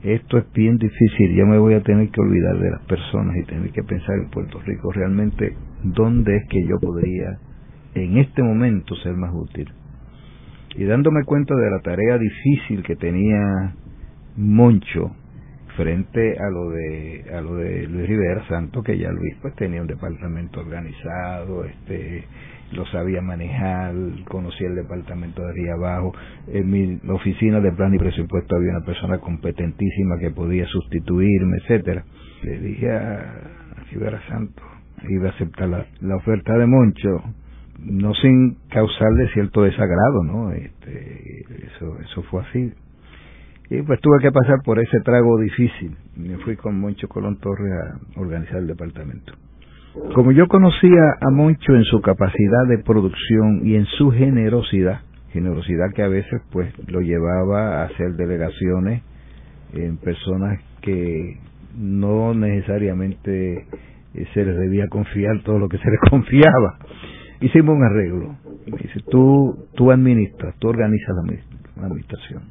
esto 0.03 0.39
es 0.39 0.51
bien 0.53 0.79
difícil, 0.79 1.35
ya 1.35 1.45
me 1.45 1.59
voy 1.59 1.75
a 1.75 1.83
tener 1.83 2.09
que 2.11 2.21
olvidar 2.21 2.59
de 2.59 2.71
las 2.71 2.83
personas 2.83 3.37
y 3.37 3.45
tener 3.45 3.71
que 3.71 3.83
pensar 3.83 4.17
en 4.17 4.31
Puerto 4.31 4.61
Rico 4.61 4.93
realmente 4.93 5.57
dónde 5.83 6.37
es 6.37 6.49
que 6.49 6.65
yo 6.67 6.79
podría 6.81 7.39
en 7.95 8.19
este 8.19 8.43
momento 8.43 8.95
ser 8.97 9.15
más 9.15 9.33
útil. 9.35 9.69
Y 10.77 10.85
dándome 10.85 11.25
cuenta 11.25 11.55
de 11.55 11.71
la 11.71 11.81
tarea 11.81 12.17
difícil 12.17 12.83
que 12.85 12.97
tenía 12.97 13.75
Moncho 14.37 15.11
frente 15.81 16.37
a 16.39 16.51
lo 16.51 16.69
de 16.71 17.25
a 17.35 17.41
lo 17.41 17.57
de 17.57 17.87
Luis 17.87 18.07
Rivera 18.07 18.47
Santo 18.49 18.83
que 18.83 18.99
ya 18.99 19.11
Luis 19.11 19.35
pues 19.41 19.55
tenía 19.55 19.81
un 19.81 19.87
departamento 19.87 20.61
organizado 20.61 21.65
este 21.65 22.27
lo 22.73 22.87
sabía 22.87 23.21
manejar, 23.21 23.95
conocía 24.29 24.69
el 24.69 24.77
departamento 24.77 25.43
de 25.43 25.49
arriba 25.49 25.75
abajo. 25.75 26.13
En 26.47 26.71
mi 26.71 27.01
oficina 27.09 27.61
de 27.61 27.73
plan 27.73 27.93
y 27.95 27.99
presupuesto 27.99 28.55
había 28.55 28.71
una 28.71 28.87
persona 28.87 29.19
competentísima 29.19 30.19
que 30.21 30.31
podía 30.31 30.67
sustituirme, 30.67 31.57
etcétera. 31.63 32.05
Le 32.45 32.61
dije 32.61 32.93
a 32.93 33.41
Rivera 33.91 34.21
Santo, 34.29 34.63
iba 35.09 35.31
a 35.31 35.33
aceptar 35.33 35.69
la, 35.69 35.85
la, 36.01 36.15
oferta 36.15 36.57
de 36.57 36.67
Moncho, 36.67 37.25
no 37.81 38.15
sin 38.15 38.55
causarle 38.69 39.29
cierto 39.33 39.63
desagrado, 39.63 40.23
¿no? 40.23 40.53
Este, 40.53 41.41
eso, 41.75 41.99
eso 41.99 42.23
fue 42.31 42.43
así. 42.43 42.73
Y 43.71 43.83
pues 43.83 44.01
tuve 44.01 44.19
que 44.21 44.33
pasar 44.33 44.57
por 44.65 44.81
ese 44.81 45.01
trago 45.01 45.39
difícil. 45.39 45.97
Me 46.17 46.37
fui 46.39 46.57
con 46.57 46.79
Moncho 46.79 47.09
Colón 47.09 47.39
Torres 47.39 47.73
a 47.73 48.21
organizar 48.21 48.57
el 48.57 48.67
departamento. 48.67 49.33
Como 50.15 50.33
yo 50.33 50.47
conocía 50.49 51.03
a 51.21 51.31
Moncho 51.31 51.75
en 51.75 51.85
su 51.85 52.01
capacidad 52.01 52.67
de 52.69 52.79
producción 52.79 53.67
y 53.67 53.77
en 53.77 53.87
su 53.87 54.11
generosidad, 54.11 55.01
generosidad 55.33 55.93
que 55.95 56.03
a 56.03 56.09
veces 56.09 56.43
pues 56.51 56.73
lo 56.89 57.01
llevaba 57.01 57.83
a 57.83 57.85
hacer 57.85 58.15
delegaciones 58.15 59.03
en 59.73 59.97
personas 59.99 60.61
que 60.83 61.39
no 61.77 62.35
necesariamente 62.35 63.67
eh, 64.15 64.27
se 64.35 64.45
les 64.45 64.59
debía 64.59 64.89
confiar 64.89 65.43
todo 65.45 65.59
lo 65.59 65.69
que 65.69 65.79
se 65.79 65.91
les 65.91 66.01
confiaba. 66.11 66.79
Hicimos 67.41 67.77
un 67.77 67.85
arreglo. 67.85 68.37
Dice, 68.67 69.01
tú, 69.11 69.67
tú 69.75 69.91
administras, 69.91 70.55
tú 70.59 70.69
organizas 70.69 71.17
la, 71.77 71.87
administración. 71.87 72.43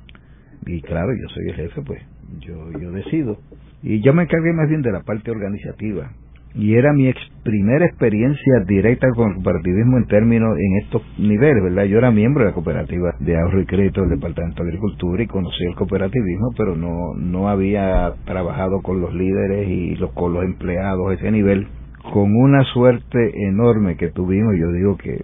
Y 0.66 0.82
claro, 0.82 1.12
yo 1.14 1.30
soy 1.30 1.49
el 1.49 1.55
jefe, 1.55 1.82
pues 1.82 2.01
yo, 2.39 2.72
yo 2.80 2.91
decido. 2.91 3.38
Y 3.82 4.01
yo 4.01 4.14
me 4.14 4.24
encargué 4.24 4.53
más 4.53 4.70
bien 4.70 4.82
de 4.82 4.91
la 4.91 5.01
parte 5.01 5.32
organizativa. 5.32 6.12
Y 6.55 6.74
era 6.74 6.93
mi 6.93 7.14
primera 7.43 7.86
experiencia 7.86 8.62
directa 8.66 9.07
con 9.16 9.30
el 9.30 9.36
cooperativismo 9.36 9.97
en 9.97 10.07
términos, 10.07 10.57
en 10.57 10.84
estos 10.84 11.03
niveles, 11.20 11.64
¿verdad? 11.64 11.84
Yo 11.84 11.99
era 11.99 12.10
miembro 12.10 12.43
de 12.43 12.49
la 12.49 12.55
cooperativa 12.55 13.14
de 13.20 13.38
ahorro 13.38 13.62
y 13.62 13.66
crédito 13.66 14.01
del 14.01 14.20
Departamento 14.20 14.64
de 14.64 14.70
Agricultura 14.70 15.22
y 15.22 15.28
conocí 15.28 15.64
el 15.64 15.76
cooperativismo, 15.76 16.49
pero 16.57 16.76
no, 16.76 17.14
no 17.16 17.49
había 17.49 18.14
trabajado 18.26 18.82
con 18.82 18.99
los 18.99 19.14
líderes 19.14 19.70
y 19.70 19.95
los, 19.97 20.12
con 20.14 20.34
los 20.34 20.43
empleados 20.43 21.12
a 21.12 21.14
ese 21.14 21.32
nivel. 21.32 21.68
Con 22.12 22.36
una 22.36 22.64
suerte 22.74 23.32
enorme 23.47 23.95
que 23.95 24.10
tuvimos, 24.10 24.55
yo 24.57 24.72
digo 24.72 24.97
que 24.97 25.24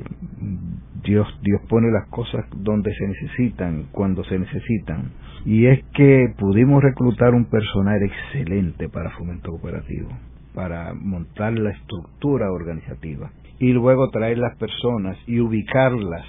Dios, 1.04 1.28
Dios 1.42 1.62
pone 1.68 1.90
las 1.92 2.08
cosas 2.10 2.46
donde 2.56 2.94
se 2.94 3.08
necesitan, 3.08 3.86
cuando 3.92 4.24
se 4.26 4.38
necesitan. 4.38 5.12
Y 5.46 5.68
es 5.68 5.84
que 5.94 6.34
pudimos 6.38 6.84
reclutar 6.84 7.34
un 7.36 7.46
personal 7.46 8.02
excelente 8.02 8.90
para 8.90 9.12
fomento 9.12 9.52
cooperativo, 9.52 10.10
para 10.56 10.94
montar 10.94 11.54
la 11.54 11.70
estructura 11.70 12.52
organizativa 12.52 13.32
y 13.60 13.72
luego 13.72 14.10
traer 14.10 14.38
las 14.38 14.58
personas 14.58 15.18
y 15.28 15.40
ubicarlas 15.40 16.26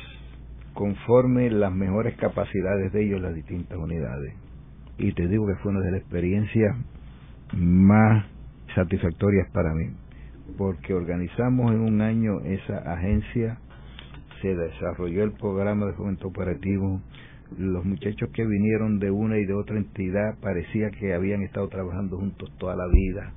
conforme 0.74 1.50
las 1.50 1.72
mejores 1.72 2.14
capacidades 2.16 2.92
de 2.92 3.06
ellos 3.06 3.20
las 3.20 3.34
distintas 3.34 3.78
unidades. 3.78 4.34
Y 4.98 5.12
te 5.12 5.26
digo 5.26 5.46
que 5.46 5.56
fue 5.62 5.72
una 5.72 5.80
de 5.80 5.92
las 5.92 6.00
experiencias 6.00 6.76
más 7.54 8.26
satisfactorias 8.74 9.50
para 9.52 9.72
mí, 9.72 9.90
porque 10.58 10.92
organizamos 10.92 11.72
en 11.72 11.80
un 11.80 12.02
año 12.02 12.40
esa 12.44 12.78
agencia 12.92 13.58
se 14.42 14.54
desarrolló 14.54 15.24
el 15.24 15.32
programa 15.32 15.86
de 15.86 15.94
fomento 15.94 16.28
operativo. 16.28 17.00
Los 17.58 17.84
muchachos 17.84 18.28
que 18.34 18.44
vinieron 18.44 18.98
de 18.98 19.10
una 19.10 19.38
y 19.38 19.46
de 19.46 19.54
otra 19.54 19.76
entidad 19.76 20.36
parecía 20.40 20.90
que 20.90 21.14
habían 21.14 21.42
estado 21.42 21.68
trabajando 21.68 22.18
juntos 22.18 22.50
toda 22.58 22.74
la 22.74 22.86
vida. 22.88 23.32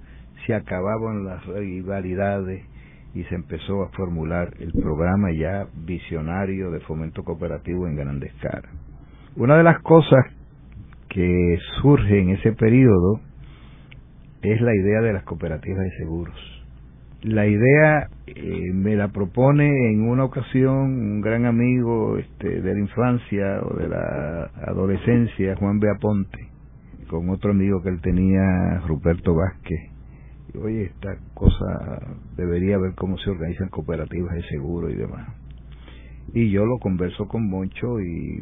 Se 0.45 0.53
acababan 0.53 1.25
las 1.25 1.45
rivalidades 1.45 2.65
y 3.13 3.23
se 3.25 3.35
empezó 3.35 3.83
a 3.83 3.89
formular 3.89 4.53
el 4.59 4.71
programa 4.73 5.31
ya 5.31 5.67
visionario 5.85 6.71
de 6.71 6.79
fomento 6.81 7.23
cooperativo 7.23 7.87
en 7.87 7.95
grande 7.95 8.27
escala. 8.27 8.69
Una 9.35 9.57
de 9.57 9.63
las 9.63 9.81
cosas 9.83 10.25
que 11.07 11.57
surge 11.81 12.19
en 12.19 12.31
ese 12.31 12.51
periodo 12.53 13.21
es 14.41 14.59
la 14.61 14.75
idea 14.75 15.01
de 15.01 15.13
las 15.13 15.23
cooperativas 15.23 15.83
de 15.83 15.97
seguros 15.97 16.58
la 17.23 17.45
idea 17.45 18.09
eh, 18.27 18.71
me 18.73 18.95
la 18.95 19.09
propone 19.09 19.91
en 19.91 20.07
una 20.07 20.23
ocasión 20.23 20.77
un 20.77 21.21
gran 21.21 21.45
amigo 21.45 22.17
este, 22.17 22.61
de 22.61 22.73
la 22.73 22.79
infancia 22.79 23.61
o 23.61 23.75
de 23.75 23.89
la 23.89 24.51
adolescencia, 24.67 25.55
Juan 25.57 25.79
Beaponte, 25.79 26.47
con 27.09 27.29
otro 27.29 27.51
amigo 27.51 27.81
que 27.81 27.89
él 27.89 28.01
tenía, 28.01 28.79
Ruperto 28.87 29.35
Vázquez. 29.35 29.91
Y, 30.53 30.57
Oye, 30.57 30.83
esta 30.83 31.17
cosa 31.33 32.15
debería 32.37 32.77
ver 32.77 32.93
cómo 32.95 33.17
se 33.17 33.29
organizan 33.29 33.69
cooperativas 33.69 34.33
de 34.35 34.43
seguro 34.43 34.89
y 34.89 34.95
demás. 34.95 35.27
Y 36.33 36.51
yo 36.51 36.65
lo 36.65 36.77
converso 36.77 37.27
con 37.27 37.49
Moncho 37.49 37.99
y 37.99 38.39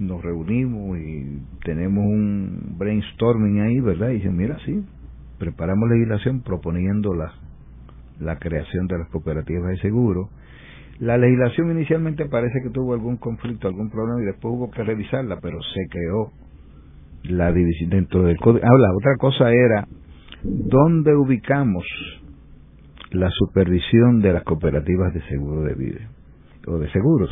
nos 0.00 0.22
reunimos 0.22 0.98
y 0.98 1.42
tenemos 1.64 2.04
un 2.04 2.74
brainstorming 2.76 3.60
ahí, 3.60 3.80
¿verdad? 3.80 4.10
Y 4.10 4.14
dicen, 4.14 4.36
mira, 4.36 4.58
sí, 4.64 4.84
preparamos 5.38 5.90
legislación 5.90 6.40
proponiéndola 6.40 7.34
la 8.20 8.38
creación 8.38 8.86
de 8.86 8.98
las 8.98 9.08
cooperativas 9.08 9.70
de 9.70 9.78
seguro. 9.78 10.30
La 10.98 11.16
legislación 11.16 11.70
inicialmente 11.72 12.26
parece 12.26 12.60
que 12.62 12.70
tuvo 12.70 12.92
algún 12.92 13.16
conflicto, 13.16 13.68
algún 13.68 13.90
problema 13.90 14.22
y 14.22 14.26
después 14.26 14.54
hubo 14.54 14.70
que 14.70 14.84
revisarla, 14.84 15.38
pero 15.40 15.58
se 15.62 15.88
creó 15.88 16.32
la 17.24 17.52
división 17.52 17.90
dentro 17.90 18.22
del 18.22 18.36
código. 18.36 18.64
Ah, 18.64 18.76
la 18.78 18.94
otra 18.94 19.16
cosa 19.18 19.50
era 19.50 19.88
dónde 20.42 21.14
ubicamos 21.16 21.84
la 23.12 23.30
supervisión 23.30 24.20
de 24.20 24.32
las 24.34 24.44
cooperativas 24.44 25.12
de 25.14 25.22
seguro 25.22 25.62
de 25.62 25.74
vida 25.74 26.10
o 26.66 26.78
de 26.78 26.90
seguros. 26.90 27.30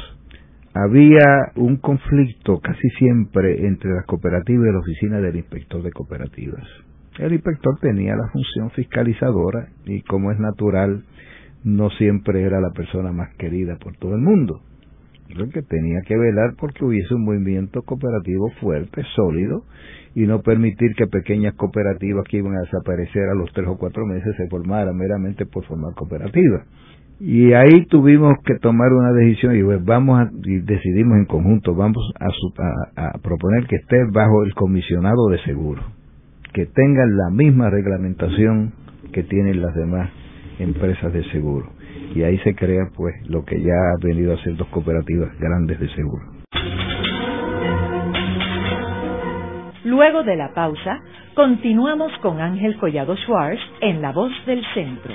Había 0.74 1.53
un 1.57 1.76
conflicto 1.76 2.61
casi 2.61 2.89
siempre 2.99 3.66
entre 3.66 3.91
las 3.93 4.07
cooperativas 4.07 4.68
y 4.68 4.72
la 4.72 4.78
oficina 4.78 5.20
del 5.20 5.36
inspector 5.36 5.82
de 5.82 5.93
cooperativas 5.93 6.66
el 7.18 7.32
inspector 7.32 7.78
tenía 7.80 8.14
la 8.14 8.28
función 8.32 8.70
fiscalizadora 8.70 9.68
y 9.86 10.02
como 10.02 10.30
es 10.30 10.38
natural, 10.38 11.04
no 11.64 11.90
siempre 11.90 12.42
era 12.42 12.60
la 12.60 12.70
persona 12.70 13.12
más 13.12 13.34
querida 13.36 13.76
por 13.76 13.96
todo 13.96 14.14
el 14.14 14.20
mundo. 14.20 14.60
Lo 15.34 15.48
que 15.48 15.62
tenía 15.62 16.00
que 16.06 16.16
velar 16.16 16.54
porque 16.58 16.84
hubiese 16.84 17.14
un 17.14 17.24
movimiento 17.24 17.82
cooperativo 17.82 18.50
fuerte, 18.60 19.02
sólido, 19.14 19.64
y 20.14 20.26
no 20.26 20.40
permitir 20.40 20.94
que 20.96 21.06
pequeñas 21.06 21.54
cooperativas 21.54 22.24
que 22.28 22.38
iban 22.38 22.56
a 22.56 22.60
desaparecer 22.60 23.28
a 23.28 23.34
los 23.34 23.52
tres 23.52 23.68
o 23.68 23.76
cuatro 23.76 24.06
meses 24.06 24.34
se 24.36 24.48
formaran 24.48 24.96
meramente 24.96 25.44
por 25.44 25.64
formar 25.64 25.94
cooperativas. 25.94 26.66
Y 27.20 27.52
ahí 27.52 27.84
tuvimos 27.86 28.38
que 28.44 28.54
tomar 28.60 28.92
una 28.92 29.12
decisión 29.12 29.56
y 29.56 29.62
pues 29.62 29.84
vamos 29.84 30.20
a, 30.20 30.30
y 30.44 30.60
decidimos 30.60 31.18
en 31.18 31.26
conjunto, 31.26 31.74
vamos 31.74 32.12
a, 32.20 33.08
a 33.08 33.18
proponer 33.18 33.66
que 33.66 33.76
esté 33.76 34.04
bajo 34.10 34.44
el 34.44 34.54
comisionado 34.54 35.28
de 35.28 35.42
seguro 35.42 35.97
que 36.53 36.66
tengan 36.66 37.16
la 37.16 37.30
misma 37.30 37.70
reglamentación 37.70 38.72
que 39.12 39.22
tienen 39.22 39.62
las 39.62 39.74
demás 39.74 40.11
empresas 40.59 41.12
de 41.12 41.24
seguro. 41.30 41.70
Y 42.14 42.22
ahí 42.22 42.38
se 42.38 42.55
crea 42.55 42.90
pues 42.96 43.14
lo 43.28 43.44
que 43.44 43.61
ya 43.61 43.72
ha 43.72 44.07
venido 44.07 44.34
a 44.34 44.42
ser 44.42 44.57
dos 44.57 44.68
cooperativas 44.68 45.30
grandes 45.38 45.78
de 45.78 45.88
seguro. 45.94 46.24
Luego 49.84 50.22
de 50.22 50.36
la 50.36 50.53
pausa, 50.53 51.01
continuamos 51.34 52.12
con 52.20 52.40
Ángel 52.40 52.76
Collado 52.78 53.16
Schwartz 53.16 53.61
en 53.80 54.03
La 54.03 54.12
Voz 54.12 54.32
del 54.46 54.62
Centro. 54.74 55.14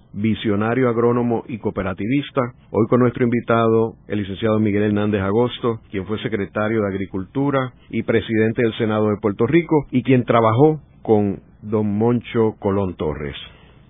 visionario 0.13 0.89
agrónomo 0.89 1.43
y 1.47 1.57
cooperativista. 1.57 2.41
Hoy 2.71 2.87
con 2.89 2.99
nuestro 2.99 3.23
invitado, 3.23 3.95
el 4.07 4.19
licenciado 4.19 4.59
Miguel 4.59 4.83
Hernández 4.83 5.21
Agosto, 5.21 5.79
quien 5.89 6.05
fue 6.05 6.21
secretario 6.21 6.81
de 6.81 6.87
Agricultura 6.87 7.73
y 7.89 8.03
presidente 8.03 8.61
del 8.61 8.73
Senado 8.77 9.09
de 9.09 9.17
Puerto 9.21 9.47
Rico 9.47 9.87
y 9.91 10.03
quien 10.03 10.23
trabajó 10.25 10.81
con 11.01 11.39
don 11.61 11.97
Moncho 11.97 12.55
Colón 12.59 12.95
Torres. 12.95 13.35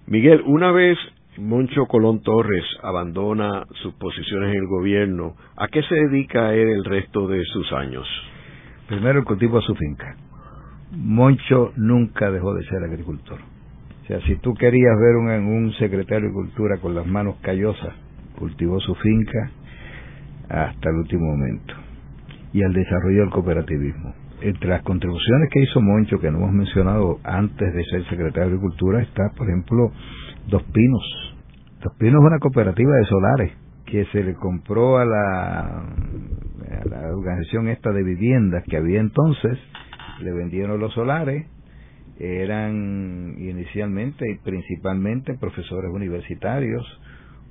Miguel, 0.08 0.44
una 0.46 0.72
vez 0.72 0.98
Moncho 1.38 1.86
Colón 1.86 2.22
Torres 2.22 2.66
abandona 2.84 3.66
sus 3.82 3.94
posiciones 3.96 4.50
en 4.50 4.62
el 4.62 4.68
gobierno, 4.68 5.36
¿a 5.56 5.68
qué 5.68 5.82
se 5.84 5.96
dedica 5.96 6.54
él 6.54 6.70
el 6.70 6.84
resto 6.84 7.28
de 7.28 7.44
sus 7.46 7.72
años? 7.72 8.08
Primero 8.88 9.24
cultivo 9.24 9.58
a 9.58 9.62
su 9.62 9.74
finca. 9.76 10.18
Moncho 10.92 11.72
nunca 11.78 12.30
dejó 12.30 12.54
de 12.54 12.66
ser 12.66 12.84
agricultor 12.84 13.51
o 14.04 14.06
sea, 14.06 14.20
si 14.22 14.36
tú 14.38 14.54
querías 14.56 14.98
ver 15.00 15.16
un, 15.16 15.30
un 15.30 15.74
secretario 15.74 16.28
de 16.28 16.34
Cultura 16.34 16.78
con 16.78 16.96
las 16.96 17.06
manos 17.06 17.36
callosas, 17.42 17.94
cultivó 18.38 18.80
su 18.80 18.96
finca 18.96 19.52
hasta 20.50 20.90
el 20.90 20.96
último 20.96 21.26
momento. 21.26 21.74
Y 22.54 22.64
al 22.64 22.74
desarrollo 22.74 23.22
del 23.22 23.30
cooperativismo. 23.30 24.14
Entre 24.42 24.68
las 24.68 24.82
contribuciones 24.82 25.50
que 25.52 25.62
hizo 25.62 25.80
Moncho, 25.82 26.20
que 26.20 26.32
no 26.32 26.40
hemos 26.40 26.52
mencionado 26.52 27.20
antes 27.24 27.74
de 27.74 27.84
ser 27.86 28.04
secretario 28.10 28.50
de 28.50 28.56
Agricultura, 28.56 29.02
está, 29.02 29.30
por 29.38 29.48
ejemplo, 29.48 29.92
Dos 30.48 30.64
Pinos. 30.64 31.36
Dos 31.84 31.94
Pinos 32.00 32.22
es 32.22 32.28
una 32.28 32.40
cooperativa 32.40 32.96
de 32.96 33.06
solares 33.06 33.52
que 33.86 34.06
se 34.06 34.24
le 34.24 34.34
compró 34.34 34.98
a 34.98 35.06
la, 35.06 35.60
a 35.60 36.86
la 36.90 37.16
organización 37.16 37.68
esta 37.68 37.92
de 37.92 38.04
viviendas 38.04 38.64
que 38.68 38.78
había 38.78 39.00
entonces, 39.00 39.60
le 40.22 40.32
vendieron 40.34 40.80
los 40.80 40.94
solares, 40.94 41.46
eran 42.22 43.36
inicialmente 43.40 44.30
y 44.30 44.36
principalmente 44.38 45.34
profesores 45.40 45.92
universitarios 45.92 46.86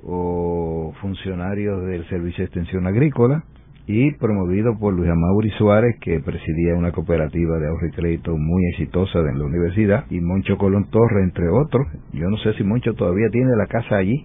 o 0.05 0.95
funcionarios 1.01 1.85
del 1.87 2.09
Servicio 2.09 2.39
de 2.39 2.45
Extensión 2.45 2.87
Agrícola 2.87 3.45
y 3.87 4.13
promovido 4.13 4.79
por 4.79 4.95
Luis 4.95 5.11
Amaury 5.11 5.51
Suárez, 5.59 5.97
que 6.01 6.21
presidía 6.21 6.75
una 6.77 6.93
cooperativa 6.93 7.59
de 7.59 7.67
ahorro 7.67 7.89
y 7.89 7.91
crédito 7.91 8.37
muy 8.37 8.65
exitosa 8.71 9.19
en 9.19 9.39
la 9.41 9.45
universidad, 9.45 10.05
y 10.11 10.21
Moncho 10.21 10.57
Colón 10.57 10.89
Torre, 10.91 11.25
entre 11.25 11.49
otros. 11.49 11.89
Yo 12.13 12.29
no 12.31 12.37
sé 12.37 12.55
si 12.55 12.63
Moncho 12.63 12.95
todavía 12.95 13.29
tiene 13.33 13.51
la 13.57 13.67
casa 13.67 13.97
allí, 13.97 14.25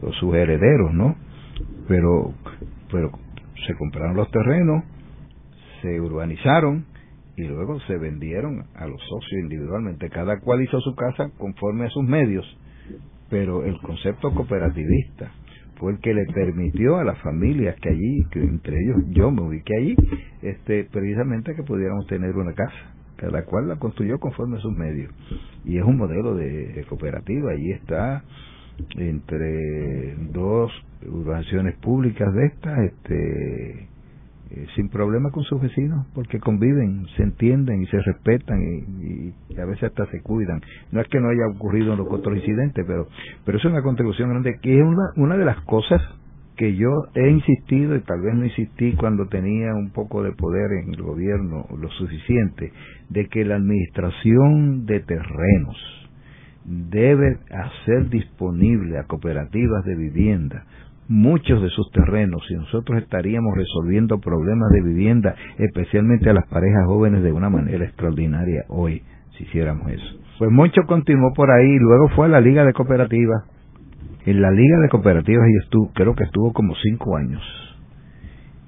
o 0.00 0.12
sus 0.14 0.34
herederos, 0.34 0.94
¿no? 0.94 1.14
Pero, 1.88 2.32
pero 2.90 3.10
se 3.66 3.74
compraron 3.74 4.16
los 4.16 4.30
terrenos, 4.30 4.84
se 5.82 6.00
urbanizaron 6.00 6.86
y 7.36 7.44
luego 7.44 7.80
se 7.80 7.96
vendieron 7.96 8.64
a 8.74 8.86
los 8.86 9.00
socios 9.00 9.42
individualmente. 9.42 10.08
Cada 10.10 10.38
cual 10.40 10.62
hizo 10.62 10.80
su 10.80 10.94
casa 10.94 11.30
conforme 11.38 11.86
a 11.86 11.90
sus 11.90 12.04
medios, 12.04 12.44
pero 13.30 13.64
el 13.64 13.78
concepto 13.78 14.32
cooperativista 14.34 15.32
fue 15.82 15.92
el 15.92 15.98
que 15.98 16.14
le 16.14 16.26
permitió 16.26 16.98
a 16.98 17.04
las 17.04 17.18
familias 17.22 17.74
que 17.80 17.88
allí, 17.88 18.24
que 18.30 18.40
entre 18.40 18.76
ellos 18.78 18.98
yo 19.08 19.30
me 19.30 19.42
ubiqué 19.42 19.74
allí, 19.76 19.96
este, 20.42 20.84
precisamente 20.84 21.54
que 21.56 21.62
pudiéramos 21.64 22.06
tener 22.06 22.36
una 22.36 22.52
casa, 22.52 22.94
cada 23.16 23.44
cual 23.44 23.68
la 23.68 23.76
construyó 23.76 24.18
conforme 24.20 24.58
a 24.58 24.60
sus 24.60 24.72
medios. 24.76 25.12
Y 25.64 25.78
es 25.78 25.84
un 25.84 25.96
modelo 25.96 26.34
de, 26.34 26.84
cooperativa, 26.88 27.50
allí 27.50 27.72
está 27.72 28.22
entre 28.96 30.14
dos 30.30 30.70
urbanizaciones 31.04 31.76
públicas 31.78 32.32
de 32.32 32.46
estas, 32.46 32.78
este, 32.78 33.88
eh, 34.54 34.66
sin 34.76 34.90
problema 34.90 35.30
con 35.30 35.44
sus 35.44 35.62
vecinos, 35.62 36.06
porque 36.14 36.38
conviven, 36.38 37.06
se 37.16 37.22
entienden 37.22 37.82
y 37.82 37.86
se 37.86 37.98
respetan 38.02 38.60
y, 38.60 39.58
a 39.58 39.64
veces 39.64 39.84
hasta 39.84 40.04
se 40.10 40.20
cuidan. 40.20 40.60
No 40.90 41.00
es 41.00 41.08
que 41.08 41.20
no 41.20 41.30
haya 41.30 41.56
ocurrido 41.56 41.94
otro 41.94 42.34
incidente, 42.36 42.84
pero, 42.86 43.08
pero 43.46 43.56
es 43.56 43.64
una 43.64 43.82
contribución 43.82 44.28
grande 44.28 44.58
que 44.60 44.78
es 44.78 44.84
una, 44.84 45.12
una 45.16 45.36
de 45.38 45.46
las 45.46 45.58
cosas 45.64 46.02
que 46.56 46.76
yo 46.76 46.90
he 47.14 47.30
insistido 47.30 47.96
y 47.96 48.02
tal 48.02 48.20
vez 48.20 48.34
no 48.34 48.44
insistí 48.44 48.92
cuando 48.92 49.26
tenía 49.26 49.72
un 49.74 49.90
poco 49.90 50.22
de 50.22 50.32
poder 50.32 50.70
en 50.84 50.92
el 50.92 51.02
gobierno 51.02 51.66
lo 51.80 51.88
suficiente 51.92 52.72
de 53.08 53.28
que 53.28 53.46
la 53.46 53.56
administración 53.56 54.84
de 54.84 55.00
terrenos 55.00 55.76
debe 56.64 57.38
hacer 57.50 58.10
disponible 58.10 58.98
a 58.98 59.04
cooperativas 59.04 59.82
de 59.86 59.96
vivienda 59.96 60.66
muchos 61.12 61.62
de 61.62 61.68
sus 61.68 61.90
terrenos 61.90 62.42
y 62.50 62.54
nosotros 62.54 63.02
estaríamos 63.02 63.54
resolviendo 63.54 64.18
problemas 64.18 64.70
de 64.72 64.80
vivienda, 64.80 65.34
especialmente 65.58 66.30
a 66.30 66.32
las 66.32 66.48
parejas 66.48 66.86
jóvenes, 66.86 67.22
de 67.22 67.32
una 67.32 67.50
manera 67.50 67.84
extraordinaria 67.84 68.64
hoy, 68.68 69.02
si 69.36 69.44
hiciéramos 69.44 69.90
eso. 69.92 70.18
Pues 70.38 70.50
mucho 70.50 70.82
continuó 70.86 71.32
por 71.34 71.50
ahí, 71.50 71.78
luego 71.78 72.08
fue 72.16 72.26
a 72.26 72.30
la 72.30 72.40
Liga 72.40 72.64
de 72.64 72.72
Cooperativas. 72.72 73.44
En 74.24 74.40
la 74.40 74.50
Liga 74.50 74.78
de 74.78 74.88
Cooperativas 74.88 75.46
y 75.48 75.64
estuvo, 75.64 75.92
creo 75.92 76.14
que 76.14 76.24
estuvo 76.24 76.52
como 76.52 76.74
cinco 76.76 77.16
años. 77.16 77.42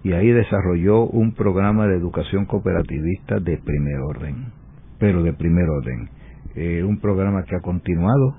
Y 0.02 0.12
ahí 0.12 0.30
desarrolló 0.30 1.04
un 1.04 1.32
programa 1.32 1.86
de 1.86 1.96
educación 1.96 2.44
cooperativista 2.44 3.40
de 3.40 3.56
primer 3.56 4.00
orden, 4.00 4.52
pero 4.98 5.22
de 5.22 5.32
primer 5.32 5.64
orden. 5.70 6.10
Eh, 6.56 6.84
un 6.84 7.00
programa 7.00 7.44
que 7.44 7.56
ha 7.56 7.60
continuado, 7.60 8.36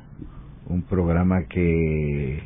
un 0.68 0.84
programa 0.84 1.46
que 1.50 2.44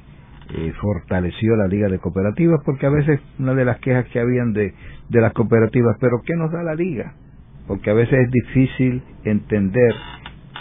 eh, 0.56 0.74
fortaleció 0.82 1.56
la 1.56 1.68
liga 1.68 1.88
de 1.90 2.00
cooperativas 2.00 2.60
porque 2.66 2.86
a 2.86 2.90
veces 2.90 3.20
una 3.38 3.54
de 3.54 3.66
las 3.66 3.80
quejas 3.80 4.06
que 4.08 4.20
habían 4.20 4.54
de, 4.54 4.74
de 5.10 5.22
las 5.22 5.34
cooperativas, 5.34 5.98
pero 6.00 6.22
¿qué 6.26 6.36
nos 6.36 6.52
da 6.52 6.64
la 6.64 6.76
liga? 6.76 7.14
Porque 7.68 7.92
a 7.92 7.94
veces 7.94 8.20
es 8.20 8.32
difícil 8.32 9.04
entender 9.26 9.94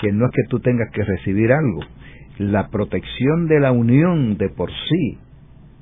que 0.01 0.12
no 0.12 0.26
es 0.26 0.32
que 0.32 0.43
tú 0.49 0.61
tengas 0.61 0.91
que 0.93 1.03
recibir 1.05 1.53
algo, 1.53 1.80
la 2.39 2.68
protección 2.68 3.49
de 3.49 3.61
la 3.61 3.72
unión 3.72 4.36
de 4.36 4.49
por 4.51 4.70
sí 4.70 5.18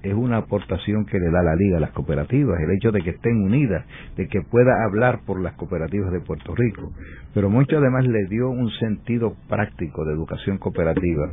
es 0.02 0.14
una 0.14 0.38
aportación 0.38 1.04
que 1.04 1.18
le 1.18 1.30
da 1.30 1.42
la 1.42 1.57
liga 1.57 1.78
a 1.78 1.80
las 1.80 1.90
cooperativas, 1.90 2.61
el 2.61 2.70
hecho 2.76 2.92
de 2.92 3.02
que 3.02 3.11
estén 3.11 3.42
unidas, 3.42 3.84
de 4.16 4.28
que 4.28 4.40
pueda 4.40 4.84
hablar 4.84 5.20
por 5.26 5.40
las 5.40 5.54
cooperativas 5.54 6.12
de 6.12 6.20
Puerto 6.20 6.54
Rico, 6.54 6.92
pero 7.34 7.50
mucho 7.50 7.76
además 7.78 8.07
le 8.07 8.26
dio 8.26 8.48
un 8.50 8.70
sentido 8.70 9.34
práctico 9.48 10.04
de 10.04 10.12
educación 10.12 10.59
cooperativa 10.59 11.32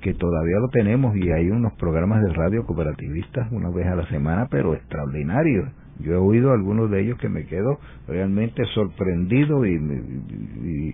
que 0.00 0.14
todavía 0.14 0.58
lo 0.60 0.68
tenemos 0.68 1.16
y 1.16 1.30
hay 1.30 1.50
unos 1.50 1.74
programas 1.74 2.22
de 2.22 2.32
radio 2.32 2.64
cooperativistas 2.64 3.50
una 3.52 3.70
vez 3.70 3.86
a 3.86 3.96
la 3.96 4.08
semana, 4.08 4.48
pero 4.50 4.74
extraordinarios. 4.74 5.68
Yo 6.00 6.14
he 6.14 6.16
oído 6.16 6.52
algunos 6.52 6.90
de 6.90 7.02
ellos 7.02 7.18
que 7.18 7.28
me 7.28 7.44
quedo 7.44 7.78
realmente 8.08 8.64
sorprendido 8.74 9.66
y, 9.66 9.78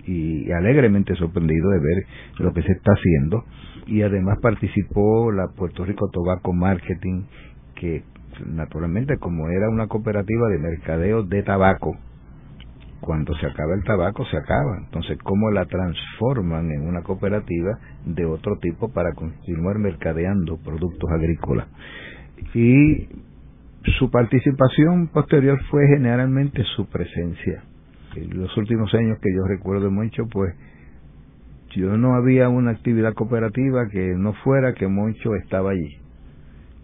y, 0.07 0.51
alegremente 0.51 1.15
sorprendido 1.15 1.71
de 1.71 1.79
ver 1.79 2.05
lo 2.39 2.53
que 2.53 2.63
se 2.63 2.73
está 2.73 2.93
haciendo. 2.93 3.45
Y 3.87 4.03
además 4.03 4.39
participó 4.43 5.31
la 5.31 5.47
Puerto 5.57 5.85
Rico 5.85 6.09
Tobacco 6.11 6.53
Marketing, 6.53 7.23
que 7.77 8.03
naturalmente 8.45 9.17
como 9.19 9.49
era 9.49 9.69
una 9.69 9.87
cooperativa 9.87 10.49
de 10.49 10.59
mercadeo 10.59 11.23
de 11.23 11.43
tabaco, 11.45 11.97
cuando 13.07 13.35
se 13.37 13.47
acaba 13.47 13.75
el 13.75 13.85
tabaco 13.85 14.27
se 14.27 14.37
acaba. 14.37 14.79
Entonces, 14.79 15.17
¿cómo 15.23 15.51
la 15.53 15.65
transforman 15.67 16.71
en 16.73 16.89
una 16.89 17.03
cooperativa 17.03 17.79
de 18.05 18.27
otro 18.27 18.59
tipo 18.59 18.93
para 18.93 19.13
continuar 19.13 19.79
mercadeando 19.79 20.59
productos 20.59 21.09
agrícolas? 21.13 21.69
Y 22.53 23.09
su 23.99 24.11
participación 24.11 25.07
posterior 25.09 25.59
fue 25.71 25.87
generalmente 25.87 26.65
su 26.75 26.87
presencia. 26.87 27.63
En 28.17 28.41
los 28.41 28.55
últimos 28.57 28.93
años 28.95 29.19
que 29.23 29.33
yo 29.33 29.47
recuerdo 29.47 29.91
mucho, 29.91 30.25
pues 30.31 30.53
yo 31.77 31.97
no 31.97 32.17
había 32.17 32.49
una 32.49 32.73
actividad 32.73 33.15
cooperativa 33.15 33.89
que 33.89 34.15
no 34.17 34.33
fuera 34.43 34.75
que 34.75 34.89
Moncho 34.89 35.37
estaba 35.37 35.71
allí 35.71 36.06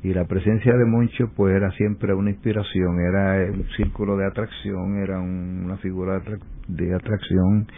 y 0.03 0.12
la 0.12 0.24
presencia 0.24 0.72
de 0.76 0.84
Moncho 0.84 1.30
pues 1.36 1.55
era 1.55 1.70
siempre 1.72 2.12
una 2.12 2.30
inspiración, 2.30 3.00
era 3.00 3.53
un 3.53 3.64
círculo 3.76 4.16
de 4.16 4.26
atracción, 4.26 4.96
era 4.96 5.20
una 5.20 5.76
figura 5.76 6.20
de 6.68 6.94
atracción 6.94 7.68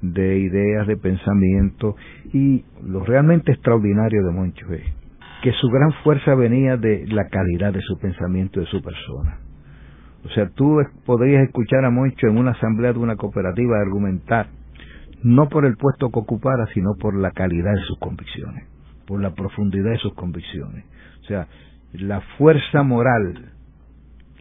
de 0.00 0.38
ideas, 0.38 0.86
de 0.86 0.96
pensamiento 0.96 1.96
y 2.32 2.64
lo 2.82 3.04
realmente 3.04 3.52
extraordinario 3.52 4.24
de 4.24 4.32
Moncho 4.32 4.72
es 4.72 4.84
que 5.42 5.52
su 5.52 5.68
gran 5.68 5.92
fuerza 6.02 6.34
venía 6.34 6.78
de 6.78 7.06
la 7.08 7.28
calidad 7.28 7.70
de 7.70 7.82
su 7.82 7.98
pensamiento, 7.98 8.60
de 8.60 8.66
su 8.66 8.80
persona. 8.80 9.40
O 10.24 10.28
sea, 10.30 10.48
tú 10.48 10.78
podrías 11.04 11.44
escuchar 11.44 11.84
a 11.84 11.90
Moncho 11.90 12.28
en 12.28 12.38
una 12.38 12.52
asamblea 12.52 12.94
de 12.94 12.98
una 12.98 13.16
cooperativa 13.16 13.78
argumentar, 13.78 14.48
no 15.22 15.50
por 15.50 15.66
el 15.66 15.76
puesto 15.76 16.08
que 16.08 16.18
ocupara, 16.18 16.66
sino 16.72 16.94
por 16.98 17.14
la 17.14 17.30
calidad 17.30 17.74
de 17.74 17.82
sus 17.82 17.98
convicciones, 17.98 18.66
por 19.06 19.20
la 19.20 19.34
profundidad 19.34 19.90
de 19.90 19.98
sus 19.98 20.14
convicciones. 20.14 20.86
O 21.20 21.26
sea, 21.26 21.46
la 21.94 22.20
fuerza 22.38 22.82
moral 22.82 23.52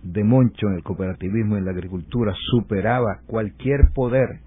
de 0.04 0.24
Moncho 0.24 0.68
en 0.68 0.76
el 0.76 0.84
cooperativismo 0.84 1.56
y 1.56 1.60
en 1.60 1.66
la 1.66 1.72
agricultura 1.72 2.34
superaba 2.52 3.20
cualquier 3.28 3.92
poder 3.94 4.40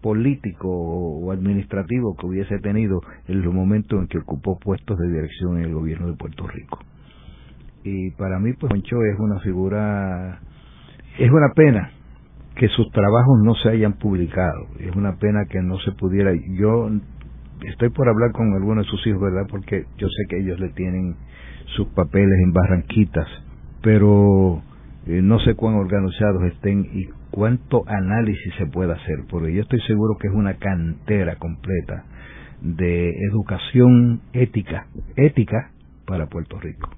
político 0.00 0.68
o 0.68 1.32
administrativo 1.32 2.14
que 2.16 2.26
hubiese 2.26 2.58
tenido 2.58 3.00
en 3.26 3.42
los 3.42 3.52
momentos 3.52 4.00
en 4.00 4.06
que 4.06 4.18
ocupó 4.18 4.58
puestos 4.58 4.98
de 4.98 5.08
dirección 5.08 5.58
en 5.58 5.64
el 5.64 5.74
gobierno 5.74 6.08
de 6.08 6.16
Puerto 6.16 6.46
Rico. 6.46 6.78
Y 7.82 8.10
para 8.12 8.38
mí, 8.38 8.52
pues 8.52 8.70
Moncho 8.70 8.96
es 9.02 9.18
una 9.18 9.40
figura, 9.40 10.40
es 11.18 11.30
una 11.30 11.52
pena 11.54 11.90
que 12.56 12.68
sus 12.68 12.90
trabajos 12.92 13.40
no 13.42 13.54
se 13.56 13.70
hayan 13.70 13.94
publicado, 13.94 14.68
es 14.78 14.94
una 14.94 15.16
pena 15.16 15.44
que 15.50 15.60
no 15.60 15.78
se 15.80 15.92
pudiera, 15.92 16.32
yo 16.50 16.88
estoy 17.66 17.90
por 17.90 18.08
hablar 18.08 18.30
con 18.32 18.52
algunos 18.54 18.84
de 18.84 18.90
sus 18.90 19.06
hijos, 19.06 19.20
¿verdad? 19.20 19.46
Porque 19.50 19.84
yo 19.98 20.08
sé 20.08 20.24
que 20.28 20.38
ellos 20.38 20.60
le 20.60 20.68
tienen 20.70 21.16
sus 21.76 21.88
papeles 21.88 22.38
en 22.44 22.52
Barranquitas, 22.52 23.28
pero 23.82 24.62
eh, 25.06 25.20
no 25.22 25.38
sé 25.40 25.54
cuán 25.54 25.74
organizados 25.74 26.42
estén 26.44 26.86
y 26.92 27.08
cuánto 27.30 27.84
análisis 27.86 28.54
se 28.58 28.66
puede 28.66 28.92
hacer, 28.92 29.24
porque 29.28 29.52
yo 29.52 29.62
estoy 29.62 29.80
seguro 29.82 30.16
que 30.18 30.28
es 30.28 30.34
una 30.34 30.54
cantera 30.54 31.36
completa 31.36 32.04
de 32.62 33.10
educación 33.30 34.22
ética, 34.32 34.86
ética 35.16 35.70
para 36.06 36.26
Puerto 36.26 36.58
Rico, 36.60 36.90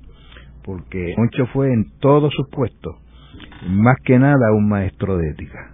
porque 0.62 1.14
Moncho 1.16 1.46
fue 1.52 1.72
en 1.72 1.98
todos 2.00 2.32
sus 2.34 2.48
puestos, 2.50 2.96
más 3.68 3.96
que 4.04 4.18
nada 4.18 4.52
un 4.52 4.68
maestro 4.68 5.16
de 5.16 5.30
ética, 5.30 5.72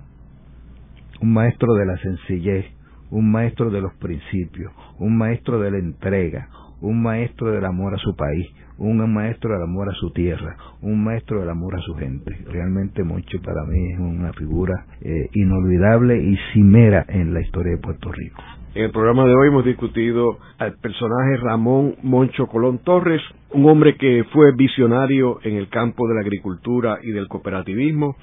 un 1.20 1.32
maestro 1.32 1.74
de 1.74 1.86
la 1.86 1.96
sencillez, 1.98 2.66
un 3.10 3.30
maestro 3.30 3.70
de 3.70 3.80
los 3.80 3.92
principios, 3.94 4.72
un 4.98 5.18
maestro 5.18 5.60
de 5.60 5.70
la 5.70 5.78
entrega, 5.78 6.48
un 6.80 7.02
maestro 7.02 7.52
del 7.52 7.64
amor 7.64 7.94
a 7.94 7.98
su 7.98 8.16
país, 8.16 8.46
un 8.82 9.12
maestro 9.12 9.52
del 9.52 9.62
amor 9.62 9.88
a 9.88 9.94
su 9.94 10.10
tierra, 10.10 10.56
un 10.80 11.04
maestro 11.04 11.40
del 11.40 11.48
amor 11.48 11.76
a 11.76 11.80
su 11.82 11.94
gente. 11.94 12.36
Realmente 12.46 13.04
Moncho 13.04 13.40
para 13.40 13.64
mí 13.64 13.92
es 13.92 13.98
una 13.98 14.32
figura 14.32 14.86
eh, 15.00 15.28
inolvidable 15.34 16.20
y 16.20 16.36
cimera 16.52 17.04
en 17.08 17.32
la 17.32 17.40
historia 17.40 17.72
de 17.72 17.78
Puerto 17.78 18.10
Rico. 18.10 18.42
En 18.74 18.84
el 18.84 18.90
programa 18.90 19.24
de 19.26 19.34
hoy 19.34 19.48
hemos 19.48 19.64
discutido 19.64 20.38
al 20.58 20.74
personaje 20.78 21.36
Ramón 21.36 21.94
Moncho 22.02 22.46
Colón 22.48 22.78
Torres, 22.78 23.20
un 23.50 23.68
hombre 23.68 23.96
que 23.96 24.24
fue 24.32 24.52
visionario 24.56 25.38
en 25.44 25.56
el 25.56 25.68
campo 25.68 26.08
de 26.08 26.14
la 26.14 26.22
agricultura 26.22 26.98
y 27.02 27.12
del 27.12 27.28
cooperativismo, 27.28 28.16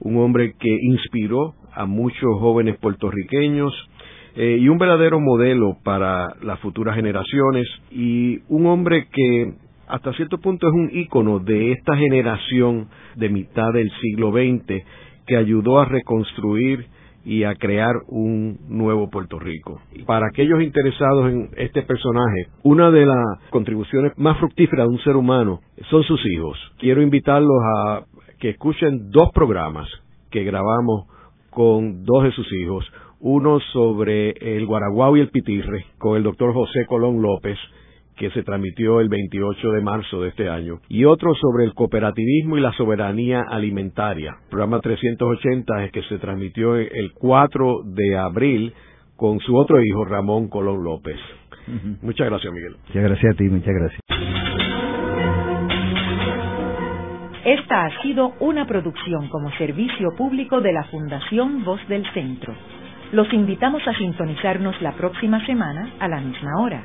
un 0.00 0.18
hombre 0.18 0.54
que 0.58 0.76
inspiró 0.82 1.54
a 1.72 1.86
muchos 1.86 2.38
jóvenes 2.38 2.76
puertorriqueños 2.78 3.72
eh, 4.34 4.58
y 4.60 4.68
un 4.68 4.76
verdadero 4.76 5.20
modelo 5.20 5.78
para 5.82 6.34
las 6.42 6.58
futuras 6.60 6.96
generaciones 6.96 7.66
y 7.90 8.40
un 8.48 8.66
hombre 8.66 9.06
que 9.10 9.54
hasta 9.88 10.12
cierto 10.14 10.38
punto 10.38 10.68
es 10.68 10.72
un 10.72 10.90
ícono 10.92 11.38
de 11.38 11.72
esta 11.72 11.96
generación 11.96 12.88
de 13.16 13.28
mitad 13.28 13.72
del 13.72 13.90
siglo 14.00 14.30
XX 14.32 14.84
que 15.26 15.36
ayudó 15.36 15.80
a 15.80 15.84
reconstruir 15.84 16.86
y 17.24 17.44
a 17.44 17.54
crear 17.54 17.94
un 18.08 18.58
nuevo 18.68 19.08
Puerto 19.08 19.38
Rico. 19.38 19.80
Para 20.06 20.26
aquellos 20.26 20.60
interesados 20.62 21.30
en 21.30 21.50
este 21.56 21.82
personaje, 21.82 22.48
una 22.64 22.90
de 22.90 23.06
las 23.06 23.38
contribuciones 23.50 24.12
más 24.16 24.38
fructíferas 24.38 24.88
de 24.88 24.94
un 24.94 25.00
ser 25.00 25.16
humano 25.16 25.60
son 25.90 26.02
sus 26.02 26.20
hijos. 26.26 26.58
Quiero 26.78 27.02
invitarlos 27.02 27.58
a 27.76 28.04
que 28.40 28.50
escuchen 28.50 29.10
dos 29.10 29.30
programas 29.32 29.88
que 30.30 30.42
grabamos 30.42 31.06
con 31.50 32.04
dos 32.04 32.24
de 32.24 32.32
sus 32.32 32.52
hijos. 32.52 32.84
Uno 33.20 33.60
sobre 33.72 34.30
el 34.56 34.66
Guaraguao 34.66 35.16
y 35.16 35.20
el 35.20 35.30
Pitirre 35.30 35.86
con 35.98 36.16
el 36.16 36.24
doctor 36.24 36.52
José 36.52 36.86
Colón 36.88 37.22
López 37.22 37.56
que 38.16 38.30
se 38.30 38.42
transmitió 38.42 39.00
el 39.00 39.08
28 39.08 39.70
de 39.70 39.80
marzo 39.80 40.22
de 40.22 40.28
este 40.28 40.48
año, 40.48 40.80
y 40.88 41.04
otro 41.04 41.34
sobre 41.34 41.64
el 41.64 41.74
cooperativismo 41.74 42.56
y 42.56 42.60
la 42.60 42.72
soberanía 42.72 43.42
alimentaria, 43.48 44.36
programa 44.50 44.80
380 44.80 45.88
que 45.90 46.02
se 46.02 46.18
transmitió 46.18 46.76
el 46.76 47.12
4 47.12 47.82
de 47.84 48.16
abril 48.16 48.72
con 49.16 49.38
su 49.40 49.56
otro 49.56 49.82
hijo 49.82 50.04
Ramón 50.04 50.48
Colón 50.48 50.82
López. 50.82 51.18
Muchas 52.02 52.28
gracias, 52.28 52.52
Miguel. 52.52 52.76
Muchas 52.88 53.02
gracias 53.02 53.34
a 53.34 53.36
ti, 53.36 53.44
muchas 53.44 53.74
gracias. 53.74 54.00
Esta 57.44 57.86
ha 57.86 58.02
sido 58.02 58.34
una 58.38 58.66
producción 58.66 59.28
como 59.28 59.50
servicio 59.52 60.10
público 60.16 60.60
de 60.60 60.72
la 60.72 60.84
Fundación 60.84 61.64
Voz 61.64 61.80
del 61.88 62.04
Centro. 62.12 62.54
Los 63.12 63.32
invitamos 63.32 63.82
a 63.86 63.94
sintonizarnos 63.94 64.80
la 64.80 64.92
próxima 64.92 65.44
semana 65.44 65.90
a 65.98 66.08
la 66.08 66.20
misma 66.20 66.50
hora. 66.60 66.84